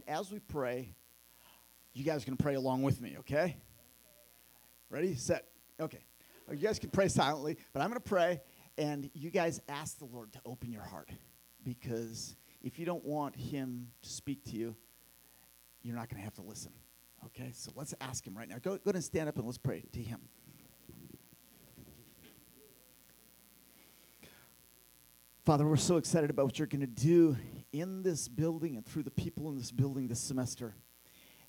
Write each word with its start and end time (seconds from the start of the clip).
And 0.00 0.16
as 0.16 0.32
we 0.32 0.38
pray, 0.38 0.94
you 1.92 2.04
guys 2.04 2.24
can 2.24 2.36
pray 2.36 2.54
along 2.54 2.82
with 2.82 3.02
me, 3.02 3.16
okay? 3.18 3.58
Ready, 4.88 5.14
set, 5.14 5.48
okay. 5.78 6.06
You 6.50 6.56
guys 6.56 6.78
can 6.78 6.88
pray 6.88 7.08
silently, 7.08 7.58
but 7.74 7.82
I'm 7.82 7.88
going 7.88 8.00
to 8.00 8.08
pray, 8.08 8.40
and 8.78 9.10
you 9.12 9.30
guys 9.30 9.60
ask 9.68 9.98
the 9.98 10.06
Lord 10.06 10.32
to 10.32 10.40
open 10.46 10.72
your 10.72 10.82
heart. 10.82 11.10
Because 11.64 12.34
if 12.62 12.78
you 12.78 12.86
don't 12.86 13.04
want 13.04 13.36
Him 13.36 13.88
to 14.00 14.08
speak 14.08 14.42
to 14.44 14.56
you, 14.56 14.74
you're 15.82 15.96
not 15.96 16.08
going 16.08 16.18
to 16.18 16.24
have 16.24 16.34
to 16.34 16.42
listen. 16.42 16.72
Okay? 17.26 17.50
So 17.52 17.70
let's 17.74 17.94
ask 18.00 18.26
Him 18.26 18.34
right 18.36 18.48
now. 18.48 18.56
Go, 18.56 18.76
go 18.76 18.80
ahead 18.86 18.94
and 18.94 19.04
stand 19.04 19.28
up 19.28 19.36
and 19.36 19.44
let's 19.44 19.58
pray 19.58 19.84
to 19.92 20.00
Him. 20.00 20.20
Father, 25.44 25.66
we're 25.66 25.76
so 25.76 25.98
excited 25.98 26.30
about 26.30 26.46
what 26.46 26.58
you're 26.58 26.66
going 26.68 26.80
to 26.80 26.86
do 26.86 27.36
in 27.72 28.02
this 28.02 28.28
building 28.28 28.76
and 28.76 28.84
through 28.84 29.04
the 29.04 29.10
people 29.10 29.48
in 29.50 29.56
this 29.56 29.70
building 29.70 30.08
this 30.08 30.20
semester. 30.20 30.74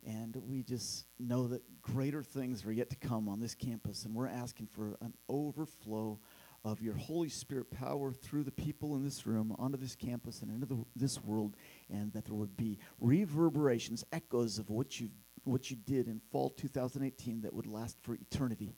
And 0.06 0.36
we 0.36 0.64
just 0.64 1.06
know 1.20 1.48
that 1.48 1.82
greater 1.82 2.24
things 2.24 2.66
are 2.66 2.72
yet 2.72 2.90
to 2.90 2.96
come 2.96 3.30
on 3.30 3.40
this 3.40 3.54
campus. 3.54 4.06
And 4.06 4.16
we're 4.16 4.28
asking 4.28 4.68
for 4.68 4.98
an 5.02 5.14
overflow 5.30 6.20
of 6.64 6.82
your 6.82 6.96
Holy 6.96 7.30
Spirit 7.30 7.72
power 7.72 8.12
through 8.12 8.44
the 8.44 8.52
people 8.52 8.96
in 8.96 9.04
this 9.04 9.26
room, 9.28 9.56
onto 9.60 9.78
this 9.78 9.96
campus, 9.96 10.42
and 10.42 10.52
into 10.52 10.66
the, 10.66 10.84
this 10.96 11.24
world. 11.24 11.56
And 11.90 12.12
that 12.14 12.26
there 12.26 12.34
would 12.34 12.58
be 12.58 12.80
reverberations, 13.00 14.04
echoes 14.12 14.58
of 14.58 14.70
what 14.70 15.00
you, 15.00 15.10
what 15.44 15.70
you 15.70 15.78
did 15.78 16.08
in 16.08 16.20
fall 16.32 16.50
2018 16.50 17.42
that 17.42 17.54
would 17.54 17.68
last 17.68 17.98
for 18.02 18.16
eternity. 18.16 18.74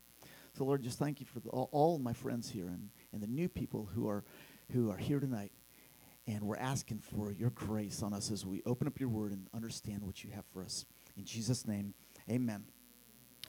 So, 0.52 0.64
Lord, 0.64 0.82
just 0.82 0.98
thank 0.98 1.20
you 1.20 1.26
for 1.26 1.40
the, 1.40 1.48
all, 1.48 1.68
all 1.72 1.98
my 1.98 2.12
friends 2.12 2.50
here 2.50 2.68
and, 2.68 2.90
and 3.12 3.22
the 3.22 3.26
new 3.26 3.48
people 3.48 3.88
who 3.94 4.08
are 4.08 4.24
who 4.72 4.90
are 4.90 4.96
here 4.96 5.20
tonight. 5.20 5.52
And 6.26 6.42
we're 6.42 6.56
asking 6.56 7.00
for 7.00 7.32
your 7.32 7.50
grace 7.50 8.02
on 8.02 8.14
us 8.14 8.30
as 8.30 8.46
we 8.46 8.62
open 8.64 8.86
up 8.86 8.98
your 8.98 9.10
word 9.10 9.32
and 9.32 9.46
understand 9.54 10.02
what 10.02 10.24
you 10.24 10.30
have 10.30 10.44
for 10.52 10.62
us. 10.62 10.86
In 11.16 11.24
Jesus' 11.24 11.66
name, 11.66 11.92
amen. 12.30 12.64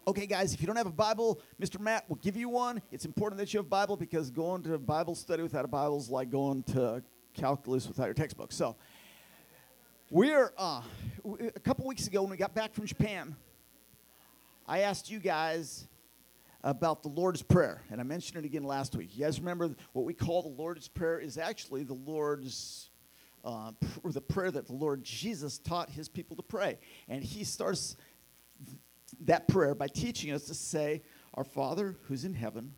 Okay, 0.07 0.27
guys, 0.27 0.53
if 0.53 0.61
you 0.61 0.67
don't 0.67 0.75
have 0.75 0.85
a 0.85 0.91
Bible, 0.91 1.41
Mr. 1.59 1.79
Matt 1.79 2.07
will 2.09 2.17
give 2.17 2.35
you 2.35 2.49
one. 2.49 2.81
It's 2.91 3.05
important 3.05 3.39
that 3.39 3.53
you 3.53 3.59
have 3.59 3.65
a 3.65 3.69
Bible 3.69 3.97
because 3.97 4.29
going 4.29 4.61
to 4.63 4.77
Bible 4.77 5.15
study 5.15 5.41
without 5.41 5.65
a 5.65 5.69
Bible 5.69 5.97
is 5.97 6.09
like 6.09 6.29
going 6.29 6.63
to 6.63 7.01
calculus 7.33 7.87
without 7.87 8.05
your 8.05 8.13
textbook. 8.13 8.51
So, 8.51 8.75
we're 10.11 10.53
uh, 10.57 10.81
a 11.55 11.59
couple 11.61 11.87
weeks 11.87 12.05
ago 12.05 12.21
when 12.21 12.29
we 12.29 12.37
got 12.37 12.53
back 12.53 12.73
from 12.73 12.85
Japan, 12.85 13.35
I 14.67 14.81
asked 14.81 15.09
you 15.09 15.19
guys 15.19 15.87
about 16.65 17.03
the 17.03 17.09
Lord's 17.09 17.43
Prayer, 17.43 17.83
and 17.91 18.01
I 18.01 18.03
mentioned 18.03 18.43
it 18.43 18.45
again 18.45 18.63
last 18.63 18.95
week. 18.95 19.15
You 19.15 19.23
guys 19.23 19.39
remember 19.39 19.69
what 19.93 20.03
we 20.03 20.15
call 20.15 20.41
the 20.41 20.49
Lord's 20.49 20.87
Prayer 20.87 21.19
is 21.19 21.37
actually 21.37 21.83
the 21.83 21.93
Lord's 21.93 22.89
uh, 23.43 23.71
pr- 24.01 24.09
the 24.09 24.19
prayer 24.19 24.49
that 24.49 24.65
the 24.65 24.73
Lord 24.73 25.03
Jesus 25.03 25.59
taught 25.59 25.91
his 25.91 26.09
people 26.09 26.35
to 26.35 26.41
pray, 26.41 26.79
and 27.07 27.23
he 27.23 27.43
starts 27.43 27.95
that 29.21 29.47
prayer 29.47 29.75
by 29.75 29.87
teaching 29.87 30.31
us 30.31 30.45
to 30.45 30.55
say, 30.55 31.03
"Our 31.35 31.43
Father 31.43 31.95
who's 32.07 32.25
in 32.25 32.33
heaven." 32.33 32.73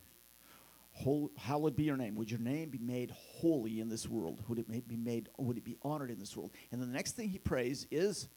Hol- 0.91 1.31
hallowed 1.37 1.75
be 1.75 1.83
your 1.83 1.95
name. 1.95 2.15
Would 2.15 2.29
your 2.29 2.41
name 2.41 2.69
be 2.69 2.79
made 2.79 3.11
holy 3.11 3.79
in 3.79 3.87
this 3.87 4.09
world? 4.09 4.43
Would 4.49 4.59
it 4.59 4.87
be 4.87 4.97
made? 4.97 5.29
Would 5.37 5.55
it 5.55 5.63
be 5.63 5.77
honored 5.81 6.11
in 6.11 6.19
this 6.19 6.35
world? 6.35 6.51
And 6.73 6.81
the 6.81 6.87
next 6.87 7.15
thing 7.15 7.29
he 7.29 7.39
prays 7.39 7.87
is, 7.89 8.27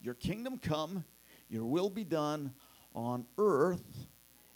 "Your 0.00 0.14
kingdom 0.14 0.58
come, 0.58 1.04
your 1.48 1.64
will 1.64 1.90
be 1.90 2.04
done 2.04 2.54
on 2.98 3.24
earth 3.38 4.08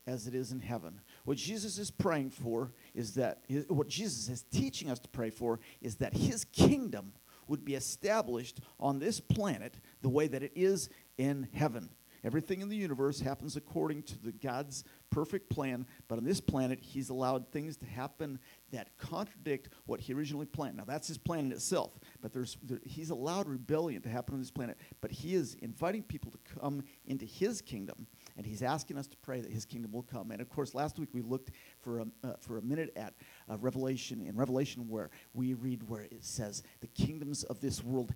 as 0.07 0.27
it 0.27 0.35
is 0.35 0.51
in 0.51 0.59
heaven. 0.59 1.01
What 1.25 1.37
Jesus 1.37 1.79
is 1.79 1.93
praying 1.93 2.31
for 2.31 2.73
is 2.93 3.15
that, 3.15 3.45
what 3.69 3.89
Jesus 3.89 4.29
is 4.29 4.43
teaching 4.43 4.91
us 4.91 4.99
to 4.99 5.09
pray 5.09 5.31
for 5.31 5.61
is 5.81 5.97
that 5.97 6.15
his 6.15 6.45
kingdom 6.47 7.12
would 7.47 7.65
be 7.65 7.75
established 7.75 8.61
on 8.81 8.99
this 8.99 9.21
planet 9.21 9.79
the 10.01 10.09
way 10.09 10.27
that 10.27 10.43
it 10.43 10.53
is 10.57 10.89
in 11.19 11.49
heaven. 11.53 11.89
Everything 12.25 12.61
in 12.61 12.69
the 12.69 12.77
universe 12.77 13.19
happens 13.19 13.57
according 13.57 14.05
to 14.05 14.19
the 14.23 14.31
God's 14.31 14.84
perfect 15.11 15.51
plan, 15.51 15.87
but 16.06 16.19
on 16.19 16.25
this 16.25 16.41
planet, 16.41 16.78
He's 16.81 17.09
allowed 17.09 17.49
things 17.49 17.77
to 17.78 17.87
happen 17.87 18.39
that 18.71 18.97
contradict 18.97 19.71
what 19.87 20.00
He 20.00 20.15
originally 20.15 20.47
planned. 20.47 20.77
Now, 20.77 20.84
that's 20.84 21.09
His 21.09 21.19
plan 21.19 21.47
in 21.47 21.53
itself, 21.53 21.99
but 22.21 22.33
there's, 22.33 22.56
there, 22.62 22.81
He's 22.84 23.11
allowed 23.11 23.49
rebellion 23.49 24.03
to 24.03 24.09
happen 24.09 24.34
on 24.34 24.41
this 24.41 24.53
planet, 24.53 24.78
but 25.00 25.11
He 25.11 25.34
is 25.34 25.55
inviting 25.62 26.05
people 26.05 26.31
to 26.31 26.39
come 26.61 26.84
into 27.06 27.25
His 27.25 27.61
kingdom, 27.61 28.06
and 28.37 28.47
He's 28.47 28.62
asking 28.62 28.98
us 28.98 29.06
to 29.09 29.16
pray 29.19 29.41
that 29.41 29.50
His 29.50 29.65
kingdom 29.65 29.93
will 29.93 30.03
come. 30.03 30.31
And 30.31 30.41
of 30.41 30.48
course, 30.48 30.75
last 30.75 30.98
week 30.98 31.10
we 31.12 31.22
looked 31.22 31.50
for 31.81 32.00
a, 32.00 32.06
uh, 32.25 32.34
for 32.41 32.59
a 32.59 32.62
minute 32.62 32.93
at 32.97 33.15
uh, 33.50 33.59
Revelation, 33.59 34.22
in 34.22 34.37
Revelation, 34.37 34.88
where 34.88 35.10
we 35.34 35.54
read 35.54 35.88
where 35.88 36.03
it 36.03 36.25
says, 36.25 36.62
The 36.81 36.88
kingdoms 36.88 37.44
of 37.44 37.60
this 37.60 37.82
world 37.82 38.12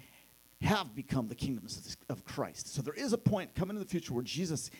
have 0.63 0.95
become 0.95 1.29
the 1.29 1.35
kingdoms 1.35 1.77
of, 1.77 1.85
this, 1.85 1.97
of 2.09 2.25
Christ. 2.25 2.75
So 2.75 2.83
there 2.83 2.95
is 2.95 3.13
a 3.13 3.19
point 3.19 3.55
coming 3.55 3.77
in 3.77 3.83
the 3.83 3.89
future 3.89 4.15
where 4.15 4.23
Jesus 4.23 4.71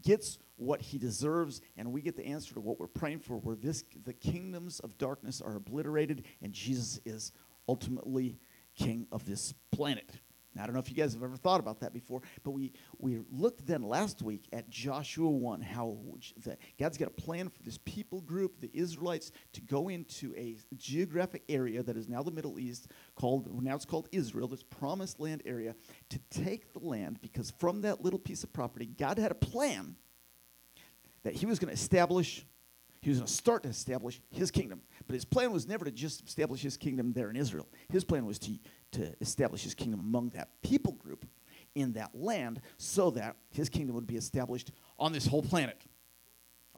gets 0.00 0.38
what 0.56 0.80
he 0.80 0.98
deserves 0.98 1.60
and 1.76 1.92
we 1.92 2.00
get 2.00 2.16
the 2.16 2.24
answer 2.24 2.54
to 2.54 2.60
what 2.60 2.80
we're 2.80 2.86
praying 2.86 3.18
for 3.18 3.36
where 3.36 3.56
this 3.56 3.84
the 4.04 4.12
kingdoms 4.12 4.80
of 4.80 4.96
darkness 4.96 5.42
are 5.42 5.56
obliterated 5.56 6.24
and 6.40 6.52
Jesus 6.52 6.98
is 7.04 7.32
ultimately 7.68 8.38
king 8.74 9.06
of 9.12 9.26
this 9.26 9.52
planet. 9.70 10.10
Now, 10.54 10.62
I 10.62 10.66
don't 10.66 10.74
know 10.74 10.80
if 10.80 10.90
you 10.90 10.96
guys 10.96 11.14
have 11.14 11.22
ever 11.22 11.36
thought 11.36 11.60
about 11.60 11.80
that 11.80 11.92
before, 11.92 12.20
but 12.44 12.50
we, 12.50 12.72
we 12.98 13.20
looked 13.30 13.66
then 13.66 13.82
last 13.82 14.20
week 14.20 14.48
at 14.52 14.68
Joshua 14.68 15.30
1, 15.30 15.60
how 15.62 15.96
the, 16.44 16.58
God's 16.78 16.98
got 16.98 17.08
a 17.08 17.12
plan 17.12 17.48
for 17.48 17.62
this 17.62 17.78
people 17.78 18.20
group, 18.20 18.60
the 18.60 18.70
Israelites, 18.74 19.32
to 19.54 19.62
go 19.62 19.88
into 19.88 20.34
a 20.36 20.56
geographic 20.76 21.42
area 21.48 21.82
that 21.82 21.96
is 21.96 22.08
now 22.08 22.22
the 22.22 22.30
Middle 22.30 22.58
East, 22.58 22.88
called 23.14 23.62
now 23.62 23.74
it's 23.74 23.86
called 23.86 24.08
Israel, 24.12 24.46
this 24.46 24.62
promised 24.62 25.20
land 25.20 25.42
area, 25.46 25.74
to 26.10 26.18
take 26.30 26.72
the 26.72 26.80
land 26.80 27.18
because 27.22 27.50
from 27.50 27.80
that 27.82 28.02
little 28.02 28.18
piece 28.18 28.44
of 28.44 28.52
property, 28.52 28.86
God 28.86 29.18
had 29.18 29.30
a 29.30 29.36
plan 29.36 29.96
that 31.22 31.34
He 31.34 31.46
was 31.46 31.58
going 31.58 31.74
to 31.74 31.80
establish 31.80 32.44
he 33.02 33.10
was 33.10 33.18
going 33.18 33.26
to 33.26 33.32
start 33.32 33.64
to 33.64 33.68
establish 33.68 34.20
his 34.30 34.52
kingdom. 34.52 34.80
But 35.08 35.14
his 35.14 35.24
plan 35.24 35.50
was 35.50 35.66
never 35.66 35.84
to 35.84 35.90
just 35.90 36.24
establish 36.24 36.62
his 36.62 36.76
kingdom 36.76 37.12
there 37.12 37.30
in 37.30 37.36
Israel. 37.36 37.66
His 37.90 38.04
plan 38.04 38.24
was 38.24 38.38
to, 38.38 38.52
to 38.92 39.14
establish 39.20 39.62
his 39.62 39.74
kingdom 39.74 40.00
among 40.00 40.30
that 40.30 40.48
people 40.62 40.92
group 40.92 41.24
in 41.74 41.92
that 41.92 42.10
land 42.14 42.60
so 42.76 43.10
that 43.10 43.36
his 43.50 43.68
kingdom 43.68 43.94
would 43.94 44.06
be 44.06 44.16
established 44.16 44.70
on 44.98 45.12
this 45.12 45.26
whole 45.26 45.42
planet. 45.42 45.82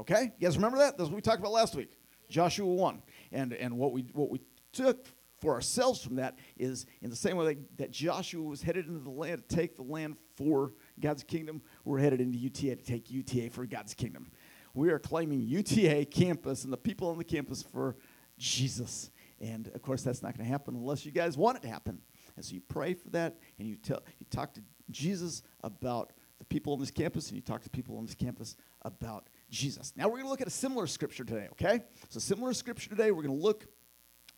Okay? 0.01 0.33
You 0.39 0.47
guys 0.47 0.57
remember 0.57 0.79
that? 0.79 0.97
That's 0.97 1.11
what 1.11 1.17
we 1.17 1.23
talked 1.23 1.41
about 1.41 1.53
last 1.53 1.75
week. 1.75 1.99
Joshua 2.29 2.67
1. 2.67 3.03
And, 3.33 3.53
and 3.53 3.77
what, 3.77 3.93
we, 3.93 4.03
what 4.13 4.31
we 4.31 4.41
took 4.73 5.07
for 5.41 5.53
ourselves 5.53 6.03
from 6.03 6.17
that 6.17 6.39
is 6.57 6.87
in 7.03 7.11
the 7.11 7.17
same 7.17 7.37
way 7.37 7.59
that 7.77 7.91
Joshua 7.91 8.43
was 8.43 8.63
headed 8.63 8.87
into 8.87 9.01
the 9.01 9.11
land 9.11 9.47
to 9.49 9.57
take 9.57 9.77
the 9.77 9.83
land 9.83 10.17
for 10.37 10.73
God's 11.01 11.23
kingdom, 11.23 11.61
we're 11.85 11.99
headed 11.99 12.21
into 12.21 12.39
UTA 12.39 12.77
to 12.77 12.85
take 12.85 13.11
UTA 13.11 13.51
for 13.51 13.67
God's 13.67 13.95
kingdom 13.95 14.31
we 14.75 14.91
are 14.91 14.99
claiming 14.99 15.41
UTA 15.41 16.05
campus 16.07 16.65
and 16.65 16.73
the 16.73 16.77
people 16.77 17.09
on 17.09 17.17
the 17.17 17.25
campus 17.25 17.63
for 17.63 17.97
Jesus. 18.37 19.11
And 19.45 19.69
of 19.75 19.83
course, 19.83 20.03
that's 20.03 20.23
not 20.23 20.35
going 20.35 20.47
to 20.47 20.51
happen 20.51 20.75
unless 20.75 21.05
you 21.05 21.13
guys 21.13 21.37
want 21.37 21.59
it 21.59 21.63
to 21.63 21.69
happen. 21.69 21.99
And 22.35 22.45
so 22.45 22.55
you 22.55 22.63
pray 22.63 22.95
for 22.95 23.11
that, 23.11 23.39
and 23.59 23.69
you 23.69 23.77
tell 23.77 24.03
you 24.19 24.27
talk 24.31 24.55
to 24.55 24.63
Jesus 24.91 25.43
about 25.63 26.15
the 26.39 26.47
people 26.47 26.73
on 26.73 26.81
this 26.81 26.91
campus, 26.91 27.29
and 27.29 27.37
you 27.37 27.43
talk 27.43 27.63
to 27.63 27.71
people 27.71 27.99
on 27.99 28.07
this 28.07 28.15
campus 28.15 28.57
about 28.83 29.29
Jesus. 29.51 29.93
Now 29.97 30.07
we're 30.07 30.17
going 30.17 30.25
to 30.25 30.31
look 30.31 30.41
at 30.41 30.47
a 30.47 30.51
similar 30.51 30.87
scripture 30.87 31.25
today. 31.25 31.49
Okay, 31.53 31.83
so 32.09 32.21
similar 32.21 32.55
scripture 32.55 32.89
today. 32.89 33.11
We're 33.11 33.23
going 33.23 33.37
to 33.37 33.43
look 33.43 33.67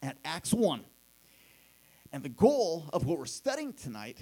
at 0.03 0.19
Acts 0.25 0.53
one, 0.53 0.85
and 2.13 2.25
the 2.25 2.29
goal 2.29 2.91
of 2.93 3.07
what 3.07 3.19
we're 3.19 3.27
studying 3.27 3.75
tonight 3.75 4.19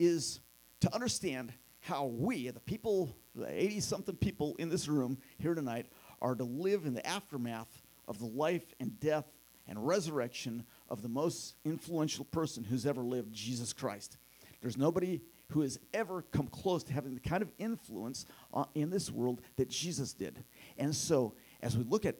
is 0.00 0.40
to 0.80 0.92
understand 0.92 1.52
how 1.78 2.06
we, 2.06 2.50
the 2.50 2.60
people, 2.60 3.16
the 3.36 3.46
80 3.48 3.80
something 3.80 4.16
people 4.16 4.56
in 4.58 4.68
this 4.68 4.88
room 4.88 5.18
here 5.38 5.54
tonight, 5.54 5.86
are 6.20 6.34
to 6.34 6.44
live 6.44 6.86
in 6.86 6.94
the 6.94 7.06
aftermath 7.06 7.82
of 8.08 8.18
the 8.18 8.26
life 8.26 8.74
and 8.80 8.98
death 8.98 9.26
and 9.66 9.86
resurrection 9.86 10.64
of 10.88 11.02
the 11.02 11.08
most 11.08 11.54
influential 11.64 12.24
person 12.24 12.64
who's 12.64 12.86
ever 12.86 13.02
lived, 13.02 13.32
Jesus 13.32 13.72
Christ. 13.72 14.16
There's 14.60 14.76
nobody 14.76 15.20
who 15.50 15.60
has 15.60 15.78
ever 15.92 16.22
come 16.32 16.46
close 16.46 16.82
to 16.84 16.92
having 16.92 17.14
the 17.14 17.20
kind 17.20 17.42
of 17.42 17.50
influence 17.58 18.26
uh, 18.54 18.64
in 18.74 18.90
this 18.90 19.10
world 19.10 19.42
that 19.56 19.68
Jesus 19.68 20.12
did. 20.12 20.42
And 20.78 20.94
so, 20.94 21.34
as 21.60 21.76
we 21.76 21.84
look 21.84 22.06
at 22.06 22.16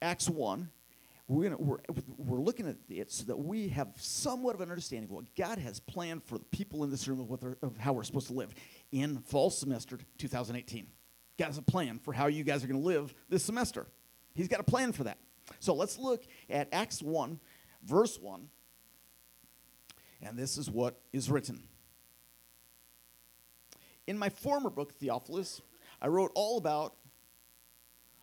Acts 0.00 0.28
1, 0.28 0.68
we're, 1.26 1.50
gonna, 1.50 1.58
we're, 1.58 1.78
we're 2.16 2.40
looking 2.40 2.66
at 2.68 2.76
it 2.88 3.12
so 3.12 3.24
that 3.26 3.36
we 3.36 3.68
have 3.68 3.88
somewhat 3.96 4.54
of 4.54 4.62
an 4.62 4.70
understanding 4.70 5.08
of 5.08 5.10
what 5.10 5.34
God 5.36 5.58
has 5.58 5.78
planned 5.78 6.24
for 6.24 6.38
the 6.38 6.44
people 6.46 6.84
in 6.84 6.90
this 6.90 7.06
room 7.06 7.20
of, 7.20 7.28
what 7.28 7.42
of 7.62 7.76
how 7.76 7.92
we're 7.92 8.04
supposed 8.04 8.28
to 8.28 8.32
live 8.32 8.54
in 8.92 9.18
fall 9.18 9.50
semester 9.50 9.98
2018. 10.16 10.86
God 11.38 11.46
has 11.46 11.58
a 11.58 11.62
plan 11.62 11.98
for 11.98 12.12
how 12.12 12.26
you 12.28 12.44
guys 12.44 12.64
are 12.64 12.66
going 12.66 12.80
to 12.80 12.86
live 12.86 13.14
this 13.28 13.44
semester. 13.44 13.86
He's 14.34 14.48
got 14.48 14.60
a 14.60 14.64
plan 14.64 14.92
for 14.92 15.04
that. 15.04 15.18
So 15.60 15.74
let's 15.74 15.98
look 15.98 16.24
at 16.50 16.68
Acts 16.72 17.02
1, 17.02 17.38
verse 17.82 18.18
1. 18.18 18.48
And 20.22 20.36
this 20.38 20.58
is 20.58 20.70
what 20.70 21.00
is 21.12 21.30
written. 21.30 21.62
In 24.06 24.18
my 24.18 24.28
former 24.28 24.70
book, 24.70 24.94
Theophilus, 24.94 25.60
I 26.00 26.08
wrote 26.08 26.32
all 26.34 26.58
about 26.58 26.94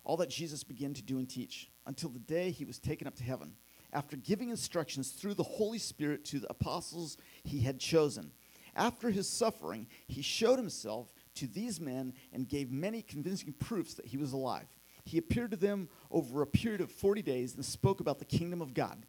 all 0.04 0.16
that 0.18 0.30
Jesus 0.30 0.62
began 0.64 0.94
to 0.94 1.02
do 1.02 1.18
and 1.18 1.28
teach 1.28 1.70
until 1.86 2.10
the 2.10 2.18
day 2.18 2.50
he 2.50 2.64
was 2.64 2.78
taken 2.78 3.06
up 3.06 3.14
to 3.16 3.24
heaven. 3.24 3.56
after 3.92 4.16
giving 4.16 4.50
instructions 4.50 5.10
through 5.10 5.34
the 5.34 5.42
Holy 5.42 5.78
Spirit 5.78 6.24
to 6.26 6.38
the 6.38 6.50
apostles 6.50 7.16
he 7.44 7.60
had 7.60 7.78
chosen. 7.78 8.32
After 8.74 9.10
his 9.10 9.28
suffering, 9.28 9.86
he 10.06 10.20
showed 10.20 10.58
himself 10.58 11.14
to 11.36 11.46
these 11.46 11.80
men 11.80 12.12
and 12.32 12.48
gave 12.48 12.70
many 12.70 13.00
convincing 13.00 13.54
proofs 13.54 13.94
that 13.94 14.06
he 14.06 14.18
was 14.18 14.32
alive. 14.32 14.66
He 15.06 15.18
appeared 15.18 15.52
to 15.52 15.56
them 15.56 15.88
over 16.10 16.42
a 16.42 16.46
period 16.46 16.80
of 16.80 16.90
40 16.90 17.22
days 17.22 17.54
and 17.54 17.64
spoke 17.64 18.00
about 18.00 18.18
the 18.18 18.24
kingdom 18.24 18.60
of 18.60 18.74
God. 18.74 19.06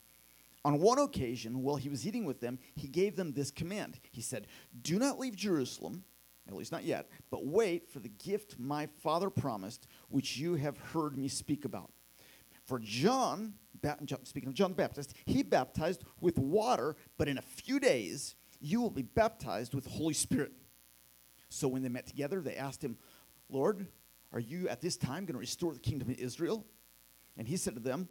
On 0.64 0.80
one 0.80 1.00
occasion, 1.00 1.64
while 1.64 1.76
he 1.76 1.90
was 1.90 2.08
eating 2.08 2.24
with 2.24 2.40
them, 2.40 2.60
he 2.76 2.88
gave 2.88 3.16
them 3.16 3.34
this 3.34 3.50
command. 3.50 4.00
He 4.12 4.22
said, 4.22 4.46
Do 4.82 5.00
not 5.00 5.18
leave 5.18 5.36
Jerusalem, 5.36 6.04
at 6.48 6.54
least 6.54 6.72
not 6.72 6.84
yet, 6.84 7.10
but 7.32 7.48
wait 7.48 7.90
for 7.90 8.00
the 8.00 8.10
gift 8.10 8.60
my 8.60 8.88
father 9.02 9.32
promised, 9.32 9.88
which 10.10 10.38
you 10.38 10.54
have 10.56 10.78
heard 10.78 11.18
me 11.18 11.28
speak 11.28 11.66
about. 11.66 11.92
For 12.66 12.80
John, 12.80 13.56
speaking 14.24 14.50
of 14.50 14.54
John 14.54 14.72
the 14.72 14.76
Baptist, 14.76 15.16
he 15.26 15.42
baptized 15.42 16.04
with 16.22 16.38
water, 16.38 16.96
but 17.18 17.28
in 17.28 17.40
a 17.40 17.42
few 17.42 17.80
days 17.80 18.36
you 18.60 18.82
will 18.82 18.92
be 18.92 19.04
baptized 19.04 19.74
with 19.74 19.86
the 19.86 19.90
Holy 19.90 20.14
Spirit. 20.14 20.52
So 21.50 21.68
when 21.68 21.82
they 21.82 21.90
met 21.90 22.06
together, 22.06 22.42
they 22.42 22.56
asked 22.56 22.84
him, 22.84 22.98
Lord, 23.50 23.88
are 24.34 24.40
you 24.40 24.68
at 24.68 24.82
this 24.82 24.98
time 24.98 25.26
going 25.26 25.34
to 25.34 25.40
restore 25.40 25.74
the 25.74 25.80
kingdom 25.80 26.10
of 26.10 26.20
Israel? 26.20 26.66
And 27.38 27.48
he 27.48 27.58
said 27.58 27.76
to 27.76 27.80
them, 27.80 28.10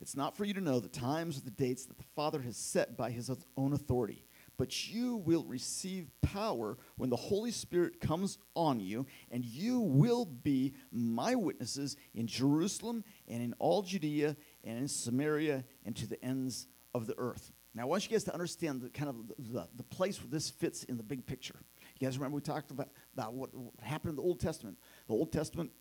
It's 0.00 0.16
not 0.16 0.36
for 0.36 0.44
you 0.44 0.54
to 0.54 0.60
know 0.60 0.80
the 0.80 0.88
times 0.88 1.38
or 1.38 1.40
the 1.42 1.50
dates 1.50 1.86
that 1.86 1.98
the 1.98 2.04
Father 2.14 2.40
has 2.42 2.56
set 2.56 2.96
by 2.96 3.10
his 3.10 3.30
own 3.56 3.72
authority, 3.72 4.24
but 4.56 4.88
you 4.88 5.16
will 5.16 5.44
receive 5.44 6.10
power 6.22 6.76
when 6.96 7.10
the 7.10 7.16
Holy 7.16 7.50
Spirit 7.50 8.00
comes 8.00 8.38
on 8.54 8.80
you, 8.80 9.06
and 9.30 9.44
you 9.44 9.80
will 9.80 10.24
be 10.24 10.74
my 10.92 11.34
witnesses 11.34 11.96
in 12.14 12.26
Jerusalem 12.26 13.02
and 13.26 13.42
in 13.42 13.54
all 13.58 13.82
Judea 13.82 14.36
and 14.64 14.78
in 14.78 14.88
Samaria 14.88 15.64
and 15.84 15.96
to 15.96 16.06
the 16.06 16.22
ends 16.24 16.68
of 16.94 17.06
the 17.06 17.18
earth. 17.18 17.52
Now, 17.74 17.82
I 17.82 17.86
want 17.86 18.04
you 18.04 18.10
guys 18.10 18.24
to 18.24 18.32
understand 18.32 18.80
the 18.80 18.88
kind 18.88 19.08
of 19.08 19.28
the, 19.52 19.68
the 19.76 19.84
place 19.84 20.20
where 20.20 20.30
this 20.30 20.50
fits 20.50 20.82
in 20.84 20.96
the 20.96 21.02
big 21.02 21.26
picture. 21.26 21.54
You 21.98 22.06
guys 22.06 22.18
remember 22.18 22.36
we 22.36 22.40
talked 22.40 22.70
about, 22.70 22.88
about 23.14 23.34
what 23.34 23.50
happened 23.80 24.10
in 24.10 24.16
the 24.16 24.22
Old 24.22 24.40
Testament? 24.40 24.78
The 25.08 25.14
Old 25.14 25.32
Testament, 25.32 25.72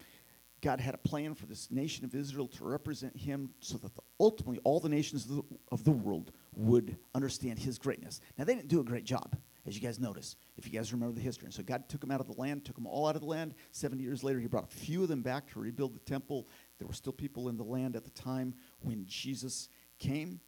God 0.61 0.79
had 0.79 0.95
a 0.95 0.97
plan 0.97 1.35
for 1.35 1.45
this 1.45 1.69
nation 1.69 2.03
of 2.03 2.15
Israel 2.15 2.47
to 2.47 2.65
represent 2.65 3.15
Him 3.15 3.51
so 3.59 3.77
that 3.77 3.93
the, 3.93 4.01
ultimately 4.19 4.59
all 4.63 4.79
the 4.79 4.89
nations 4.89 5.25
of 5.25 5.35
the, 5.35 5.43
of 5.71 5.83
the 5.83 5.91
world 5.91 6.31
would 6.55 6.97
understand 7.13 7.59
His 7.59 7.77
greatness. 7.77 8.21
Now, 8.37 8.45
they 8.45 8.55
didn't 8.55 8.69
do 8.69 8.79
a 8.79 8.83
great 8.83 9.03
job, 9.03 9.37
as 9.67 9.75
you 9.75 9.81
guys 9.81 9.99
notice, 9.99 10.35
if 10.57 10.65
you 10.65 10.71
guys 10.71 10.91
remember 10.91 11.13
the 11.13 11.21
history. 11.21 11.45
And 11.45 11.53
so 11.53 11.61
God 11.61 11.87
took 11.87 12.01
them 12.01 12.09
out 12.09 12.21
of 12.21 12.27
the 12.27 12.41
land, 12.41 12.65
took 12.65 12.75
them 12.75 12.87
all 12.87 13.07
out 13.07 13.15
of 13.15 13.21
the 13.21 13.27
land. 13.27 13.53
70 13.71 14.01
years 14.01 14.23
later, 14.23 14.39
He 14.39 14.47
brought 14.47 14.71
a 14.71 14.75
few 14.75 15.03
of 15.03 15.09
them 15.09 15.21
back 15.21 15.47
to 15.51 15.59
rebuild 15.59 15.93
the 15.93 15.99
temple. 15.99 16.47
There 16.79 16.87
were 16.87 16.93
still 16.93 17.13
people 17.13 17.49
in 17.49 17.57
the 17.57 17.63
land 17.63 17.95
at 17.95 18.03
the 18.03 18.11
time 18.11 18.55
when 18.79 19.05
Jesus 19.05 19.69
came. 19.99 20.39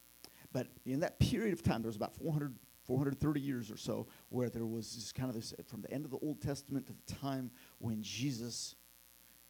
But 0.51 0.67
in 0.85 1.01
that 1.01 1.19
period 1.19 1.53
of 1.53 1.61
time, 1.61 1.81
there 1.83 1.89
was 1.89 1.95
about 1.95 2.15
400, 2.15 2.55
430 2.89 3.39
years 3.39 3.69
or 3.69 3.77
so 3.77 4.07
where 4.29 4.49
there 4.49 4.65
was 4.65 4.95
this 4.95 5.11
kind 5.11 5.29
of 5.29 5.35
this, 5.35 5.53
from 5.67 5.79
the 5.81 5.93
end 5.93 6.05
of 6.05 6.11
the 6.11 6.17
Old 6.23 6.41
Testament 6.41 6.87
to 6.87 6.93
the 6.93 7.13
time 7.13 7.51
when 7.77 8.01
Jesus 8.01 8.73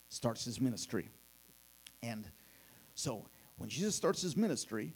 starts 0.10 0.44
his 0.44 0.60
ministry. 0.60 1.08
And 2.04 2.30
so 2.96 3.30
when 3.56 3.70
Jesus 3.70 3.96
starts 3.96 4.22
his 4.22 4.36
ministry, 4.36 4.92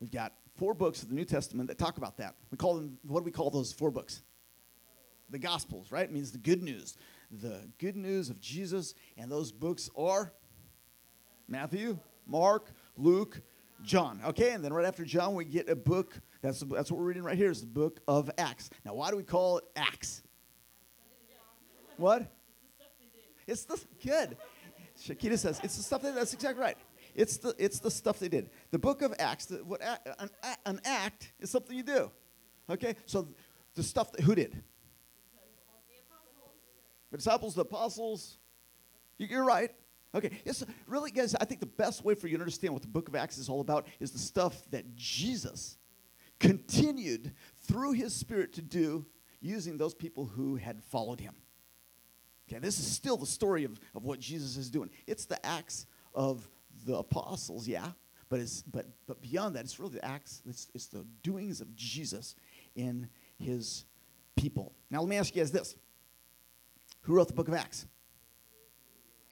we've 0.00 0.10
got 0.10 0.32
four 0.56 0.72
books 0.72 1.02
of 1.02 1.10
the 1.10 1.14
New 1.14 1.26
Testament 1.26 1.68
that 1.68 1.76
talk 1.76 1.98
about 1.98 2.16
that. 2.16 2.34
We 2.50 2.56
call 2.56 2.76
them, 2.76 2.96
what 3.06 3.20
do 3.20 3.24
we 3.24 3.30
call 3.30 3.50
those 3.50 3.74
four 3.74 3.90
books? 3.90 4.22
The 5.28 5.38
Gospels, 5.38 5.92
right? 5.92 6.04
It 6.04 6.12
means 6.12 6.32
the 6.32 6.38
good 6.38 6.62
news. 6.62 6.96
The 7.30 7.60
good 7.76 7.94
news 7.96 8.30
of 8.30 8.40
Jesus. 8.40 8.94
And 9.18 9.30
those 9.30 9.52
books 9.52 9.90
are 9.98 10.32
Matthew, 11.46 11.98
Mark, 12.26 12.72
Luke, 12.96 13.42
John. 13.82 14.22
Okay, 14.28 14.52
and 14.52 14.64
then 14.64 14.72
right 14.72 14.86
after 14.86 15.04
John, 15.04 15.34
we 15.34 15.44
get 15.44 15.68
a 15.68 15.76
book. 15.76 16.18
That's, 16.40 16.60
that's 16.60 16.90
what 16.90 17.00
we're 17.00 17.06
reading 17.06 17.24
right 17.24 17.36
here 17.36 17.50
is 17.50 17.60
the 17.60 17.66
book 17.66 18.00
of 18.06 18.30
Acts. 18.38 18.70
Now, 18.84 18.94
why 18.94 19.10
do 19.10 19.16
we 19.16 19.24
call 19.24 19.58
it 19.58 19.64
Acts? 19.74 20.22
What? 21.96 22.30
It's 23.46 23.64
the 23.64 23.80
good. 24.04 24.36
Shakita 25.00 25.38
says 25.38 25.60
it's 25.64 25.76
the 25.76 25.82
stuff 25.82 26.02
that, 26.02 26.14
that's 26.14 26.34
exactly 26.34 26.60
right. 26.60 26.76
It's 27.14 27.38
the 27.38 27.54
it's 27.58 27.80
the 27.80 27.90
stuff 27.90 28.18
they 28.18 28.28
did. 28.28 28.50
The 28.70 28.78
book 28.78 29.02
of 29.02 29.14
Acts. 29.18 29.46
The, 29.46 29.64
what 29.64 29.80
an, 30.18 30.30
an 30.66 30.80
act 30.84 31.32
is 31.40 31.50
something 31.50 31.76
you 31.76 31.82
do. 31.82 32.10
Okay, 32.70 32.94
so 33.06 33.28
the 33.74 33.82
stuff 33.82 34.12
that 34.12 34.20
who 34.20 34.34
did? 34.34 34.62
The 37.10 37.16
disciples, 37.16 37.54
the 37.54 37.62
apostles. 37.62 38.36
You're 39.16 39.44
right. 39.44 39.70
Okay, 40.14 40.30
yes, 40.44 40.62
really, 40.86 41.10
guys, 41.10 41.34
I 41.34 41.44
think 41.44 41.60
the 41.60 41.66
best 41.66 42.04
way 42.04 42.14
for 42.14 42.28
you 42.28 42.36
to 42.36 42.42
understand 42.42 42.72
what 42.72 42.82
the 42.82 42.88
book 42.88 43.08
of 43.08 43.16
Acts 43.16 43.38
is 43.38 43.48
all 43.48 43.60
about 43.60 43.86
is 43.98 44.10
the 44.10 44.18
stuff 44.18 44.62
that 44.70 44.94
Jesus 44.94 45.77
continued 46.38 47.32
through 47.66 47.92
his 47.92 48.14
spirit 48.14 48.52
to 48.54 48.62
do 48.62 49.06
using 49.40 49.76
those 49.76 49.94
people 49.94 50.26
who 50.26 50.56
had 50.56 50.82
followed 50.82 51.20
him. 51.20 51.34
Okay, 52.48 52.58
this 52.58 52.78
is 52.78 52.86
still 52.86 53.16
the 53.16 53.26
story 53.26 53.64
of, 53.64 53.78
of 53.94 54.04
what 54.04 54.20
Jesus 54.20 54.56
is 54.56 54.70
doing. 54.70 54.90
It's 55.06 55.26
the 55.26 55.44
acts 55.44 55.86
of 56.14 56.48
the 56.86 56.96
apostles, 56.96 57.68
yeah, 57.68 57.88
but 58.28 58.40
it's 58.40 58.62
but 58.62 58.86
but 59.06 59.20
beyond 59.20 59.54
that, 59.56 59.64
it's 59.64 59.78
really 59.78 59.94
the 59.94 60.04
acts, 60.04 60.42
it's, 60.46 60.68
it's 60.74 60.86
the 60.86 61.04
doings 61.22 61.60
of 61.60 61.74
Jesus 61.76 62.34
in 62.74 63.08
his 63.38 63.84
people. 64.36 64.72
Now 64.90 65.00
let 65.00 65.08
me 65.08 65.16
ask 65.16 65.34
you 65.34 65.42
guys 65.42 65.52
this. 65.52 65.76
Who 67.02 67.14
wrote 67.14 67.28
the 67.28 67.34
book 67.34 67.48
of 67.48 67.54
Acts? 67.54 67.86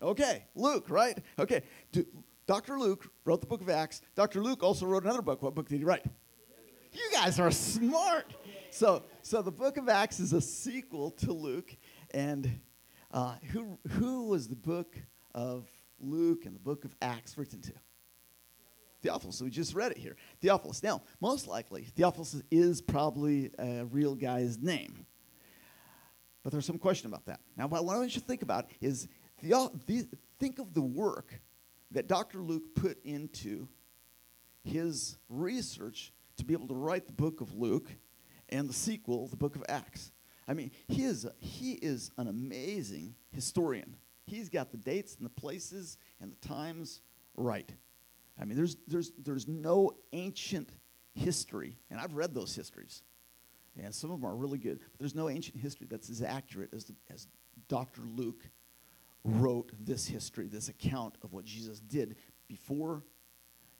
Okay, 0.00 0.44
Luke, 0.54 0.86
right? 0.88 1.18
Okay, 1.38 1.62
Dr. 2.46 2.78
Luke 2.78 3.10
wrote 3.24 3.40
the 3.40 3.46
book 3.46 3.60
of 3.60 3.68
Acts. 3.70 4.02
Dr. 4.14 4.42
Luke 4.42 4.62
also 4.62 4.86
wrote 4.86 5.04
another 5.04 5.22
book. 5.22 5.42
What 5.42 5.54
book 5.54 5.68
did 5.68 5.78
he 5.78 5.84
write? 5.84 6.04
You 6.96 7.10
guys 7.12 7.38
are 7.38 7.50
smart. 7.50 8.32
So, 8.70 9.02
so 9.20 9.42
the 9.42 9.52
book 9.52 9.76
of 9.76 9.86
Acts 9.90 10.18
is 10.18 10.32
a 10.32 10.40
sequel 10.40 11.10
to 11.10 11.30
Luke. 11.30 11.76
And 12.12 12.60
uh, 13.12 13.34
who, 13.52 13.78
who 13.90 14.28
was 14.28 14.48
the 14.48 14.56
book 14.56 14.96
of 15.34 15.68
Luke 16.00 16.46
and 16.46 16.56
the 16.56 16.60
book 16.60 16.86
of 16.86 16.96
Acts 17.02 17.36
written 17.36 17.60
to? 17.60 17.72
Theophilus. 19.02 19.42
We 19.42 19.50
just 19.50 19.74
read 19.74 19.92
it 19.92 19.98
here. 19.98 20.16
Theophilus. 20.40 20.82
Now, 20.82 21.02
most 21.20 21.46
likely, 21.46 21.82
Theophilus 21.82 22.40
is 22.50 22.80
probably 22.80 23.50
a 23.58 23.84
real 23.84 24.14
guy's 24.14 24.56
name. 24.56 25.04
But 26.42 26.50
there's 26.50 26.64
some 26.64 26.78
question 26.78 27.08
about 27.08 27.26
that. 27.26 27.40
Now, 27.58 27.66
what 27.66 27.80
I 27.80 27.82
want 27.82 28.14
you 28.14 28.22
to 28.22 28.26
think 28.26 28.40
about 28.40 28.70
is 28.80 29.06
the, 29.42 30.08
think 30.38 30.58
of 30.58 30.72
the 30.72 30.80
work 30.80 31.42
that 31.90 32.08
Dr. 32.08 32.38
Luke 32.38 32.74
put 32.74 33.04
into 33.04 33.68
his 34.64 35.18
research 35.28 36.14
to 36.36 36.44
be 36.44 36.54
able 36.54 36.68
to 36.68 36.74
write 36.74 37.06
the 37.06 37.12
book 37.12 37.40
of 37.40 37.54
Luke 37.54 37.88
and 38.48 38.68
the 38.68 38.74
sequel, 38.74 39.26
the 39.28 39.36
book 39.36 39.56
of 39.56 39.64
Acts. 39.68 40.12
I 40.48 40.54
mean, 40.54 40.70
he 40.88 41.02
is, 41.02 41.26
he 41.38 41.72
is 41.72 42.10
an 42.18 42.28
amazing 42.28 43.14
historian. 43.32 43.96
He's 44.26 44.48
got 44.48 44.70
the 44.70 44.76
dates 44.76 45.16
and 45.16 45.24
the 45.24 45.30
places 45.30 45.98
and 46.20 46.32
the 46.32 46.48
times 46.48 47.00
right. 47.36 47.70
I 48.40 48.44
mean, 48.44 48.56
there's, 48.56 48.76
there's, 48.86 49.12
there's 49.18 49.48
no 49.48 49.92
ancient 50.12 50.70
history, 51.14 51.78
and 51.90 51.98
I've 51.98 52.14
read 52.14 52.34
those 52.34 52.54
histories, 52.54 53.02
and 53.82 53.94
some 53.94 54.10
of 54.10 54.20
them 54.20 54.30
are 54.30 54.36
really 54.36 54.58
good, 54.58 54.78
but 54.78 54.98
there's 54.98 55.14
no 55.14 55.28
ancient 55.28 55.58
history 55.58 55.86
that's 55.90 56.10
as 56.10 56.22
accurate 56.22 56.70
as, 56.74 56.84
the, 56.84 56.94
as 57.12 57.26
Dr. 57.68 58.02
Luke 58.02 58.48
wrote 59.24 59.72
this 59.80 60.06
history, 60.06 60.46
this 60.46 60.68
account 60.68 61.16
of 61.22 61.32
what 61.32 61.44
Jesus 61.44 61.80
did 61.80 62.16
before 62.48 63.02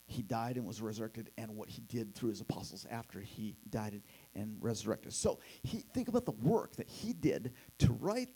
he 0.06 0.22
died 0.22 0.56
and 0.56 0.64
was 0.64 0.80
resurrected 0.80 1.30
and 1.36 1.54
what 1.56 1.68
he 1.68 1.82
did 1.82 2.14
through 2.14 2.30
his 2.30 2.40
apostles 2.40 2.86
after 2.90 3.20
he 3.20 3.56
died 3.70 4.00
and 4.34 4.56
resurrected. 4.60 5.12
So 5.12 5.40
he, 5.62 5.78
think 5.78 6.08
about 6.08 6.24
the 6.24 6.32
work 6.32 6.76
that 6.76 6.88
he 6.88 7.12
did 7.12 7.52
to 7.78 7.92
write 7.92 8.30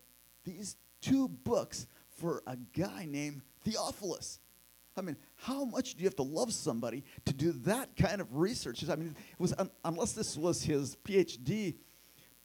these 0.44 0.76
two 1.00 1.28
books 1.28 1.86
for 2.18 2.42
a 2.46 2.56
guy 2.56 3.06
named 3.08 3.42
Theophilus. 3.64 4.40
I 4.96 5.02
mean, 5.02 5.16
how 5.36 5.64
much 5.64 5.94
do 5.94 6.02
you 6.02 6.08
have 6.08 6.16
to 6.16 6.24
love 6.24 6.52
somebody 6.52 7.04
to 7.24 7.32
do 7.32 7.52
that 7.64 7.96
kind 7.96 8.20
of 8.20 8.36
research? 8.36 8.86
I 8.88 8.96
mean, 8.96 9.14
was 9.38 9.54
un- 9.56 9.70
unless 9.84 10.12
this 10.12 10.36
was 10.36 10.62
his 10.62 10.96
PhD 11.04 11.76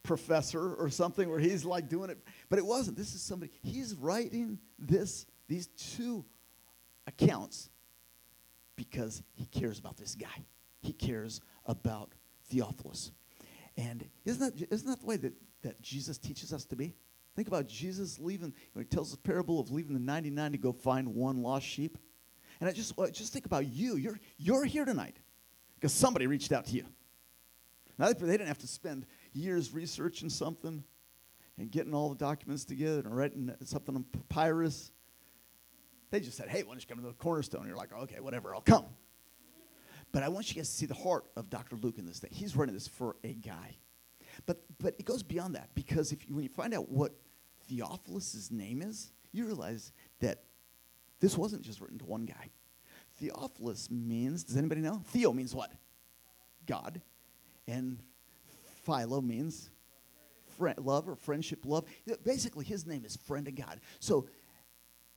professor 0.04 0.74
or 0.74 0.88
something 0.88 1.28
where 1.28 1.40
he's 1.40 1.64
like 1.64 1.88
doing 1.88 2.10
it. 2.10 2.18
But 2.48 2.60
it 2.60 2.64
wasn't. 2.64 2.96
This 2.96 3.14
is 3.14 3.22
somebody, 3.22 3.50
he's 3.62 3.94
writing 3.94 4.60
this, 4.78 5.26
these 5.48 5.66
two 5.66 6.24
accounts 7.08 7.70
because 8.76 9.22
he 9.34 9.46
cares 9.46 9.78
about 9.78 9.96
this 9.96 10.14
guy. 10.14 10.44
He 10.80 10.92
cares 10.92 11.40
about 11.64 12.12
Theophilus. 12.48 13.12
And 13.76 14.08
isn't 14.24 14.58
that, 14.58 14.68
isn't 14.70 14.88
that 14.88 15.00
the 15.00 15.06
way 15.06 15.16
that, 15.16 15.32
that 15.62 15.80
Jesus 15.82 16.18
teaches 16.18 16.52
us 16.52 16.64
to 16.66 16.76
be? 16.76 16.94
Think 17.34 17.48
about 17.48 17.66
Jesus 17.66 18.18
leaving, 18.18 18.54
when 18.72 18.84
he 18.84 18.88
tells 18.88 19.10
the 19.10 19.18
parable 19.18 19.60
of 19.60 19.70
leaving 19.70 19.92
the 19.92 20.00
99 20.00 20.52
to 20.52 20.58
go 20.58 20.72
find 20.72 21.14
one 21.14 21.42
lost 21.42 21.66
sheep. 21.66 21.98
And 22.60 22.68
I 22.68 22.72
just, 22.72 22.94
just 23.12 23.32
think 23.32 23.44
about 23.44 23.66
you. 23.66 23.96
You're, 23.96 24.18
you're 24.38 24.64
here 24.64 24.86
tonight 24.86 25.16
because 25.74 25.92
somebody 25.92 26.26
reached 26.26 26.52
out 26.52 26.64
to 26.66 26.72
you. 26.72 26.86
Now, 27.98 28.12
they 28.12 28.14
didn't 28.14 28.46
have 28.46 28.58
to 28.58 28.66
spend 28.66 29.06
years 29.32 29.72
researching 29.72 30.30
something 30.30 30.82
and 31.58 31.70
getting 31.70 31.94
all 31.94 32.08
the 32.10 32.16
documents 32.16 32.64
together 32.64 33.00
and 33.00 33.16
writing 33.16 33.54
something 33.64 33.94
on 33.94 34.04
papyrus. 34.28 34.90
They 36.10 36.20
just 36.20 36.36
said, 36.36 36.48
hey, 36.48 36.62
why 36.62 36.70
don't 36.70 36.80
you 36.80 36.86
come 36.86 36.98
to 36.98 37.06
the 37.06 37.14
cornerstone? 37.14 37.66
You're 37.66 37.76
like, 37.76 37.92
okay, 37.92 38.20
whatever, 38.20 38.54
I'll 38.54 38.60
come. 38.60 38.86
But 40.12 40.22
I 40.22 40.28
want 40.28 40.48
you 40.48 40.56
guys 40.56 40.68
to 40.70 40.74
see 40.74 40.86
the 40.86 40.94
heart 40.94 41.24
of 41.36 41.50
Dr. 41.50 41.76
Luke 41.76 41.98
in 41.98 42.06
this 42.06 42.20
thing. 42.20 42.30
He's 42.32 42.56
writing 42.56 42.74
this 42.74 42.88
for 42.88 43.16
a 43.24 43.34
guy. 43.34 43.76
But, 44.46 44.62
but 44.78 44.94
it 44.98 45.04
goes 45.04 45.22
beyond 45.22 45.54
that 45.56 45.70
because 45.74 46.12
if 46.12 46.28
you, 46.28 46.34
when 46.34 46.44
you 46.44 46.50
find 46.50 46.74
out 46.74 46.88
what 46.90 47.12
Theophilus' 47.68 48.50
name 48.50 48.82
is, 48.82 49.12
you 49.32 49.46
realize 49.46 49.92
that 50.20 50.44
this 51.20 51.36
wasn't 51.36 51.62
just 51.62 51.80
written 51.80 51.98
to 51.98 52.04
one 52.04 52.24
guy. 52.24 52.50
Theophilus 53.18 53.90
means, 53.90 54.44
does 54.44 54.56
anybody 54.56 54.80
know? 54.80 55.02
Theo 55.06 55.32
means 55.32 55.54
what? 55.54 55.72
God. 56.66 57.00
And 57.66 57.98
Philo 58.84 59.20
means 59.20 59.70
friend, 60.56 60.78
love 60.78 61.08
or 61.08 61.16
friendship, 61.16 61.64
love. 61.64 61.84
Basically, 62.24 62.64
his 62.64 62.86
name 62.86 63.04
is 63.04 63.16
friend 63.16 63.48
of 63.48 63.54
God. 63.54 63.80
So 64.00 64.28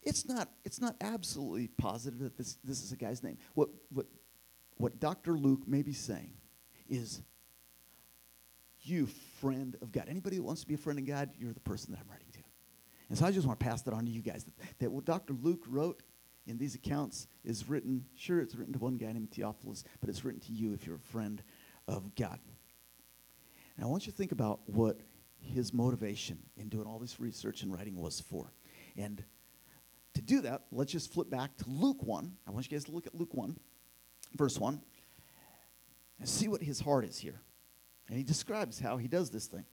it's 0.03 0.27
not, 0.27 0.49
it's 0.63 0.79
not 0.79 0.95
absolutely 1.01 1.67
positive 1.67 2.19
that 2.19 2.37
this, 2.37 2.57
this 2.63 2.83
is 2.83 2.91
a 2.91 2.97
guy's 2.97 3.23
name. 3.23 3.37
What, 3.53 3.69
what, 3.91 4.05
what 4.77 4.99
Dr. 4.99 5.33
Luke 5.33 5.67
may 5.67 5.81
be 5.81 5.93
saying 5.93 6.33
is, 6.87 7.21
you 8.81 9.07
friend 9.41 9.75
of 9.81 9.91
God. 9.91 10.05
Anybody 10.07 10.37
who 10.37 10.43
wants 10.43 10.61
to 10.61 10.67
be 10.67 10.75
a 10.75 10.77
friend 10.77 10.97
of 10.99 11.05
God, 11.05 11.29
you're 11.37 11.53
the 11.53 11.59
person 11.59 11.91
that 11.91 11.99
I'm 11.99 12.09
writing 12.09 12.31
to. 12.33 12.39
And 13.09 13.17
so 13.17 13.25
I 13.25 13.31
just 13.31 13.45
want 13.45 13.59
to 13.59 13.65
pass 13.65 13.81
that 13.83 13.93
on 13.93 14.05
to 14.05 14.11
you 14.11 14.21
guys. 14.21 14.45
That, 14.45 14.79
that 14.79 14.91
what 14.91 15.05
Dr. 15.05 15.33
Luke 15.33 15.63
wrote 15.67 16.01
in 16.47 16.57
these 16.57 16.75
accounts 16.75 17.27
is 17.43 17.67
written, 17.67 18.05
sure, 18.15 18.39
it's 18.39 18.55
written 18.55 18.73
to 18.73 18.79
one 18.79 18.97
guy 18.97 19.11
named 19.11 19.31
Theophilus, 19.31 19.83
but 19.99 20.09
it's 20.09 20.23
written 20.23 20.39
to 20.41 20.51
you 20.51 20.73
if 20.73 20.85
you're 20.85 20.95
a 20.95 21.11
friend 21.11 21.43
of 21.87 22.15
God. 22.15 22.39
And 23.75 23.85
I 23.85 23.87
want 23.87 24.05
you 24.05 24.11
to 24.11 24.17
think 24.17 24.31
about 24.31 24.61
what 24.65 24.99
his 25.41 25.73
motivation 25.73 26.37
in 26.57 26.69
doing 26.69 26.85
all 26.85 26.99
this 26.99 27.19
research 27.19 27.63
and 27.63 27.73
writing 27.73 27.95
was 27.95 28.19
for. 28.19 28.51
And 28.97 29.23
to 30.19 30.25
do 30.25 30.41
that, 30.41 30.63
let's 30.73 30.91
just 30.91 31.13
flip 31.13 31.29
back 31.29 31.55
to 31.57 31.63
Luke 31.69 32.03
1. 32.03 32.33
I 32.45 32.51
want 32.51 32.69
you 32.69 32.77
guys 32.77 32.83
to 32.85 32.91
look 32.91 33.07
at 33.07 33.15
Luke 33.15 33.33
1, 33.33 33.57
verse 34.35 34.59
1, 34.59 34.81
and 36.19 36.27
see 36.27 36.49
what 36.49 36.61
his 36.61 36.81
heart 36.81 37.05
is 37.05 37.17
here. 37.17 37.39
And 38.09 38.17
he 38.17 38.23
describes 38.23 38.81
how 38.81 38.97
he 38.97 39.07
does 39.07 39.29
this 39.29 39.47
thing. 39.47 39.63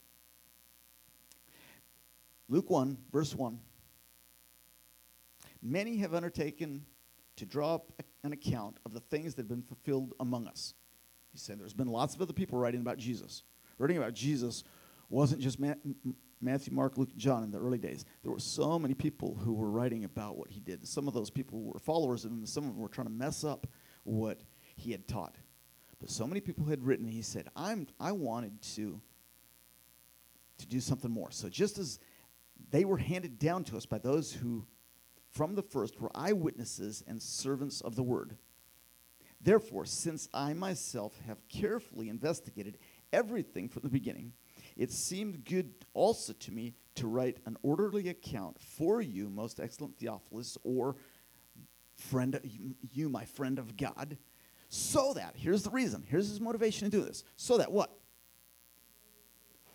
Luke 2.49 2.71
1, 2.71 2.97
verse 3.11 3.35
1. 3.35 3.59
Many 5.62 5.97
have 5.97 6.15
undertaken 6.15 6.87
to 7.35 7.45
draw 7.45 7.75
up 7.75 7.91
an 8.23 8.33
account 8.33 8.76
of 8.87 8.93
the 8.93 9.00
things 9.00 9.35
that 9.35 9.43
have 9.43 9.49
been 9.49 9.62
fulfilled 9.62 10.15
among 10.21 10.47
us. 10.47 10.75
He 11.33 11.38
said 11.38 11.59
there's 11.59 11.75
been 11.75 11.88
lots 11.88 12.15
of 12.15 12.23
other 12.23 12.33
people 12.33 12.57
writing 12.57 12.83
about 12.83 12.99
Jesus. 12.99 13.43
Writing 13.79 13.97
about 13.97 14.15
Jesus 14.15 14.62
wasn't 15.11 15.41
just 15.41 15.59
Matthew, 16.47 16.73
Mark, 16.73 16.97
Luke, 16.97 17.15
John 17.17 17.43
in 17.43 17.50
the 17.50 17.59
early 17.59 17.76
days. 17.76 18.05
There 18.23 18.33
were 18.33 18.38
so 18.38 18.79
many 18.79 18.95
people 18.95 19.35
who 19.35 19.53
were 19.53 19.69
writing 19.69 20.05
about 20.05 20.38
what 20.38 20.50
he 20.50 20.61
did. 20.61 20.87
Some 20.87 21.09
of 21.09 21.15
those 21.15 21.29
people 21.29 21.62
were 21.62 21.79
followers 21.79 22.25
of 22.25 22.31
him, 22.31 22.47
some 22.47 22.65
of 22.65 22.71
them 22.71 22.79
were 22.79 22.88
trying 22.88 23.09
to 23.09 23.12
mess 23.12 23.45
up 23.45 23.67
what 24.05 24.41
he 24.76 24.93
had 24.93 25.09
taught. 25.09 25.37
But 25.99 26.11
so 26.11 26.26
many 26.26 26.41
people 26.41 26.67
had 26.67 26.85
written, 26.85 27.07
he 27.07 27.23
said, 27.23 27.49
I'm, 27.57 27.88
I 27.99 28.12
wanted 28.12 28.62
to, 28.75 29.00
to 30.59 30.67
do 30.67 30.81
something 30.81 31.11
more. 31.11 31.31
So 31.33 31.49
just 31.49 31.79
as 31.79 31.99
they 32.71 32.85
were 32.85 32.99
handed 32.99 33.38
down 33.38 33.65
to 33.65 33.76
us 33.76 33.87
by 33.87 33.99
those 33.99 34.33
who, 34.33 34.67
from 35.31 35.55
the 35.55 35.62
first, 35.62 36.00
were 36.00 36.11
eyewitnesses 36.15 37.03
and 37.07 37.21
servants 37.21 37.81
of 37.81 37.97
the 37.97 38.03
word. 38.03 38.37
Therefore, 39.41 39.85
since 39.85 40.29
I 40.33 40.55
myself 40.55 41.19
have 41.26 41.47
carefully 41.49 42.09
investigated 42.09 42.79
everything 43.12 43.69
from 43.69 43.83
the 43.83 43.88
beginning, 43.88 44.33
it 44.76 44.92
seemed 44.92 45.45
good 45.45 45.73
also 45.95 46.33
to 46.33 46.52
me 46.52 46.75
to 46.97 47.06
write 47.06 47.38
an 47.47 47.56
orderly 47.62 48.09
account 48.09 48.59
for 48.61 49.00
you, 49.00 49.28
most 49.28 49.61
excellent 49.61 49.99
Theophilus, 49.99 50.59
or 50.64 50.97
friend, 51.97 52.38
you, 52.92 53.09
my 53.09 53.25
friend 53.25 53.59
of 53.59 53.76
God, 53.76 54.18
so 54.68 55.12
that, 55.14 55.35
here's 55.37 55.62
the 55.62 55.71
reason, 55.71 56.04
here's 56.06 56.28
his 56.28 56.40
motivation 56.40 56.90
to 56.90 56.97
do 56.97 57.04
this. 57.04 57.25
So 57.37 57.59
that 57.59 57.71
what? 57.71 57.99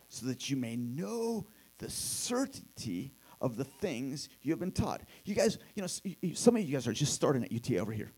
So 0.10 0.25
that 0.27 0.50
you 0.50 0.58
may 0.58 0.75
know 0.75 1.48
the 1.77 1.89
certainty 1.89 3.13
of 3.39 3.58
the 3.58 3.63
things 3.63 4.29
you 4.41 4.51
have 4.51 4.60
been 4.60 4.72
taught. 4.72 5.01
You 5.25 5.34
guys, 5.34 5.58
you 5.74 5.81
know, 5.81 6.34
some 6.34 6.55
of 6.55 6.62
you 6.62 6.74
guys 6.74 6.88
are 6.88 6.93
just 6.93 7.13
starting 7.13 7.43
at 7.43 7.51
UT 7.51 7.77
over 7.77 7.91
here. 7.91 8.12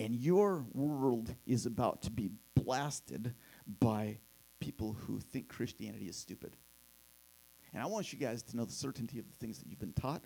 And 0.00 0.14
your 0.14 0.64
world 0.72 1.34
is 1.46 1.66
about 1.66 2.02
to 2.02 2.10
be 2.10 2.30
blasted 2.54 3.34
by 3.80 4.18
people 4.64 4.96
who 5.06 5.20
think 5.20 5.46
Christianity 5.46 6.06
is 6.06 6.16
stupid. 6.16 6.56
And 7.74 7.82
I 7.82 7.86
want 7.86 8.14
you 8.14 8.18
guys 8.18 8.42
to 8.44 8.56
know 8.56 8.64
the 8.64 8.72
certainty 8.72 9.18
of 9.18 9.26
the 9.28 9.34
things 9.34 9.58
that 9.58 9.68
you've 9.68 9.78
been 9.78 9.92
taught. 9.92 10.24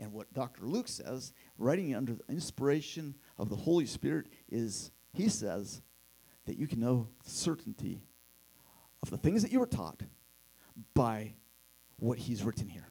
And 0.00 0.10
what 0.10 0.32
Dr. 0.32 0.64
Luke 0.64 0.88
says, 0.88 1.34
writing 1.58 1.94
under 1.94 2.14
the 2.14 2.24
inspiration 2.30 3.14
of 3.36 3.50
the 3.50 3.56
Holy 3.56 3.84
Spirit, 3.84 4.28
is 4.48 4.90
he 5.12 5.28
says 5.28 5.82
that 6.46 6.56
you 6.56 6.66
can 6.66 6.80
know 6.80 7.08
certainty 7.24 8.00
of 9.02 9.10
the 9.10 9.18
things 9.18 9.42
that 9.42 9.52
you 9.52 9.60
were 9.60 9.66
taught 9.66 10.00
by 10.94 11.34
what 11.98 12.16
he's 12.16 12.44
written 12.44 12.68
here. 12.68 12.88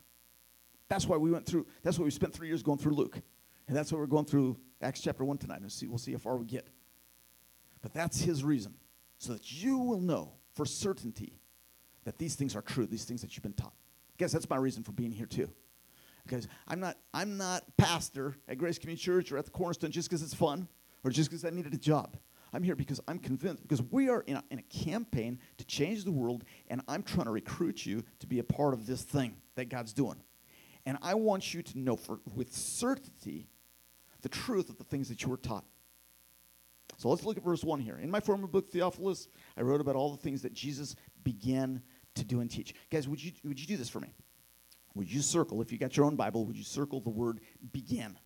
That's 0.89 1.07
why 1.07 1.17
we 1.17 1.31
went 1.31 1.47
through, 1.47 1.65
that's 1.81 1.97
why 1.97 2.05
we 2.05 2.11
spent 2.11 2.33
three 2.33 2.49
years 2.49 2.61
going 2.61 2.77
through 2.77 2.93
Luke. 2.93 3.19
And 3.67 3.75
that's 3.75 3.91
why 3.91 3.97
we're 3.97 4.05
going 4.05 4.25
through 4.25 4.57
Acts 4.81 5.01
chapter 5.01 5.25
1 5.25 5.39
tonight. 5.39 5.61
And 5.61 5.71
see, 5.71 5.87
we'll 5.87 5.97
see 5.97 6.11
how 6.11 6.19
far 6.19 6.37
we 6.37 6.45
get. 6.45 6.67
But 7.81 7.93
that's 7.93 8.21
his 8.21 8.43
reason, 8.43 8.75
so 9.17 9.33
that 9.33 9.51
you 9.51 9.79
will 9.79 10.01
know 10.01 10.33
for 10.57 10.65
certainty 10.65 11.39
that 12.03 12.17
these 12.17 12.35
things 12.35 12.55
are 12.55 12.61
true, 12.61 12.87
these 12.87 13.05
things 13.05 13.21
that 13.21 13.35
you've 13.35 13.43
been 13.43 13.53
taught. 13.53 13.73
I 13.75 14.15
guess 14.17 14.31
that's 14.31 14.49
my 14.49 14.57
reason 14.57 14.83
for 14.83 14.91
being 14.91 15.11
here 15.11 15.27
too. 15.27 15.49
Because 16.25 16.47
I'm 16.67 16.79
not, 16.79 16.97
I'm 17.13 17.37
not 17.37 17.63
pastor 17.77 18.35
at 18.49 18.57
Grace 18.57 18.79
Community 18.79 19.01
Church 19.01 19.31
or 19.31 19.37
at 19.37 19.45
the 19.45 19.51
Cornerstone 19.51 19.91
just 19.91 20.09
because 20.09 20.23
it's 20.23 20.33
fun 20.33 20.67
or 21.03 21.11
just 21.11 21.29
because 21.29 21.45
I 21.45 21.51
needed 21.51 21.73
a 21.73 21.77
job. 21.77 22.17
I'm 22.51 22.63
here 22.63 22.75
because 22.75 22.99
I'm 23.07 23.19
convinced, 23.19 23.61
because 23.61 23.81
we 23.81 24.09
are 24.09 24.21
in 24.21 24.37
a, 24.37 24.43
in 24.49 24.59
a 24.59 24.63
campaign 24.63 25.37
to 25.57 25.65
change 25.65 26.05
the 26.05 26.11
world, 26.11 26.43
and 26.69 26.81
I'm 26.87 27.03
trying 27.03 27.25
to 27.25 27.31
recruit 27.31 27.85
you 27.85 28.03
to 28.19 28.27
be 28.27 28.39
a 28.39 28.43
part 28.43 28.73
of 28.73 28.87
this 28.87 29.03
thing 29.03 29.35
that 29.55 29.65
God's 29.65 29.93
doing. 29.93 30.15
And 30.85 30.97
I 31.01 31.13
want 31.13 31.53
you 31.53 31.61
to 31.61 31.79
know 31.79 31.97
for, 31.97 32.19
with 32.33 32.53
certainty 32.53 33.47
the 34.21 34.29
truth 34.29 34.69
of 34.69 34.77
the 34.77 34.85
things 34.85 35.09
that 35.09 35.21
you 35.23 35.29
were 35.29 35.37
taught. 35.37 35.65
So 36.97 37.09
let's 37.09 37.23
look 37.23 37.37
at 37.37 37.43
verse 37.43 37.63
1 37.63 37.79
here. 37.79 37.97
In 37.97 38.09
my 38.09 38.19
former 38.19 38.47
book, 38.47 38.71
Theophilus, 38.71 39.27
I 39.55 39.61
wrote 39.61 39.81
about 39.81 39.95
all 39.95 40.11
the 40.11 40.17
things 40.17 40.41
that 40.41 40.53
Jesus 40.53 40.95
began 41.23 41.81
to 42.15 42.25
do 42.25 42.41
and 42.41 42.49
teach. 42.49 42.73
Guys, 42.89 43.07
would 43.07 43.23
you, 43.23 43.31
would 43.43 43.59
you 43.59 43.67
do 43.67 43.77
this 43.77 43.89
for 43.89 43.99
me? 43.99 44.15
Would 44.95 45.11
you 45.11 45.21
circle, 45.21 45.61
if 45.61 45.71
you 45.71 45.77
got 45.77 45.95
your 45.95 46.07
own 46.07 46.15
Bible, 46.15 46.45
would 46.45 46.57
you 46.57 46.63
circle 46.63 46.99
the 46.99 47.11
word 47.11 47.39
begin? 47.71 48.17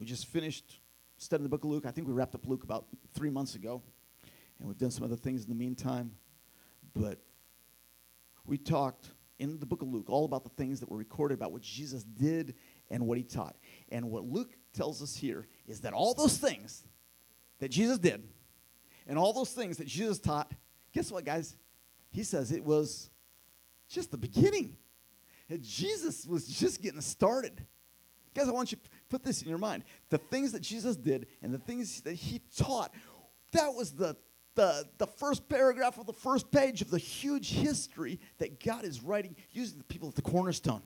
We 0.00 0.06
just 0.06 0.26
finished 0.26 0.80
studying 1.18 1.44
the 1.44 1.48
book 1.48 1.62
of 1.62 1.70
Luke. 1.70 1.86
I 1.86 1.92
think 1.92 2.08
we 2.08 2.12
wrapped 2.12 2.34
up 2.34 2.46
Luke 2.46 2.64
about 2.64 2.86
three 3.14 3.30
months 3.30 3.54
ago. 3.54 3.82
And 4.58 4.66
we've 4.66 4.78
done 4.78 4.90
some 4.90 5.04
other 5.04 5.16
things 5.16 5.44
in 5.44 5.48
the 5.48 5.54
meantime. 5.54 6.12
But 6.94 7.20
we 8.44 8.58
talked 8.58 9.10
in 9.38 9.58
the 9.60 9.66
book 9.66 9.82
of 9.82 9.88
Luke 9.88 10.06
all 10.08 10.24
about 10.24 10.42
the 10.42 10.50
things 10.50 10.80
that 10.80 10.90
were 10.90 10.96
recorded 10.96 11.34
about 11.34 11.52
what 11.52 11.62
Jesus 11.62 12.02
did 12.02 12.54
and 12.90 13.06
what 13.06 13.18
he 13.18 13.24
taught. 13.24 13.56
And 13.90 14.10
what 14.10 14.24
Luke 14.24 14.56
tells 14.72 15.02
us 15.02 15.16
here 15.16 15.46
is 15.66 15.80
that 15.80 15.92
all 15.92 16.14
those 16.14 16.38
things 16.38 16.84
that 17.58 17.70
Jesus 17.70 17.98
did 17.98 18.22
and 19.06 19.18
all 19.18 19.32
those 19.32 19.50
things 19.50 19.78
that 19.78 19.86
Jesus 19.86 20.18
taught, 20.18 20.52
guess 20.92 21.10
what, 21.10 21.24
guys? 21.24 21.56
He 22.10 22.22
says 22.22 22.52
it 22.52 22.64
was 22.64 23.10
just 23.88 24.10
the 24.10 24.18
beginning. 24.18 24.76
And 25.48 25.62
Jesus 25.62 26.26
was 26.26 26.46
just 26.46 26.82
getting 26.82 27.00
started. 27.00 27.64
Guys, 28.34 28.48
I 28.48 28.52
want 28.52 28.70
you 28.70 28.78
to 28.78 28.90
put 29.08 29.24
this 29.24 29.42
in 29.42 29.48
your 29.48 29.58
mind. 29.58 29.84
The 30.10 30.18
things 30.18 30.52
that 30.52 30.60
Jesus 30.60 30.96
did 30.96 31.26
and 31.42 31.52
the 31.52 31.58
things 31.58 32.02
that 32.02 32.14
he 32.14 32.40
taught, 32.56 32.92
that 33.52 33.72
was 33.74 33.92
the, 33.92 34.16
the, 34.54 34.84
the 34.98 35.06
first 35.06 35.48
paragraph 35.48 35.98
of 35.98 36.06
the 36.06 36.12
first 36.12 36.50
page 36.50 36.82
of 36.82 36.90
the 36.90 36.98
huge 36.98 37.52
history 37.52 38.20
that 38.38 38.62
God 38.62 38.84
is 38.84 39.02
writing 39.02 39.34
using 39.52 39.78
the 39.78 39.84
people 39.84 40.08
at 40.08 40.14
the 40.14 40.22
cornerstone. 40.22 40.82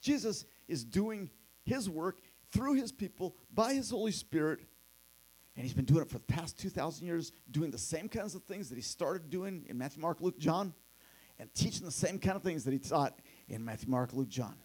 Jesus 0.00 0.44
is 0.68 0.84
doing 0.84 1.30
his 1.68 1.88
work 1.88 2.20
through 2.52 2.74
his 2.74 2.92
people 2.92 3.36
by 3.52 3.74
his 3.74 3.90
Holy 3.90 4.12
Spirit. 4.12 4.60
And 5.54 5.64
he's 5.64 5.74
been 5.74 5.84
doing 5.84 6.02
it 6.02 6.08
for 6.08 6.18
the 6.18 6.24
past 6.24 6.58
2,000 6.58 7.06
years, 7.06 7.32
doing 7.50 7.70
the 7.70 7.78
same 7.78 8.08
kinds 8.08 8.34
of 8.34 8.44
things 8.44 8.68
that 8.68 8.76
he 8.76 8.82
started 8.82 9.28
doing 9.28 9.66
in 9.68 9.76
Matthew, 9.76 10.00
Mark, 10.00 10.20
Luke, 10.20 10.38
John, 10.38 10.72
and 11.38 11.52
teaching 11.54 11.84
the 11.84 11.92
same 11.92 12.18
kind 12.18 12.36
of 12.36 12.42
things 12.42 12.64
that 12.64 12.72
he 12.72 12.78
taught 12.78 13.18
in 13.48 13.64
Matthew, 13.64 13.88
Mark, 13.88 14.12
Luke, 14.12 14.28
John. 14.28 14.56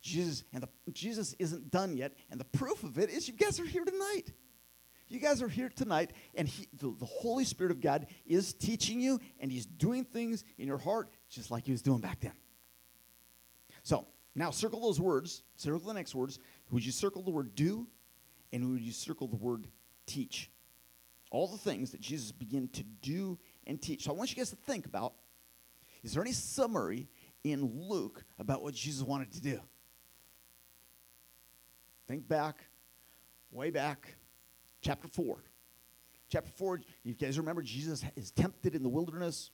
Jesus, 0.00 0.42
and 0.52 0.62
the, 0.62 0.68
Jesus 0.92 1.34
isn't 1.38 1.70
done 1.70 1.96
yet, 1.96 2.12
and 2.30 2.40
the 2.40 2.44
proof 2.44 2.82
of 2.82 2.98
it 2.98 3.08
is 3.08 3.28
you 3.28 3.34
guys 3.34 3.60
are 3.60 3.64
here 3.64 3.84
tonight. 3.84 4.32
You 5.08 5.20
guys 5.20 5.42
are 5.42 5.48
here 5.48 5.68
tonight, 5.68 6.12
and 6.34 6.48
he, 6.48 6.68
the, 6.72 6.94
the 6.98 7.04
Holy 7.04 7.44
Spirit 7.44 7.70
of 7.70 7.80
God 7.80 8.06
is 8.24 8.54
teaching 8.54 9.00
you, 9.00 9.20
and 9.38 9.52
He's 9.52 9.66
doing 9.66 10.04
things 10.04 10.42
in 10.56 10.66
your 10.66 10.78
heart 10.78 11.10
just 11.28 11.50
like 11.50 11.66
He 11.66 11.72
was 11.72 11.82
doing 11.82 12.00
back 12.00 12.20
then. 12.20 12.32
So, 13.82 14.06
now 14.34 14.50
circle 14.50 14.80
those 14.80 15.00
words, 15.00 15.42
circle 15.56 15.80
the 15.80 15.94
next 15.94 16.14
words. 16.14 16.38
Would 16.70 16.84
you 16.84 16.92
circle 16.92 17.22
the 17.22 17.30
word 17.30 17.54
do? 17.54 17.86
And 18.52 18.70
would 18.70 18.82
you 18.82 18.92
circle 18.92 19.28
the 19.28 19.36
word 19.36 19.66
teach? 20.06 20.50
All 21.30 21.48
the 21.48 21.58
things 21.58 21.90
that 21.92 22.00
Jesus 22.00 22.32
began 22.32 22.68
to 22.68 22.82
do 22.82 23.38
and 23.66 23.80
teach. 23.80 24.04
So 24.04 24.10
I 24.10 24.14
want 24.14 24.30
you 24.30 24.36
guys 24.36 24.50
to 24.50 24.56
think 24.56 24.86
about 24.86 25.14
is 26.02 26.14
there 26.14 26.22
any 26.22 26.32
summary 26.32 27.08
in 27.44 27.88
Luke 27.88 28.24
about 28.38 28.62
what 28.62 28.74
Jesus 28.74 29.02
wanted 29.02 29.32
to 29.32 29.40
do? 29.40 29.60
Think 32.08 32.26
back 32.26 32.56
way 33.52 33.70
back, 33.70 34.16
chapter 34.80 35.06
4. 35.06 35.44
Chapter 36.28 36.50
4, 36.50 36.80
you 37.04 37.14
guys 37.14 37.38
remember 37.38 37.62
Jesus 37.62 38.02
is 38.16 38.30
tempted 38.30 38.74
in 38.74 38.82
the 38.82 38.88
wilderness. 38.88 39.50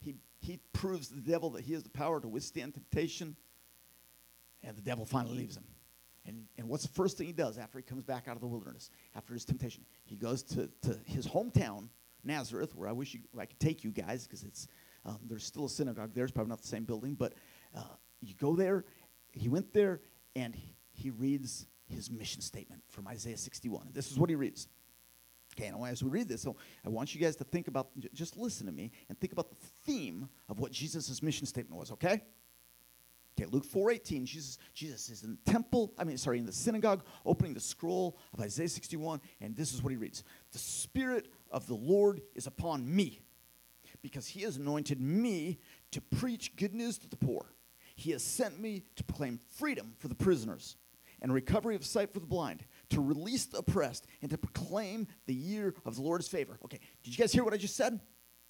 He, 0.00 0.16
he 0.40 0.60
proves 0.72 1.08
the 1.08 1.22
devil 1.22 1.50
that 1.50 1.64
he 1.64 1.72
has 1.72 1.82
the 1.82 1.88
power 1.88 2.20
to 2.20 2.28
withstand 2.28 2.74
temptation, 2.74 3.34
and 4.62 4.76
the 4.76 4.82
devil 4.82 5.04
finally 5.04 5.36
leaves 5.36 5.56
him. 5.56 5.64
And, 6.26 6.44
and 6.58 6.68
what's 6.68 6.82
the 6.82 6.92
first 6.92 7.16
thing 7.16 7.26
he 7.26 7.32
does 7.32 7.56
after 7.56 7.78
he 7.78 7.82
comes 7.82 8.04
back 8.04 8.28
out 8.28 8.34
of 8.34 8.40
the 8.40 8.46
wilderness, 8.46 8.90
after 9.16 9.32
his 9.32 9.44
temptation? 9.44 9.84
He 10.04 10.16
goes 10.16 10.42
to, 10.44 10.68
to 10.82 10.98
his 11.06 11.26
hometown, 11.26 11.88
Nazareth, 12.22 12.74
where 12.74 12.88
I 12.88 12.92
wish 12.92 13.14
you, 13.14 13.20
I 13.38 13.46
could 13.46 13.58
take 13.58 13.82
you 13.82 13.90
guys 13.90 14.26
because 14.26 14.42
it's 14.42 14.68
um, 15.06 15.18
there's 15.26 15.44
still 15.44 15.64
a 15.64 15.70
synagogue 15.70 16.10
there. 16.14 16.24
It's 16.24 16.32
probably 16.32 16.50
not 16.50 16.60
the 16.60 16.68
same 16.68 16.84
building, 16.84 17.14
but 17.14 17.34
uh, 17.74 17.82
you 18.20 18.34
go 18.34 18.54
there. 18.54 18.84
He 19.32 19.48
went 19.48 19.72
there 19.72 20.00
and 20.36 20.54
he, 20.54 20.76
he 20.92 21.10
reads 21.10 21.66
his 21.86 22.10
mission 22.10 22.42
statement 22.42 22.82
from 22.88 23.08
Isaiah 23.08 23.38
61. 23.38 23.86
And 23.86 23.94
this 23.94 24.10
is 24.10 24.18
what 24.18 24.28
he 24.28 24.36
reads. 24.36 24.68
Okay, 25.56 25.68
and 25.68 25.82
as 25.86 26.04
we 26.04 26.10
read 26.10 26.28
this, 26.28 26.42
so 26.42 26.56
I 26.84 26.88
want 26.88 27.14
you 27.14 27.20
guys 27.20 27.34
to 27.36 27.44
think 27.44 27.68
about, 27.68 27.88
just 28.12 28.36
listen 28.36 28.66
to 28.66 28.72
me 28.72 28.92
and 29.08 29.18
think 29.18 29.32
about 29.32 29.48
the 29.48 29.56
theme 29.86 30.28
of 30.48 30.60
what 30.60 30.70
Jesus' 30.70 31.22
mission 31.22 31.46
statement 31.46 31.78
was, 31.80 31.90
okay? 31.92 32.22
Okay, 33.38 33.48
Luke 33.52 33.64
4:18, 33.64 34.24
Jesus, 34.24 34.58
Jesus 34.74 35.10
is 35.10 35.22
in 35.22 35.38
the 35.44 35.52
temple, 35.52 35.94
I 35.96 36.02
mean, 36.02 36.18
sorry, 36.18 36.40
in 36.40 36.46
the 36.46 36.52
synagogue, 36.52 37.04
opening 37.24 37.54
the 37.54 37.60
scroll 37.60 38.18
of 38.34 38.40
Isaiah 38.40 38.68
61, 38.68 39.20
and 39.40 39.54
this 39.54 39.72
is 39.72 39.80
what 39.80 39.90
he 39.90 39.96
reads. 39.96 40.24
The 40.50 40.58
Spirit 40.58 41.28
of 41.52 41.68
the 41.68 41.76
Lord 41.76 42.20
is 42.34 42.48
upon 42.48 42.92
me, 42.92 43.20
because 44.02 44.26
he 44.26 44.42
has 44.42 44.56
anointed 44.56 45.00
me 45.00 45.60
to 45.92 46.00
preach 46.00 46.56
good 46.56 46.74
news 46.74 46.98
to 46.98 47.08
the 47.08 47.16
poor. 47.16 47.54
He 47.94 48.10
has 48.10 48.24
sent 48.24 48.58
me 48.58 48.82
to 48.96 49.04
proclaim 49.04 49.38
freedom 49.56 49.94
for 49.98 50.08
the 50.08 50.16
prisoners 50.16 50.76
and 51.22 51.32
recovery 51.32 51.76
of 51.76 51.86
sight 51.86 52.12
for 52.12 52.18
the 52.18 52.26
blind, 52.26 52.64
to 52.90 53.00
release 53.00 53.46
the 53.46 53.58
oppressed, 53.58 54.06
and 54.20 54.32
to 54.32 54.38
proclaim 54.38 55.06
the 55.26 55.34
year 55.34 55.76
of 55.84 55.94
the 55.94 56.02
Lord's 56.02 56.26
favor. 56.26 56.58
Okay, 56.64 56.80
did 57.04 57.16
you 57.16 57.22
guys 57.22 57.32
hear 57.32 57.44
what 57.44 57.54
I 57.54 57.56
just 57.56 57.76
said? 57.76 58.00